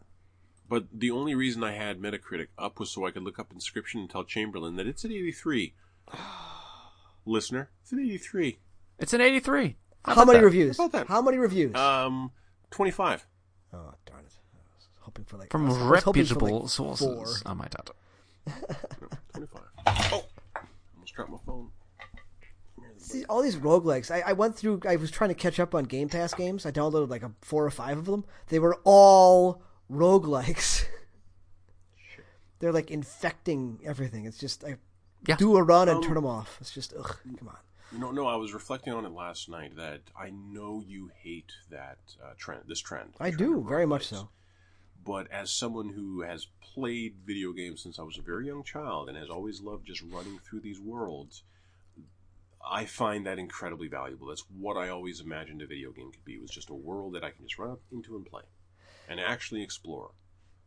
[0.69, 3.95] But the only reason I had Metacritic up was so I could look up Inscryption
[3.95, 5.73] and tell Chamberlain that it's at 83.
[7.25, 8.59] Listener, it's at 83.
[8.99, 9.75] It's an 83.
[10.05, 10.45] How, about many that?
[10.45, 10.77] reviews?
[10.77, 11.07] How about that?
[11.07, 11.75] How many reviews?
[11.75, 12.31] Um,
[12.71, 13.25] 25.
[13.73, 14.33] oh darn it!
[14.53, 17.07] I was hoping for like From was- I was hoping for, reputable like, sources
[17.41, 17.49] four.
[17.51, 17.93] on my data.
[19.33, 19.61] 25.
[19.85, 20.25] Oh!
[20.95, 21.69] Almost dropped my phone.
[23.03, 24.09] See, all these roguelikes.
[24.11, 24.81] I, I went through.
[24.87, 26.65] I was trying to catch up on Game Pass games.
[26.65, 28.23] I downloaded like a four or five of them.
[28.47, 29.61] They were all
[29.91, 30.85] roguelikes.
[32.59, 34.25] They're like infecting everything.
[34.25, 34.77] It's just I
[35.27, 35.35] Yeah.
[35.35, 36.57] do a run and Um, turn them off.
[36.61, 37.17] It's just ugh.
[37.37, 37.57] Come on.
[37.99, 41.99] No, no, I was reflecting on it last night that I know you hate that
[42.23, 43.13] uh, trend, this trend.
[43.19, 44.29] I trend do very much so.
[45.05, 49.09] But as someone who has played video games since I was a very young child
[49.09, 51.43] and has always loved just running through these worlds,
[52.69, 54.27] I find that incredibly valuable.
[54.27, 57.23] That's what I always imagined a video game could be was just a world that
[57.23, 58.43] I can just run up into and play
[59.09, 60.11] and actually explore.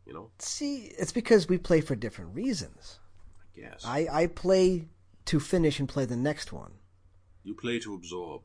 [0.06, 3.00] You know, See, it's because we play for different reasons.
[3.56, 3.84] I guess.
[3.84, 4.88] I I play
[5.24, 6.72] to finish and play the next one.
[7.42, 8.42] you play to absorb.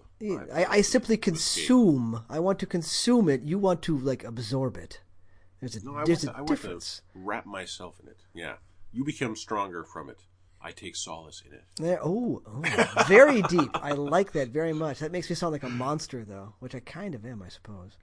[0.54, 2.24] I, I simply consume.
[2.30, 3.42] I want to consume it.
[3.44, 5.02] You want to like absorb it.
[5.60, 7.02] There's a No, I want, there's to, a I want difference.
[7.14, 8.22] to wrap myself in it.
[8.34, 8.56] Yeah.
[8.92, 10.22] You become stronger from it.
[10.64, 11.64] I take solace in it.
[11.78, 13.70] There, oh, oh, very deep.
[13.74, 15.00] I like that very much.
[15.00, 17.98] That makes me sound like a monster, though, which I kind of am, I suppose.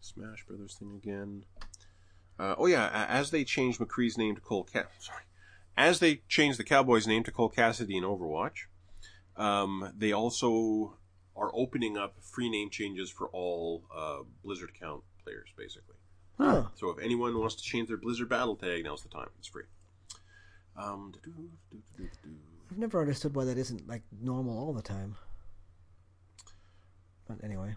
[0.00, 1.44] Smash Brothers thing again.
[2.38, 5.22] Uh, oh yeah, as they changed McCree's name to Cole Ca- sorry,
[5.76, 8.66] as they changed the Cowboys' name to Cole Cassidy in Overwatch,
[9.36, 10.96] um, they also
[11.34, 15.95] are opening up free name changes for all uh, Blizzard account players, basically.
[16.38, 16.64] Huh.
[16.74, 19.28] So if anyone wants to change their Blizzard battle tag, now's the time.
[19.38, 19.64] It's free.
[20.76, 21.14] Um.
[22.70, 25.16] I've never understood why that isn't like normal all the time.
[27.28, 27.74] But anyway,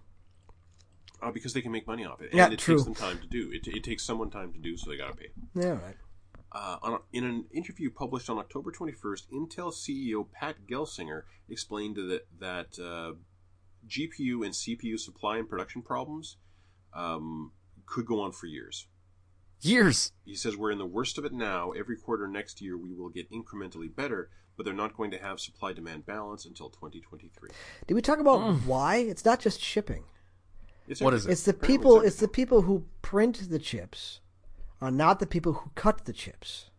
[1.21, 2.75] Uh, because they can make money off it, Yeah, and it true.
[2.75, 3.51] takes them time to do.
[3.51, 5.29] It, it takes someone time to do, so they gotta pay.
[5.53, 5.97] yeah, right.
[6.51, 11.95] Uh, on a, in an interview published on October 21st, Intel CEO Pat Gelsinger explained
[11.97, 13.13] that that uh,
[13.87, 16.37] GPU and CPU supply and production problems
[16.93, 17.51] um,
[17.89, 18.87] could go on for years.
[19.61, 20.13] Years.
[20.25, 21.71] He says we're in the worst of it now.
[21.71, 25.39] Every quarter next year we will get incrementally better, but they're not going to have
[25.39, 27.49] supply demand balance until 2023.
[27.87, 28.65] Did we talk about mm.
[28.65, 28.97] why?
[28.97, 30.05] It's not just shipping.
[30.87, 31.31] It's What is it?
[31.31, 31.97] It's the Apparently people.
[31.97, 34.21] it's It's the people who print the chips,
[34.81, 36.69] are not the people who cut the chips.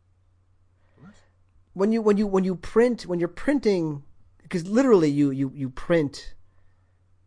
[1.72, 4.02] When you when you when you print when you're printing,
[4.42, 6.34] because literally you you you print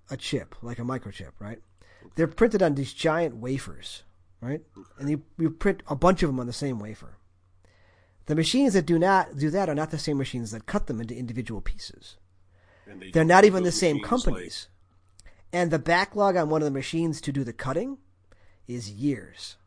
[0.10, 1.60] a chip like a microchip, right?
[2.16, 4.04] They're printed on these giant wafers,
[4.42, 4.62] right?
[5.00, 7.18] And you you print a bunch of them on the same wafer.
[8.26, 11.02] The machines that do not do that are not the same machines that cut them
[11.02, 12.16] into individual pieces.
[12.90, 14.68] And they They're don't even the same companies.
[15.52, 17.98] And the backlog on one of the machines to do the cutting
[18.68, 19.58] is years.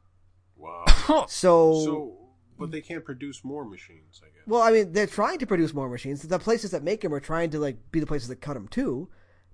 [0.56, 0.84] Wow.
[1.28, 2.16] So, So,
[2.58, 4.46] but they can't produce more machines, I guess.
[4.46, 6.22] well, I mean, they're trying to produce more machines.
[6.22, 8.68] The places that make them are trying to like be the places that cut them
[8.68, 9.08] too,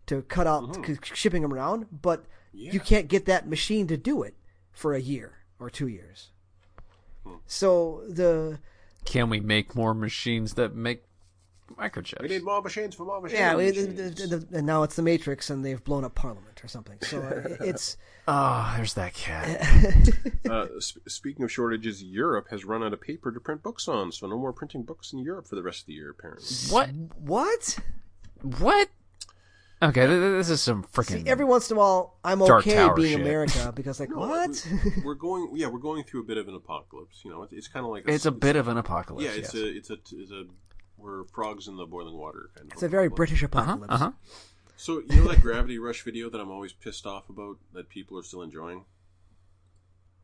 [0.06, 0.94] to cut out mm-hmm.
[0.94, 1.86] c- shipping them around.
[1.90, 4.34] But you can't get that machine to do it
[4.72, 6.30] for a year or two years.
[7.46, 8.58] So the
[9.04, 11.04] Can we make more machines that make
[11.78, 12.20] Microchips.
[12.20, 13.38] We need more machines for more machines.
[13.40, 13.96] Yeah, we, machines.
[14.20, 16.98] the- the- the- and now it's the Matrix, and they've blown up Parliament or something.
[17.00, 17.96] So uh, it's
[18.28, 19.66] Oh, there's that cat.
[20.50, 24.12] Uh, sp- speaking of shortages, Europe has run out of paper to print books on,
[24.12, 26.44] so no more printing books in Europe for the rest of the year, apparently.
[26.68, 26.90] what?
[27.16, 27.78] what?
[28.58, 28.88] What?
[29.82, 31.24] Okay, th- th- this is some freaking.
[31.24, 33.20] See, every once in a while, I'm Dark okay Tower being shit.
[33.20, 34.66] America because, like, No, what?
[34.96, 37.20] we- We're going, yeah, we're going through a bit of an apocalypse.
[37.24, 39.24] You know, it's, it's kind of like it's a bit of an apocalypse.
[39.24, 39.62] yeah, it's yes.
[39.62, 40.44] a, it's a, it's a,
[40.98, 42.72] we're frogs in the boiling water kind of.
[42.74, 43.30] It's a very apocalypse.
[43.32, 43.92] British uh-huh, apocalypse.
[43.94, 44.10] uh-huh.
[44.76, 48.18] So you know that Gravity Rush video that I'm always pissed off about that people
[48.18, 48.84] are still enjoying.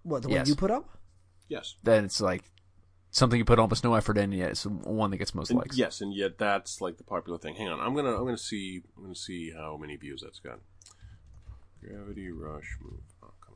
[0.03, 0.49] What the one Yes.
[0.49, 0.99] you put up?
[1.49, 1.75] Yes.
[1.83, 2.45] Then it's like
[3.19, 5.77] something you put almost no effort in, yet it's one that gets most And- likes.
[5.77, 7.55] yes, and yet that's like the popular thing.
[7.57, 10.61] Hang on, I'm gonna I'm gonna see I'm gonna see how many views that's got.
[11.81, 13.01] Gravity Rush move.
[13.23, 13.55] Oh come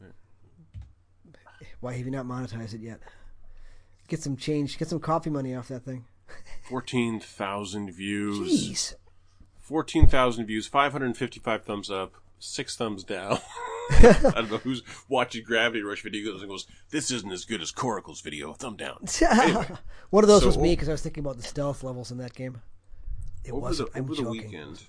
[0.00, 0.12] on.
[1.80, 3.00] Why have you not monetized it yet?
[4.08, 4.78] Get some change.
[4.78, 6.04] Get some coffee money off that thing.
[6.68, 8.38] Fourteen thousand views.
[8.70, 8.94] Jeez.
[9.60, 10.66] Fourteen thousand views.
[10.66, 12.14] Five hundred and fifty-five thumbs up.
[12.38, 13.38] Six thumbs down.
[13.90, 17.70] I don't know who's watching Gravity Rush videos and goes, "This isn't as good as
[17.70, 19.06] Coracle's video." Thumb down.
[20.10, 22.18] One of those so was me because I was thinking about the stealth levels in
[22.18, 22.60] that game.
[23.44, 23.90] It over wasn't.
[23.94, 24.82] I'm over the weekend,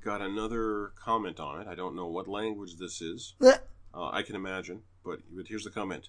[0.00, 1.68] got another comment on it.
[1.68, 3.34] I don't know what language this is.
[3.40, 3.56] Uh,
[3.94, 6.08] I can imagine, but but here's the comment.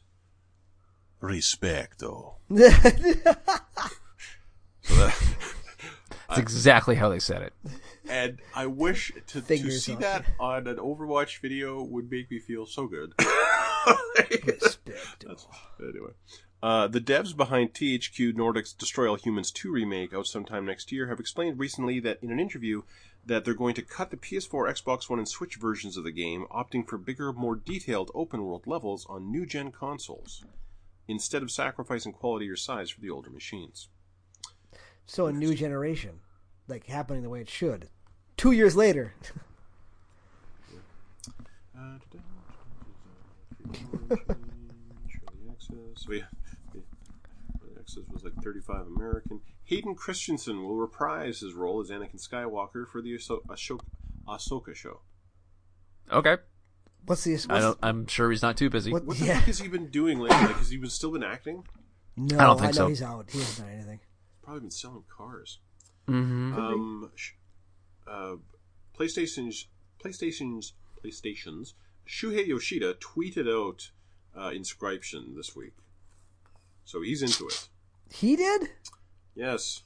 [1.22, 2.36] Respecto.
[6.30, 7.53] So that, That's exactly how they said it.
[8.07, 9.99] and I wish to, to Fingers see off.
[10.01, 13.14] that on an Overwatch video would make me feel so good.
[14.45, 15.26] Respect.
[15.27, 15.47] That's,
[15.80, 16.11] anyway.
[16.61, 21.07] Uh, the devs behind THQ Nordic's Destroy All Humans 2 remake out sometime next year
[21.07, 22.81] have explained recently that in an interview
[23.26, 26.45] that they're going to cut the PS4, Xbox One, and Switch versions of the game,
[26.51, 30.43] opting for bigger, more detailed open world levels on new gen consoles,
[31.07, 33.88] instead of sacrificing quality or size for the older machines.
[35.10, 36.19] So a new generation,
[36.68, 37.90] like happening the way it should.
[38.38, 39.15] Two years later.
[43.99, 44.19] Early
[45.52, 45.76] access.
[45.95, 46.22] So yeah,
[46.76, 46.81] yeah.
[47.80, 49.41] Access was like 35 American.
[49.64, 53.81] Hayden Christensen will reprise his role as Anakin Skywalker for the Ahso- Ahsoka,
[54.27, 54.99] Ahsoka show.
[56.11, 56.38] Okay,
[57.07, 57.31] What's the?
[57.34, 58.91] What's, I don't, I'm sure he's not too busy.
[58.91, 59.36] What, What the yeah.
[59.40, 60.38] fuck has he been doing lately?
[60.38, 61.64] Like, has he been still been acting?
[62.15, 62.88] No, I don't think know so.
[62.90, 63.27] he's out.
[63.31, 63.99] He hasn't done anything.
[64.49, 65.59] Probably been selling cars.
[66.07, 66.57] Mm-hmm.
[66.57, 67.34] Um, sh-
[68.09, 68.38] uh,
[68.97, 69.67] PlayStation's
[70.03, 70.73] PlayStation's
[71.05, 71.76] PlayStation's
[72.07, 73.91] Shuhei Yoshida tweeted out
[74.35, 75.73] uh, Inscryption this week,
[76.84, 77.67] so he's into it.
[78.11, 78.69] He did.
[79.35, 79.84] Yes.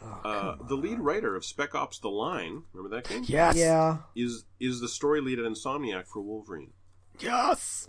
[0.00, 3.24] Oh, Uh, the lead writer of Spec Ops: The Line, remember that game?
[3.26, 3.56] Yes.
[3.56, 3.96] Yeah.
[4.14, 6.74] Is is the story lead at Insomniac for Wolverine.
[7.18, 7.88] Yes.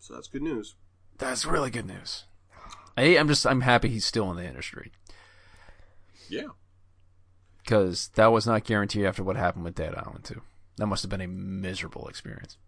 [0.00, 0.74] So that's good news.
[1.18, 2.24] That's really good news.
[2.96, 4.90] Hey, I'm just I'm happy he's still in the industry
[6.28, 6.48] Yeah.
[7.62, 10.40] because that was not guaranteed after what happened with Dead Island 2.
[10.76, 12.58] That must have been a miserable experience.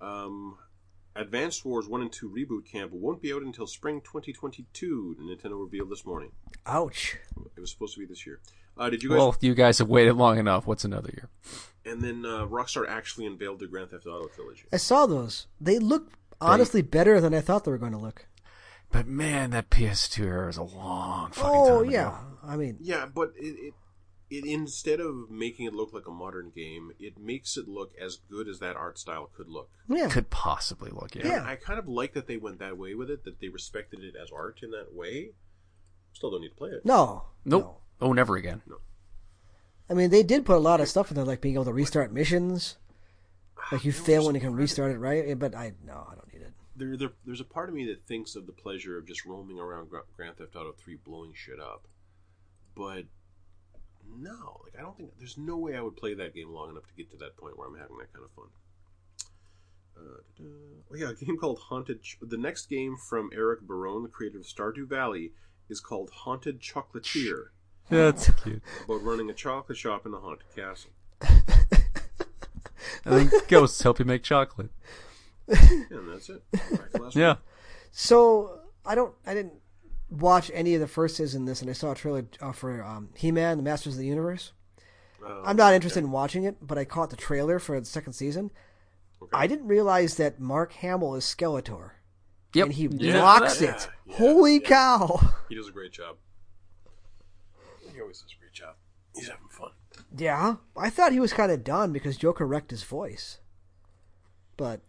[0.00, 0.58] Um,
[1.16, 5.90] Advance Wars 1 and 2 Reboot Camp won't be out until spring 2022, Nintendo revealed
[5.90, 6.30] this morning.
[6.66, 7.16] Ouch.
[7.56, 8.40] It was supposed to be this year.
[8.76, 9.18] Uh, did you guys?
[9.18, 10.66] Well, you guys have waited long enough.
[10.66, 11.28] What's another year?
[11.84, 14.64] and then uh, Rockstar actually unveiled the Grand Theft Auto trilogy.
[14.72, 15.46] I saw those.
[15.60, 18.26] They look honestly better than I thought they were going to look.
[18.92, 22.18] But man, that PS2 era is a long fucking Oh time yeah.
[22.48, 22.54] Ago.
[22.54, 23.74] I mean, Yeah, but it, it,
[24.30, 28.18] it instead of making it look like a modern game, it makes it look as
[28.30, 29.70] good as that art style could look.
[29.88, 30.08] yeah.
[30.08, 31.26] Could possibly look yeah.
[31.26, 31.44] Yeah.
[31.44, 34.14] I kind of like that they went that way with it, that they respected it
[34.20, 35.30] as art in that way.
[36.12, 36.84] Still don't need to play it.
[36.84, 37.24] No.
[37.44, 37.80] Nope.
[38.00, 38.62] Oh, never again.
[38.66, 38.76] No.
[39.90, 41.72] I mean, they did put a lot of stuff in there, like being able to
[41.72, 42.76] restart missions.
[43.72, 45.36] Like you fail when you can restart it, right?
[45.38, 46.52] But I no, I don't need it.
[46.76, 49.58] There, there, there's a part of me that thinks of the pleasure of just roaming
[49.58, 51.86] around Grand Theft Auto 3 blowing shit up.
[52.78, 53.04] But
[54.16, 56.86] no, like I don't think there's no way I would play that game long enough
[56.86, 58.46] to get to that point where I'm having that kind of fun.
[59.96, 60.48] Uh, da-da.
[60.92, 62.02] oh yeah, a game called Haunted.
[62.02, 65.32] Ch- the next game from Eric Barone, the creator of Stardew Valley,
[65.68, 67.46] is called Haunted Chocolatier,
[67.90, 68.62] That's cute.
[68.84, 70.90] about running a chocolate shop in a haunted castle.
[73.04, 74.70] I think ghosts help you make chocolate.
[75.48, 76.42] And that's it.
[76.52, 76.60] Back
[77.14, 77.30] Yeah.
[77.32, 77.38] week.
[77.90, 79.14] So I don't.
[79.26, 79.54] I didn't
[80.10, 83.10] watch any of the first season this, and I saw a trailer uh, for um,
[83.16, 84.52] He-Man: The Masters of the Universe.
[85.24, 88.12] Uh, I'm not interested in watching it, but I caught the trailer for the second
[88.12, 88.50] season.
[89.20, 89.30] Okay.
[89.32, 91.90] I didn't realize that Mark Hamill is Skeletor,
[92.54, 92.66] Yep.
[92.66, 93.88] and he Yeah, rocks yeah, it.
[94.06, 94.68] yeah, Holy yeah.
[94.68, 95.32] cow!
[95.48, 96.16] He does a great job.
[97.92, 98.76] He always does a great job.
[99.14, 99.70] He's having fun.
[100.16, 103.38] Yeah, I thought he was kind of done because Joker wrecked his voice.
[104.56, 104.80] But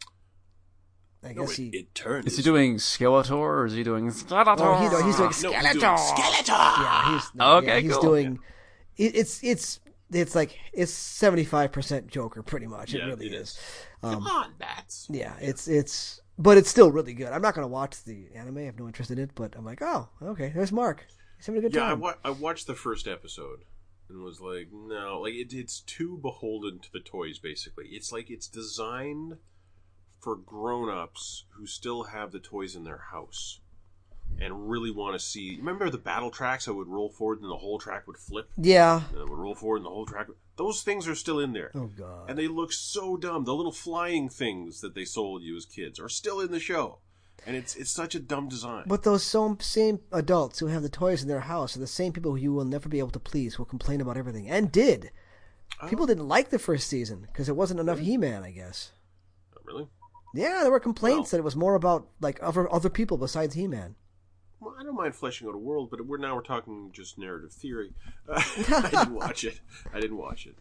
[1.24, 1.68] I No, guess it, he.
[1.80, 2.26] it turns.
[2.28, 4.56] Is he doing Skeletor or is he doing Skeletor?
[4.60, 5.98] Oh, he, no, he's doing No, he's doing Skeletor.
[5.98, 6.48] Skeletor.
[6.48, 8.02] Yeah, he's no, Okay, yeah, he's cool.
[8.02, 8.40] doing.
[8.98, 9.80] It, it's it's
[10.12, 12.94] it's like it's seventy five percent Joker, pretty much.
[12.94, 13.50] It really it is.
[13.50, 13.60] is.
[14.02, 15.08] Um, Come on, bats.
[15.12, 17.28] yeah, it's it's, but it's still really good.
[17.34, 18.58] I'm not gonna watch the anime.
[18.60, 19.32] I have no interest in it.
[19.36, 21.06] But I'm like, oh, okay, there's Mark.
[21.38, 23.60] He's having a good Yeah, I, wa- I watched the first episode
[24.10, 27.40] and was like, no, like it, it's too beholden to the toys.
[27.40, 29.38] Basically, it's like it's designed
[30.20, 33.60] for grown-ups who still have the toys in their house
[34.41, 35.58] and really want to see.
[35.58, 39.02] Remember the battle tracks that would roll forward and the whole track would flip, yeah.
[39.12, 40.28] and it would roll forward and the whole track.
[40.28, 40.38] Would...
[40.56, 41.72] Those things are still in there.
[41.76, 42.30] Oh god.
[42.30, 43.44] And they look so dumb.
[43.46, 47.00] The little flying things that they sold you as kids are still in the show,
[47.46, 48.84] and it's it's such a dumb design.
[48.88, 52.14] But those same same adults who have the toys in their house are the same
[52.14, 53.58] people who you will never be able to please.
[53.58, 55.12] Will complain about everything and did.
[55.88, 56.08] People oh.
[56.08, 58.44] didn't like the first season because there wasn't enough He-Man.
[58.44, 58.91] I guess.
[59.56, 59.88] Oh, really?
[60.34, 63.56] Yeah, there were complaints Well- that it was more about like other other people besides
[63.56, 63.96] He-Man.
[64.62, 67.52] Well, I don't mind fleshing out a world, but we're now we're talking just narrative
[67.54, 67.94] theory.
[68.28, 69.62] Uh, I didn't watch it.
[69.94, 70.56] I didn't watch it.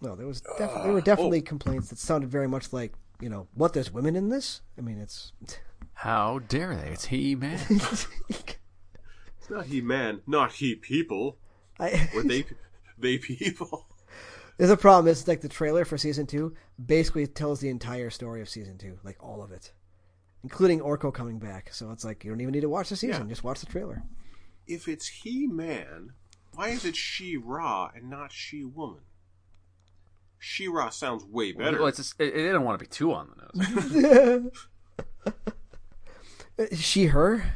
[0.00, 3.48] No, there was def- there were definitely complaints that sounded very much like you know
[3.54, 3.72] what.
[3.72, 4.60] There's women in this.
[4.78, 5.32] I mean, it's.
[5.94, 6.90] How dare they?
[6.90, 7.58] It's he, man.
[8.28, 11.38] It's not he man, not he people.
[11.80, 12.44] I, Or they
[12.98, 13.86] they people.
[14.58, 16.54] The problem is like the trailer for season two
[16.84, 19.72] basically tells the entire story of season two, like all of it,
[20.42, 21.72] including Orko coming back.
[21.72, 23.28] So it's like you don't even need to watch the season; Yeah.
[23.32, 24.02] just watch the trailer.
[24.66, 26.12] If it's he man,
[26.54, 29.02] why is it she Ra and not she woman?
[30.38, 31.78] She Ra sounds way better.
[31.78, 34.50] Well, it's just, it, it didn't want to be too on the
[36.58, 36.72] nose.
[36.78, 37.52] she, her,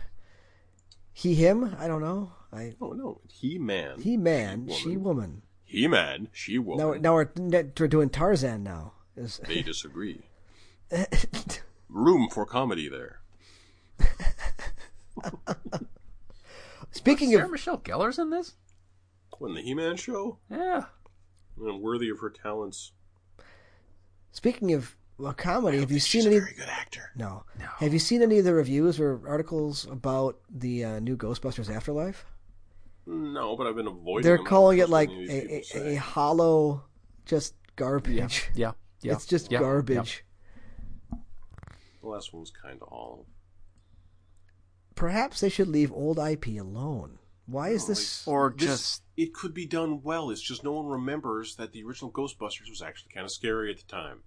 [1.12, 1.76] he, him.
[1.78, 2.32] I don't know.
[2.52, 4.00] I oh no, he man.
[4.00, 5.42] he man, She she woman.
[5.70, 7.00] He man, She Woman.
[7.00, 8.94] now we're, we're doing Tarzan now.
[9.16, 10.22] Is They disagree.
[11.88, 13.20] Room for comedy there.
[16.90, 18.54] speaking Sarah of Michelle Gellar's in this?
[19.38, 20.86] When the He Man show, Yeah.
[21.64, 22.90] I'm worthy of her talents.
[24.32, 26.40] speaking of well, comedy, have you She's seen a any?
[26.40, 27.10] very good actor.
[27.14, 27.44] No.
[27.58, 27.66] No.
[27.78, 32.24] Have you seen any of the reviews or articles about the uh, new Ghostbusters Afterlife?
[33.06, 34.22] No, but I've been avoiding.
[34.24, 34.46] They're them.
[34.46, 36.84] calling it like a, a, a hollow,
[37.26, 38.48] just garbage.
[38.54, 38.72] Yeah.
[39.02, 39.14] Yeah.
[39.14, 40.24] It's just yeah, garbage.
[42.02, 43.26] The last one was kind of hollow.
[44.94, 47.18] Perhaps they should leave old IP alone.
[47.46, 48.24] Why is No, this?
[48.26, 48.32] yeah.
[48.32, 50.30] Or This- just it could be done well.
[50.30, 53.78] It's just no one remembers that the original Ghostbusters was actually kind of scary at
[53.78, 54.22] the time.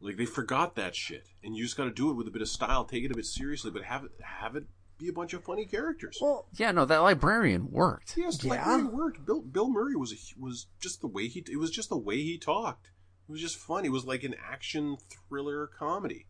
[0.00, 2.40] Like they forgot that shit, and you just got to do it with a bit
[2.40, 4.64] of style, take it a bit seriously, but have it have it
[5.00, 6.18] be a bunch of funny characters.
[6.20, 6.70] Well, yeah.
[6.72, 8.14] No, that librarian worked.
[8.16, 8.50] yes, yeah.
[8.50, 9.24] like really worked.
[9.26, 12.16] Bill Bill Murray was a, was just the way he it was just the way
[12.16, 12.90] he talked.
[13.28, 13.84] It was just fun.
[13.84, 14.96] It was like an action
[15.28, 16.26] thriller comedy.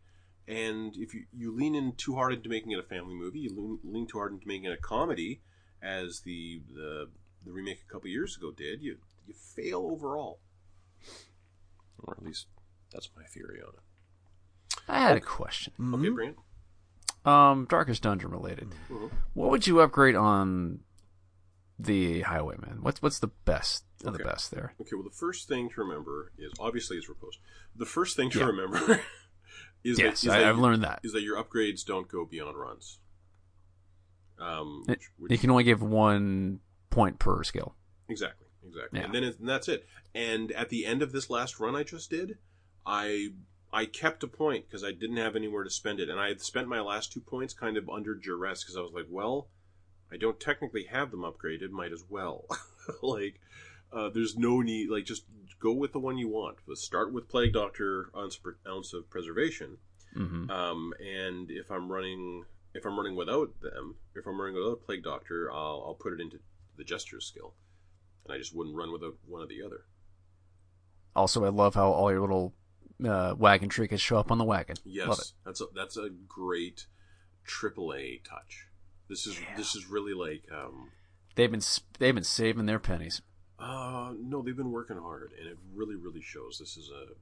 [0.47, 3.49] And if you, you lean in too hard into making it a family movie, you
[3.55, 5.41] lean, lean too hard into making it a comedy,
[5.81, 7.09] as the the,
[7.45, 10.39] the remake a couple years ago did, you you fail overall.
[11.99, 12.47] Or at least
[12.91, 14.81] that's my theory on it.
[14.87, 15.73] I had a question.
[15.93, 16.37] Okay, Brant.
[17.25, 18.73] Um, Darkest Dungeon related.
[18.89, 19.11] Mhm.
[19.33, 20.79] What would you upgrade on
[21.77, 22.79] the Highwayman?
[22.81, 24.73] What's what's the best of the best there?
[24.81, 27.37] Okay, well, the first thing to remember is obviously it's repose.
[27.75, 28.45] The first thing to Yeah.
[28.45, 29.01] remember
[29.83, 30.99] is Yes, that, is I, that I've you- learned that.
[31.03, 32.99] is that your upgrades don't go beyond runs.
[34.39, 37.75] Um, It- which, which, You can only give one point per skill.
[38.09, 39.05] exactly, exactly, Yeah.
[39.05, 39.87] and then it, and that's it.
[40.15, 42.37] And at the end of this last run I just did,
[42.85, 43.33] I
[43.73, 46.41] I kept a point because I didn't have anywhere to spend it, and I had
[46.41, 49.47] spent my last two points kind of under duress because I was like, well,
[50.11, 52.45] I don't technically have them upgraded, might as well.
[53.01, 53.39] like,
[53.93, 54.89] uh, there's no need.
[54.89, 55.23] Like, just
[55.59, 56.57] go with the one you want.
[56.67, 59.77] But start with Plague Doctor ounce, per, ounce of preservation.
[60.13, 62.43] hmm Um, and if I'm running,
[62.73, 66.19] if I'm running without them, if I'm running without Plague Doctor, I'll, I'll put it
[66.19, 66.39] into
[66.77, 67.53] the Jester skill,
[68.25, 69.85] and I just wouldn't run without one or the other.
[71.15, 72.53] Also, I love how all your little
[73.05, 74.75] uh, wagon trinkets show up on the wagon.
[74.85, 75.31] Yes, Love it.
[75.45, 76.85] that's a, that's a great
[77.47, 78.67] AAA touch.
[79.09, 80.89] This is this is really like, um,
[81.35, 81.61] They've been
[81.99, 83.21] they've been saving their pennies.
[83.59, 86.57] uh, no, they've been working hard, and it really really shows.
[86.59, 87.13] This is a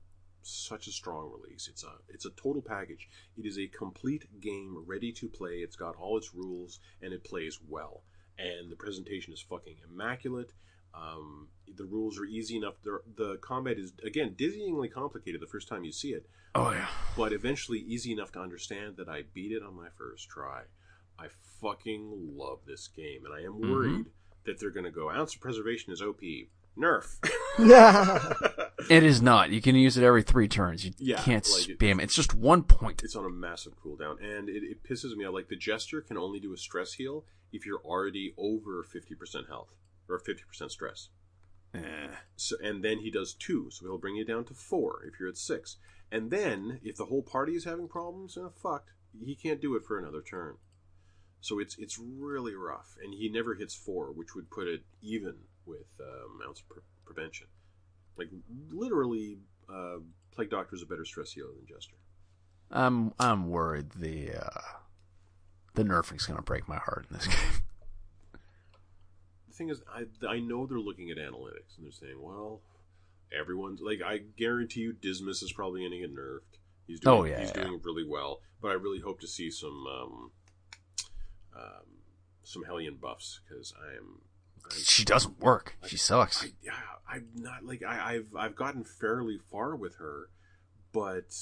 [0.41, 1.67] such a strong release.
[1.67, 3.07] It's a it's a total package.
[3.37, 5.57] It is a complete game ready to play.
[5.57, 8.03] It's got all its rules and it plays well.
[8.37, 10.53] And the presentation is fucking immaculate.
[10.93, 12.75] Um, the rules are easy enough.
[12.83, 16.25] The, the combat is again dizzyingly complicated the first time you see it,
[16.55, 16.87] Oh yeah.
[17.15, 20.63] but eventually easy enough to understand that I beat it on my first try.
[21.17, 21.27] I
[21.61, 23.69] fucking love this game, and I am Mhm.
[23.69, 24.05] worried
[24.45, 26.21] that they're going to go ounce of preservation is OP.
[26.77, 27.17] Nerf.
[27.59, 28.33] Yeah.
[28.89, 29.51] It is not.
[29.51, 30.83] You can use it every three turns.
[30.85, 32.03] You Yeah, can't like spam it.
[32.05, 33.03] It's just one point.
[33.03, 35.33] it's on a massive cooldown, and it, it pisses me off.
[35.33, 39.47] Like the jester can only do a stress heal if you're already over fifty percent
[39.47, 39.75] health
[40.09, 41.09] or fifty percent stress.
[41.73, 41.79] Eh.
[42.35, 45.29] So, and then he does two, so he'll bring you down to four if you're
[45.29, 45.77] at six.
[46.11, 48.91] And then if the whole party is having problems, uh, fucked,
[49.23, 50.55] he can't do it for another turn.
[51.41, 55.35] So it's it's really rough, and he never hits four, which would put it even
[55.65, 57.47] with uh, mounts pre- prevention.
[58.17, 58.29] Like
[58.69, 59.37] literally,
[59.73, 59.97] uh,
[60.31, 61.95] plague doctor is a better stress healer than jester.
[62.71, 64.61] I'm I'm worried the uh,
[65.75, 67.35] the nerfing's gonna break my heart in this game.
[69.59, 72.61] Thing is, I I know they're looking at analytics and they're saying, well,
[73.37, 76.59] everyone's like, I guarantee you, Dismas is probably going to get nerfed.
[76.87, 77.63] He's doing, Oh, yeah, he's yeah.
[77.63, 80.31] doing really well, but I really hope to see some um,
[81.55, 81.85] um,
[82.41, 84.21] some Hellion buffs because I am.
[84.63, 85.75] I'm She doesn't work.
[85.87, 86.41] She sucks.
[86.41, 86.71] I, yeah,
[87.11, 90.29] I'm not like I, I've I've gotten fairly far with her,
[90.93, 91.33] but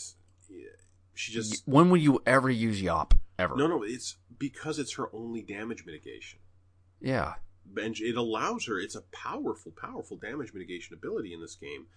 [1.14, 3.14] she just when will you ever use Yawp?
[3.38, 3.56] Ever?
[3.56, 3.84] no no.
[3.84, 6.40] It's because it's her only damage mitigation.
[7.00, 7.36] Yeah.
[7.76, 11.88] And it allows her it's a powerful powerful damage mitigation ability in this game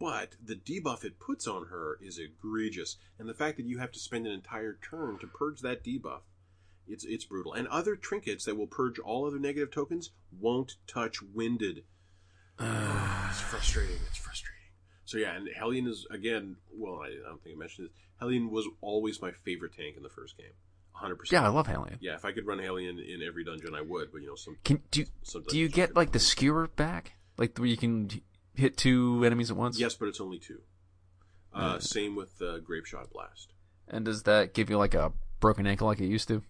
[0.00, 2.96] but the debuff it puts on her is egregious.
[3.18, 6.22] And the fact that you have to spend an entire turn to purge that debuff
[6.88, 7.52] it's it's brutal.
[7.52, 11.84] And other trinkets that will purge all other negative tokens won't touch winded.
[13.30, 13.94] It's frustrating.
[14.08, 14.58] It's frustrating.
[15.04, 17.96] So yeah and hellion is again well i, I don't think i mentioned this.
[18.18, 20.54] Hellion was always my favorite tank in the first game
[21.02, 21.98] 100% Yeah, I love Hellion.
[22.00, 24.56] yeah if i could run hellion in every dungeon i would but you know some
[24.64, 27.12] Can do you, some do you get like the skewer back?
[27.38, 28.10] Like where you can
[28.54, 29.78] hit two enemies at once?
[29.80, 30.60] Yes, but it's only two.
[31.54, 33.52] Uh, Same with uh, Grape Shot Blast.
[33.88, 36.42] And does that give you like a broken ankle like it used to?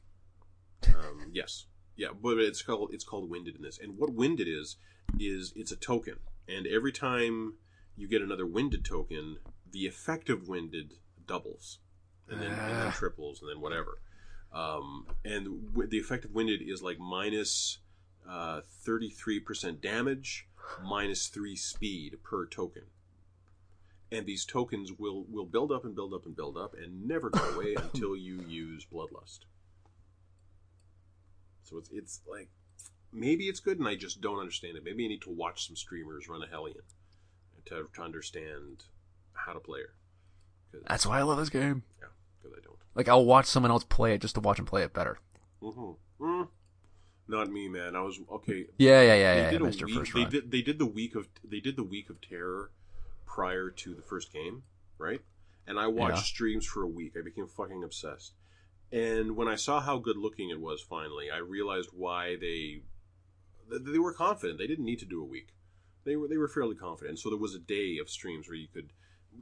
[0.89, 1.67] Um, yes,
[1.97, 3.79] yeah, but it's called it's called Winded in this.
[3.79, 4.77] And what Winded is
[5.19, 6.17] is it's a token,
[6.49, 7.55] and every time
[7.97, 9.37] you get another Winded token,
[9.71, 10.95] the effective Winded
[11.27, 11.79] doubles,
[12.29, 12.91] and then, and then Ah.
[12.97, 14.01] triples, and then whatever.
[14.53, 17.79] Um, and w- the effective Winded is like minus
[18.85, 20.47] thirty three percent damage,
[20.83, 22.85] minus three speed per token.
[24.13, 27.31] and these tokens will will build up and build up and build up and never
[27.31, 29.41] go away until you use bloodlust.
[31.63, 32.49] So it's it's like
[33.13, 34.85] maybe it's good and I just don't understand it.
[34.85, 36.83] Maybe I need to watch some streamers run a Hellion
[37.67, 38.85] to to understand
[39.35, 40.81] how to play her.
[40.89, 41.83] That's why I love this game.
[42.01, 42.09] yeah,
[42.41, 42.77] because I don't.
[42.95, 45.19] Like I'll watch someone else play it just to watch them play it better.
[45.63, 46.25] Mm-hmm.
[46.25, 46.49] Mm.
[47.29, 47.95] Not me, man.
[47.95, 48.67] I was okay.
[48.79, 49.51] Yeah, yeah, yeah, they yeah.
[49.51, 49.95] did a missed week.
[49.95, 50.31] first They run.
[50.31, 50.51] did.
[50.51, 51.29] They did the week of.
[51.45, 52.71] They did the week of terror
[53.27, 54.65] prior to the first game,
[54.99, 55.21] right?
[55.67, 56.23] And I watched Yeah.
[56.23, 57.13] streams for a week.
[57.17, 58.33] I became fucking obsessed.
[58.91, 62.83] And when I saw how good looking it was, finally, I realized why they
[63.71, 64.59] th- they were confident.
[64.59, 65.55] They didn't need to do a week.
[66.05, 67.21] They were they were fairly confident.
[67.21, 68.93] So there was a day of streams where you could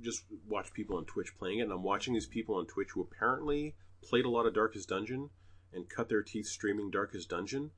[0.02, 1.62] just watch people on Twitch playing it.
[1.62, 5.30] And I'm watching these people on Twitch who apparently played a lot of Darkest Dungeon
[5.72, 7.70] and cut their teeth streaming Darkest Dungeon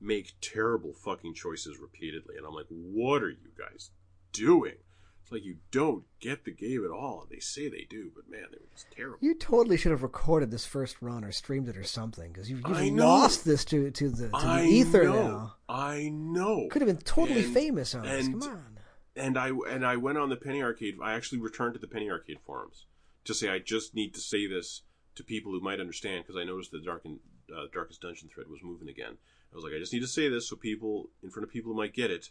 [0.00, 2.36] make terrible fucking choices repeatedly.
[2.36, 3.90] And I'm like, what are you guys
[4.32, 4.74] doing?
[5.22, 7.26] It's like you don't get the game at all.
[7.28, 9.18] They say they do, but man, they were just terrible.
[9.20, 12.62] You totally should have recorded this first run or streamed it or something because you've,
[12.68, 15.12] you've lost this to to the, to the ether know.
[15.28, 15.54] now.
[15.68, 16.68] I know.
[16.70, 18.28] Could have been totally And- famous on this.
[18.28, 18.75] Come on.
[19.16, 20.96] And I and I went on the Penny Arcade.
[21.02, 22.86] I actually returned to the Penny Arcade forums
[23.24, 24.82] to say I just need to say this
[25.14, 27.18] to people who might understand because I noticed the Dark and
[27.54, 29.16] uh, Darkest Dungeon thread was moving again.
[29.52, 31.72] I was like, I just need to say this so people in front of people
[31.72, 32.30] who might get it.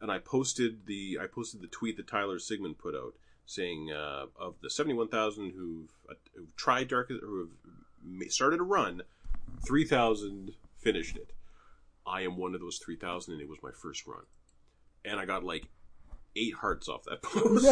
[0.00, 3.14] And I posted the I posted the tweet that Tyler Sigman put out
[3.46, 7.48] saying uh, of the seventy one thousand who've, uh, who've tried Darkest who
[8.20, 9.02] have started a run,
[9.66, 11.32] three thousand finished it.
[12.06, 14.24] I am one of those three thousand, and it was my first run
[15.04, 15.68] and I got like
[16.36, 17.66] eight hearts off that post.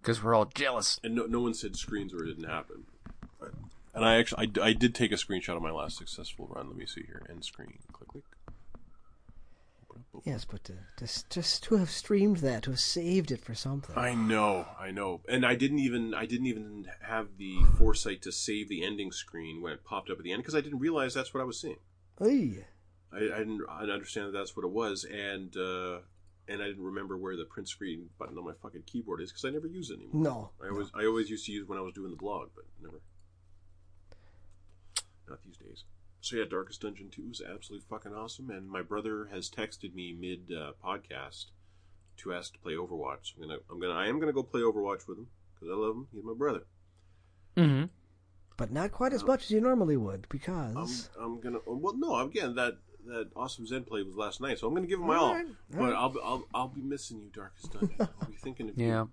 [0.00, 1.00] Because we're all jealous.
[1.02, 2.84] and no, no one said screens or it didn't happen.
[3.94, 6.68] And I actually, I, I did take a screenshot of my last successful run.
[6.68, 7.26] Let me see here.
[7.30, 7.78] End screen.
[7.92, 8.24] Click, click.
[10.24, 13.96] yes, but to, to just to have streamed that, to have saved it for something.
[13.96, 18.32] I know, I know, and I didn't even, I didn't even have the foresight to
[18.32, 21.14] save the ending screen when it popped up at the end because I didn't realize
[21.14, 21.78] that's what I was seeing.
[22.20, 22.66] Oy.
[23.16, 25.98] I, I didn't, I didn't understand that that's what it was, and uh,
[26.48, 29.44] and I didn't remember where the print screen button on my fucking keyboard is because
[29.44, 30.22] I never use it anymore.
[30.22, 30.50] No.
[30.64, 33.00] I always I always used to use when I was doing the blog, but never.
[35.28, 35.84] Not these days.
[36.20, 40.12] So yeah, Darkest Dungeon Two is absolutely fucking awesome, and my brother has texted me
[40.12, 41.46] mid uh, podcast
[42.18, 43.34] to ask to play Overwatch.
[43.36, 45.96] I'm gonna I'm gonna I am gonna go play Overwatch with him because I love
[45.96, 46.08] him.
[46.12, 46.66] He's my brother.
[47.56, 47.84] Mm-hmm.
[48.56, 52.16] But not quite as much as you normally would I'm because I'm gonna well no
[52.20, 55.06] again that that Awesome Zen played was last night, so I'm going to give him
[55.06, 55.34] my All all.
[55.34, 55.92] right, but right.
[55.94, 57.96] I'll, I'll I'll be missing you, Darkest Dungeon.
[58.00, 58.86] I'll be thinking of you.
[58.86, 59.04] Yeah.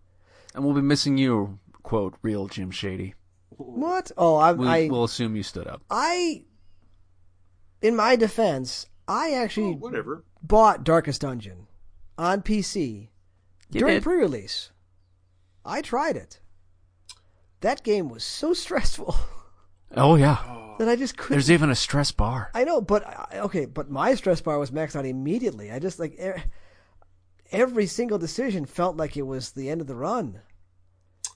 [0.55, 3.15] And we'll be missing you, quote, real Jim Shady.
[3.49, 4.11] What?
[4.17, 5.81] Oh, I, We, I, we'll assume you stood up.
[5.89, 6.43] I,
[7.81, 10.23] in my defense, I Oh, actually whatever.
[10.41, 11.67] bought Darkest Dungeon
[12.17, 13.09] on PC
[13.71, 14.03] You during did.
[14.03, 14.71] pre-release.
[15.65, 16.39] I tried it.
[17.61, 19.15] That game was so stressful
[19.95, 20.37] Oh, yeah.
[20.47, 21.35] Oh, that I just couldn't.
[21.35, 22.51] There's even a stress bar.
[22.53, 25.71] I know, but I- okay, but my stress bar was maxed out immediately.
[25.71, 26.19] I just like
[27.51, 30.41] every single decision felt like it was the end of the run,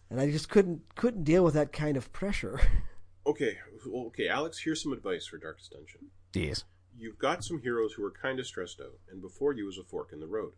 [0.09, 2.59] and I just couldn't couldn't deal with that kind of pressure.
[3.27, 4.57] Okay, well, okay, Alex.
[4.63, 6.11] Here's some advice for Darkest Dungeon.
[6.33, 6.63] Yes.
[6.97, 9.83] You've got some heroes who are kind of stressed out, and before you is a
[9.83, 10.53] fork in the road.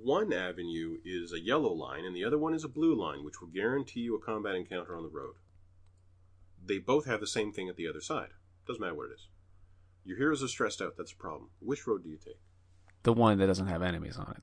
[0.00, 3.40] One avenue is a yellow line, and the other one is a blue line, which
[3.40, 5.34] will guarantee you a combat encounter on the road.
[6.64, 8.30] They both have the same thing at the other side.
[8.66, 9.28] Doesn't matter what it is.
[10.04, 10.96] Your heroes are stressed out.
[10.96, 11.50] That's a problem.
[11.60, 12.40] Which road do you take?
[13.02, 14.42] The one that doesn't have enemies on it.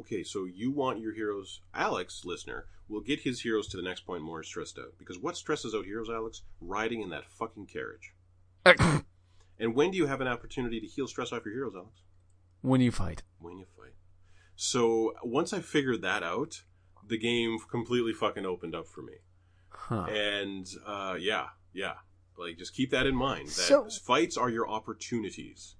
[0.00, 1.60] Okay, so you want your heroes.
[1.74, 4.92] Alex, listener, will get his heroes to the next point more stressed out.
[4.98, 6.42] Because what stresses out heroes, Alex?
[6.60, 8.12] Riding in that fucking carriage.
[9.58, 12.02] And when do you have an opportunity to heal stress off your heroes, Alex?
[12.62, 13.22] when you fight.
[13.38, 13.92] When you fight.
[14.56, 16.62] So once I figured that out,
[17.06, 19.14] the game completely fucking opened up for me.
[19.68, 20.06] Huh.
[20.06, 21.94] And uh, yeah, yeah.
[22.38, 23.46] Like just keep that in mind.
[23.48, 25.76] That So- fights are your opportunities.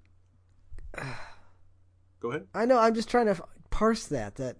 [2.20, 2.46] Go ahead.
[2.54, 2.78] I know.
[2.78, 4.36] I'm just trying to parse that.
[4.36, 4.56] That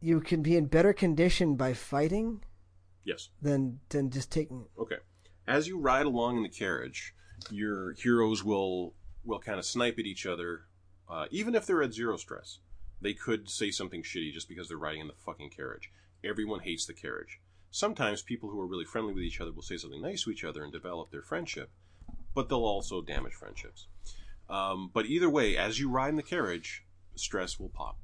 [0.00, 2.42] you can be in better condition by fighting
[3.04, 3.28] Yes.
[3.42, 4.66] than than just taking.
[4.78, 4.96] Okay.
[5.46, 7.14] As you ride along in the carriage,
[7.50, 8.94] your heroes will
[9.24, 10.66] will kind of snipe at each other,
[11.08, 12.60] uh, even if they're at zero stress.
[13.00, 15.90] They could say something shitty just because they're riding in the fucking carriage.
[16.22, 17.40] Everyone hates the carriage.
[17.74, 20.44] Sometimes people who are really friendly with each other will say something nice to each
[20.44, 21.70] other and develop their friendship,
[22.32, 23.88] but they'll also damage friendships.
[24.48, 26.84] Um, but either way, as you ride in the carriage,
[27.16, 27.98] stress will pop.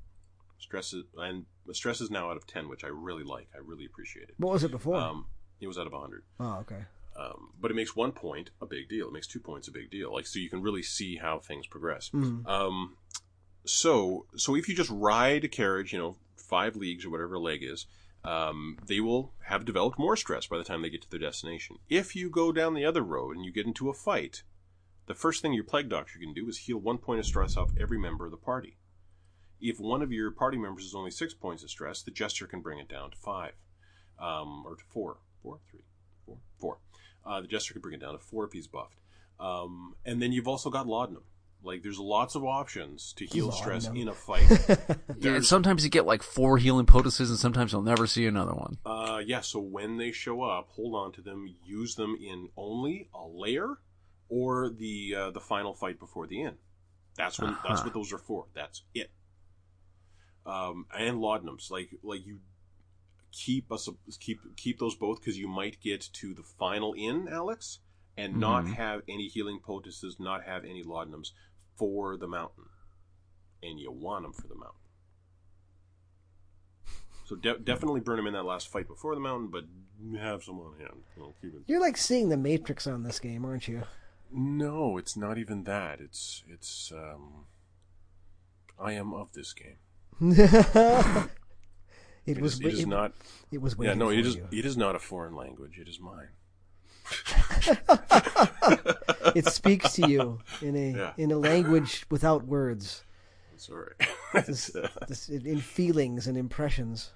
[0.58, 3.46] Stress is, and stress is now out of ten, which I really like.
[3.54, 4.34] I really appreciate it.
[4.38, 4.96] What was it before?
[4.96, 5.26] Um,
[5.60, 6.24] it was out of hundred.
[6.40, 6.86] oh, okay.
[7.16, 9.06] Um, but it makes one point a big deal.
[9.06, 10.12] It makes two points a big deal.
[10.12, 12.10] Like so, you can really see how things progress.
[12.12, 12.44] Mhm.
[12.44, 12.96] Um,
[13.64, 17.40] so so if you just ride a carriage, you know, five leagues or whatever a
[17.40, 17.86] leg is,
[18.24, 21.76] um, they will have developed more stress by the time they get to their destination.
[21.88, 24.42] If you go down the other road and you get into a fight,
[25.06, 27.72] the first thing your plague doctor can do is heal one point of stress off
[27.80, 28.76] every member of the party.
[29.60, 32.60] If one of your party members is only six points of stress, the jester can
[32.60, 33.52] bring it down to five,
[34.18, 35.84] um, or to four, four, three,
[36.24, 36.78] four, four.
[37.24, 39.00] Uh, the jester can bring it down to four if he's buffed.
[39.38, 41.24] Um, and then you've also got laudanum.
[41.62, 44.02] Like there's lots of options to heal stress Laudanum.
[44.02, 44.96] in a fight.
[45.18, 48.54] Yeah, and sometimes you get like four healing potuses, and sometimes you'll never see another
[48.54, 48.78] one.
[48.86, 51.54] Uh, yeah, so when they show up, hold on to them.
[51.62, 53.78] Use them in only a layer
[54.30, 56.56] or the uh, the final fight before the end.
[57.16, 57.84] That's when that's Uh-huh.
[57.84, 58.46] what those are for.
[58.54, 59.10] That's it.
[60.46, 62.40] Um, and laudanums, like like you
[63.32, 63.88] keep us
[64.18, 67.80] keep keep those both because you might get to the final in Alex
[68.16, 68.74] and not Mhm.
[68.74, 71.32] have any healing potuses, not have any laudanums
[71.76, 72.64] for the mountain,
[73.62, 74.76] and you want them for the mountain.
[77.26, 79.64] So de- definitely burn them in that last fight before the mountain, but
[80.20, 81.02] have some on hand.
[81.16, 83.82] Well, keep it- You're like seeing the Matrix on this game, aren't you?
[84.32, 86.00] No, it's not even that.
[86.00, 86.92] It's it's.
[86.92, 87.46] um
[88.78, 89.76] I am of this game.
[90.20, 91.28] it
[92.26, 92.54] It was.
[92.54, 93.12] is, it is it, not.
[93.50, 94.36] It was Yeah, no, it is.
[94.36, 94.48] you.
[94.52, 95.78] It is not a foreign language.
[95.78, 96.28] It is mine.
[99.34, 101.12] It speaks to you in a Yeah.
[101.16, 103.04] in a language without words,
[103.56, 103.94] Sorry.
[104.34, 104.70] this,
[105.08, 107.12] this, in feelings and impressions.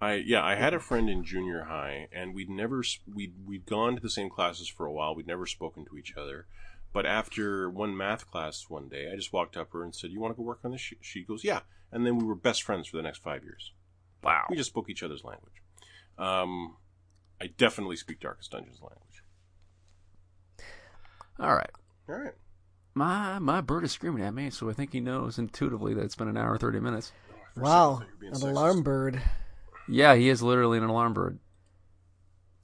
[0.00, 3.66] I yeah, I had a friend in junior high, and we'd never s- we'd we'd
[3.66, 5.14] gone to the same classes for a while.
[5.14, 6.46] We'd never spoken to each other.
[6.92, 10.10] But after one math class one day, I just walked up to her and said,
[10.10, 11.60] "You want to go work on this?" She, she goes, "Yeah."
[11.90, 13.72] And then we were best friends for the next five years.
[14.22, 14.44] Wow.
[14.50, 15.62] We just spoke each other's language.
[16.18, 16.76] Um,
[17.40, 19.00] I definitely speak Darkest Dungeons language.
[21.40, 21.70] All right.
[22.08, 22.34] All right.
[22.94, 26.14] My my bird is screaming at me, so I think he knows intuitively that it's
[26.14, 27.12] been an hour and thirty minutes.
[27.54, 28.50] For a second, I Wow, thought you were being an sexist.
[28.52, 29.22] alarm bird.
[29.88, 31.38] Yeah, he is literally an alarm bird.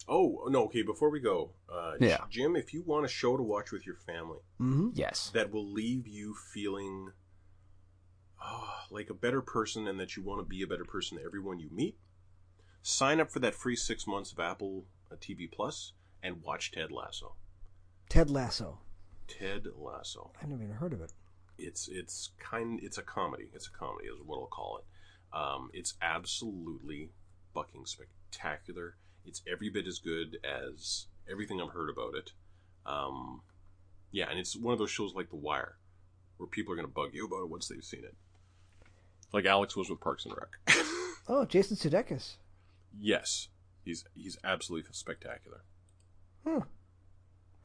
[0.09, 0.65] Oh no!
[0.65, 2.19] Okay, before we go, uh, Yeah.
[2.31, 5.31] Jim, if you want a show to watch with your family hmm Yes.
[5.35, 7.13] that will leave you feeling
[8.41, 11.25] ah, like a better person and that you want to be a better person to
[11.25, 11.97] everyone you meet,
[12.83, 15.93] sign up for that free six months of Apple uh, TV Plus
[16.23, 17.35] and watch Ted Lasso.
[18.11, 18.79] Ted Lasso.
[19.27, 20.33] Ted Lasso.
[20.43, 21.13] I've never even heard of it.
[21.57, 23.49] It's it's kind it's a comedy.
[23.55, 25.37] It's a comedy is what I'll call it.
[25.37, 27.11] Um, it's absolutely
[27.55, 28.97] fucking spectacular.
[29.25, 32.33] It's every bit as good as everything I've heard about it.
[32.85, 33.43] Um,
[34.11, 35.77] yeah, and it's one of those shows like The Wire,
[36.39, 38.17] where people are going to bug you about it once they've seen it.
[39.33, 40.77] Like Alex was with Parks and Rec.
[41.29, 42.39] Oh, Jason Sudeikis.
[42.99, 43.49] yes,
[43.85, 45.61] he's he's absolutely spectacular.
[46.45, 46.61] Hmm.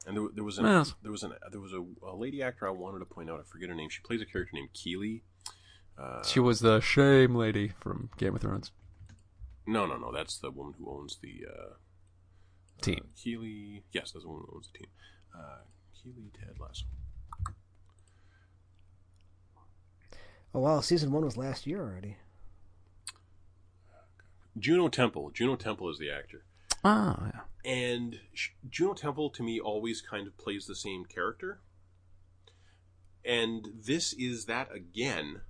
[0.06, 0.94] And there, there was an, Yes.
[1.02, 3.40] there was an there was a, a lady actor I wanted to point out.
[3.40, 3.88] I forget her name.
[3.90, 5.24] She plays a character named Keeley.
[5.98, 8.70] Uh, She was the shame lady from Game of Thrones
[9.68, 10.12] no, no, no.
[10.12, 11.74] That's the woman who owns the uh,
[12.80, 13.00] team.
[13.02, 13.82] uh, Keeley.
[13.90, 14.88] Yes, that's the woman who owns the team.
[15.34, 15.62] Uh,
[16.00, 16.84] Keeley Ted Lasso.
[20.54, 22.16] Oh wow, season one was last year already.
[24.58, 25.30] Juno Temple.
[25.34, 26.44] Juno Temple is the actor.
[26.84, 27.40] Ah, yeah.
[27.70, 28.20] And
[28.70, 31.60] Juno Temple to me always kind of plays the same character.
[33.24, 35.40] And this is that again,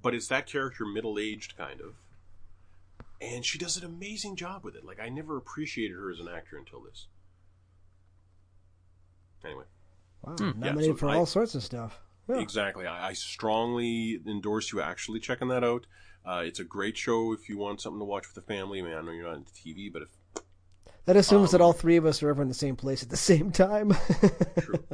[0.00, 1.94] but it's that character middle aged kind of.
[3.20, 4.84] And she does an amazing job with it.
[4.84, 7.08] Like I never appreciated her as an actor until this.
[9.44, 9.64] Anyway,
[10.22, 10.44] Wow, Hmm.
[10.62, 12.00] Yeah, nominated so for I- all sorts of stuff.
[12.28, 12.40] Yeah.
[12.40, 12.86] exactly.
[12.86, 15.86] I, I strongly endorse you actually checking that out.
[16.24, 18.78] Uh, it's a great show if you want something to watch with the family.
[18.80, 20.08] I mean, I know you're not into TV, but if
[21.06, 23.10] That assumes that Um, all three of us are ever in the same place at
[23.10, 23.94] the same time.
[24.60, 24.84] True.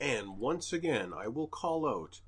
[0.00, 2.20] and once again, I will call out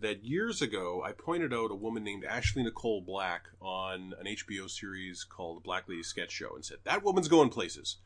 [0.00, 4.70] that years ago I pointed out a woman named Ashley Nicole Black on an HBO
[4.70, 7.96] series called Black Lady Sketch Show and said, That woman's going places.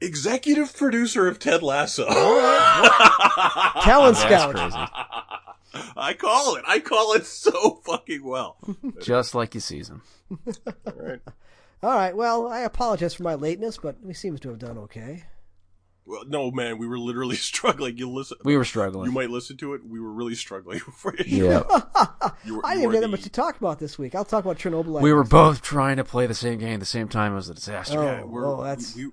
[0.00, 2.06] Executive producer of Ted Lasso.
[3.82, 4.54] Talent scout.
[5.96, 6.64] I call it.
[6.68, 8.58] I call it so fucking well.
[9.02, 10.02] Just like you season.
[10.30, 11.20] All right.
[11.82, 12.16] All right.
[12.16, 15.24] Well, I apologize for my lateness, but we seems to have done okay.
[16.08, 17.98] Well, no, man, we were literally struggling.
[17.98, 18.38] You listen.
[18.44, 19.06] We were struggling.
[19.06, 19.82] You might listen to it.
[19.84, 21.46] We were really struggling for you.
[21.52, 21.62] yeah.
[22.44, 24.14] You were, I didn't get that much to talk about this week.
[24.14, 25.00] I'll talk about Chernobyl.
[25.00, 27.32] we were both trying to play the same game at the same time.
[27.32, 27.98] It was a disaster.
[27.98, 28.04] Oh.
[28.04, 29.10] Yeah, we're, well, that's- we,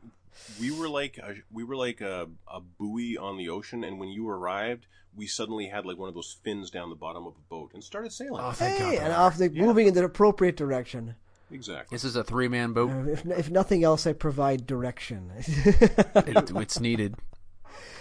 [0.59, 4.09] we were like a, we were like a, a buoy on the ocean, and when
[4.09, 4.85] you arrived,
[5.15, 7.83] we suddenly had like one of those fins down the bottom of a boat and
[7.83, 8.43] started sailing.
[8.43, 9.03] Oh, thank Hey, God.
[9.05, 9.63] and off the Yeah.
[9.65, 11.15] moving in the appropriate direction.
[11.53, 11.95] Exactly.
[11.95, 12.89] This is a three man boat.
[12.89, 15.31] Uh, If, if nothing else, I provide direction.
[15.37, 17.15] It, it's needed.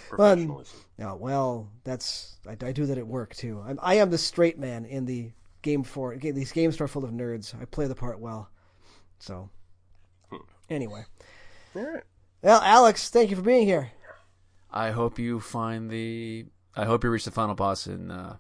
[0.09, 0.79] Professionalism.
[1.01, 3.63] Oh, well, that's I, I do that at work too.
[3.67, 7.11] I'm, I am the straight man in the game for these games are full of
[7.13, 7.55] nerds.
[7.61, 8.51] I play the part well.
[9.19, 9.49] So,
[10.69, 11.05] anyway,
[11.77, 12.03] All right.
[12.43, 13.93] well, Alex, thank you for being here.
[14.71, 16.47] I hope you find the.
[16.75, 18.37] I hope you reach the final boss in uh,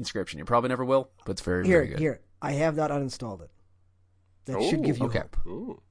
[0.00, 0.36] Inscryption.
[0.36, 1.98] You probably never will, but it's very, Here, very good.
[1.98, 2.20] here.
[2.40, 3.50] I have not uninstalled it.
[4.48, 5.20] That should Oh, give you okay.
[5.20, 5.36] hope.
[5.46, 5.82] Ooh.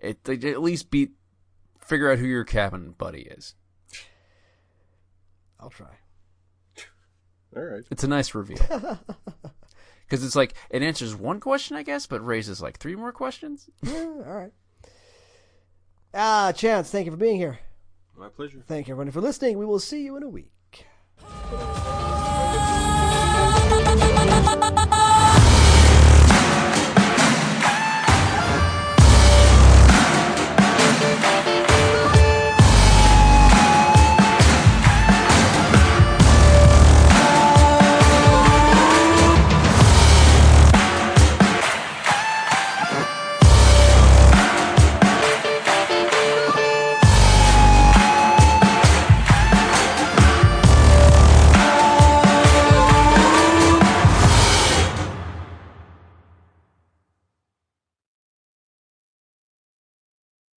[0.00, 1.12] It, they at least beat.
[1.80, 3.54] Figure out who your cabin buddy is.
[5.60, 5.88] I'll try.
[7.56, 7.82] All right.
[7.90, 8.58] It's a nice reveal.
[10.08, 13.68] Because it's like it answers one question, I guess, but raises like three more questions.
[13.82, 14.52] Yeah, all right.
[16.14, 17.58] Ah, Chance, thank you for being here.
[18.16, 18.62] My pleasure.
[18.66, 19.58] Thank you, everyone, for listening.
[19.58, 20.50] We will see you in a week.
[23.90, 24.77] Thank you.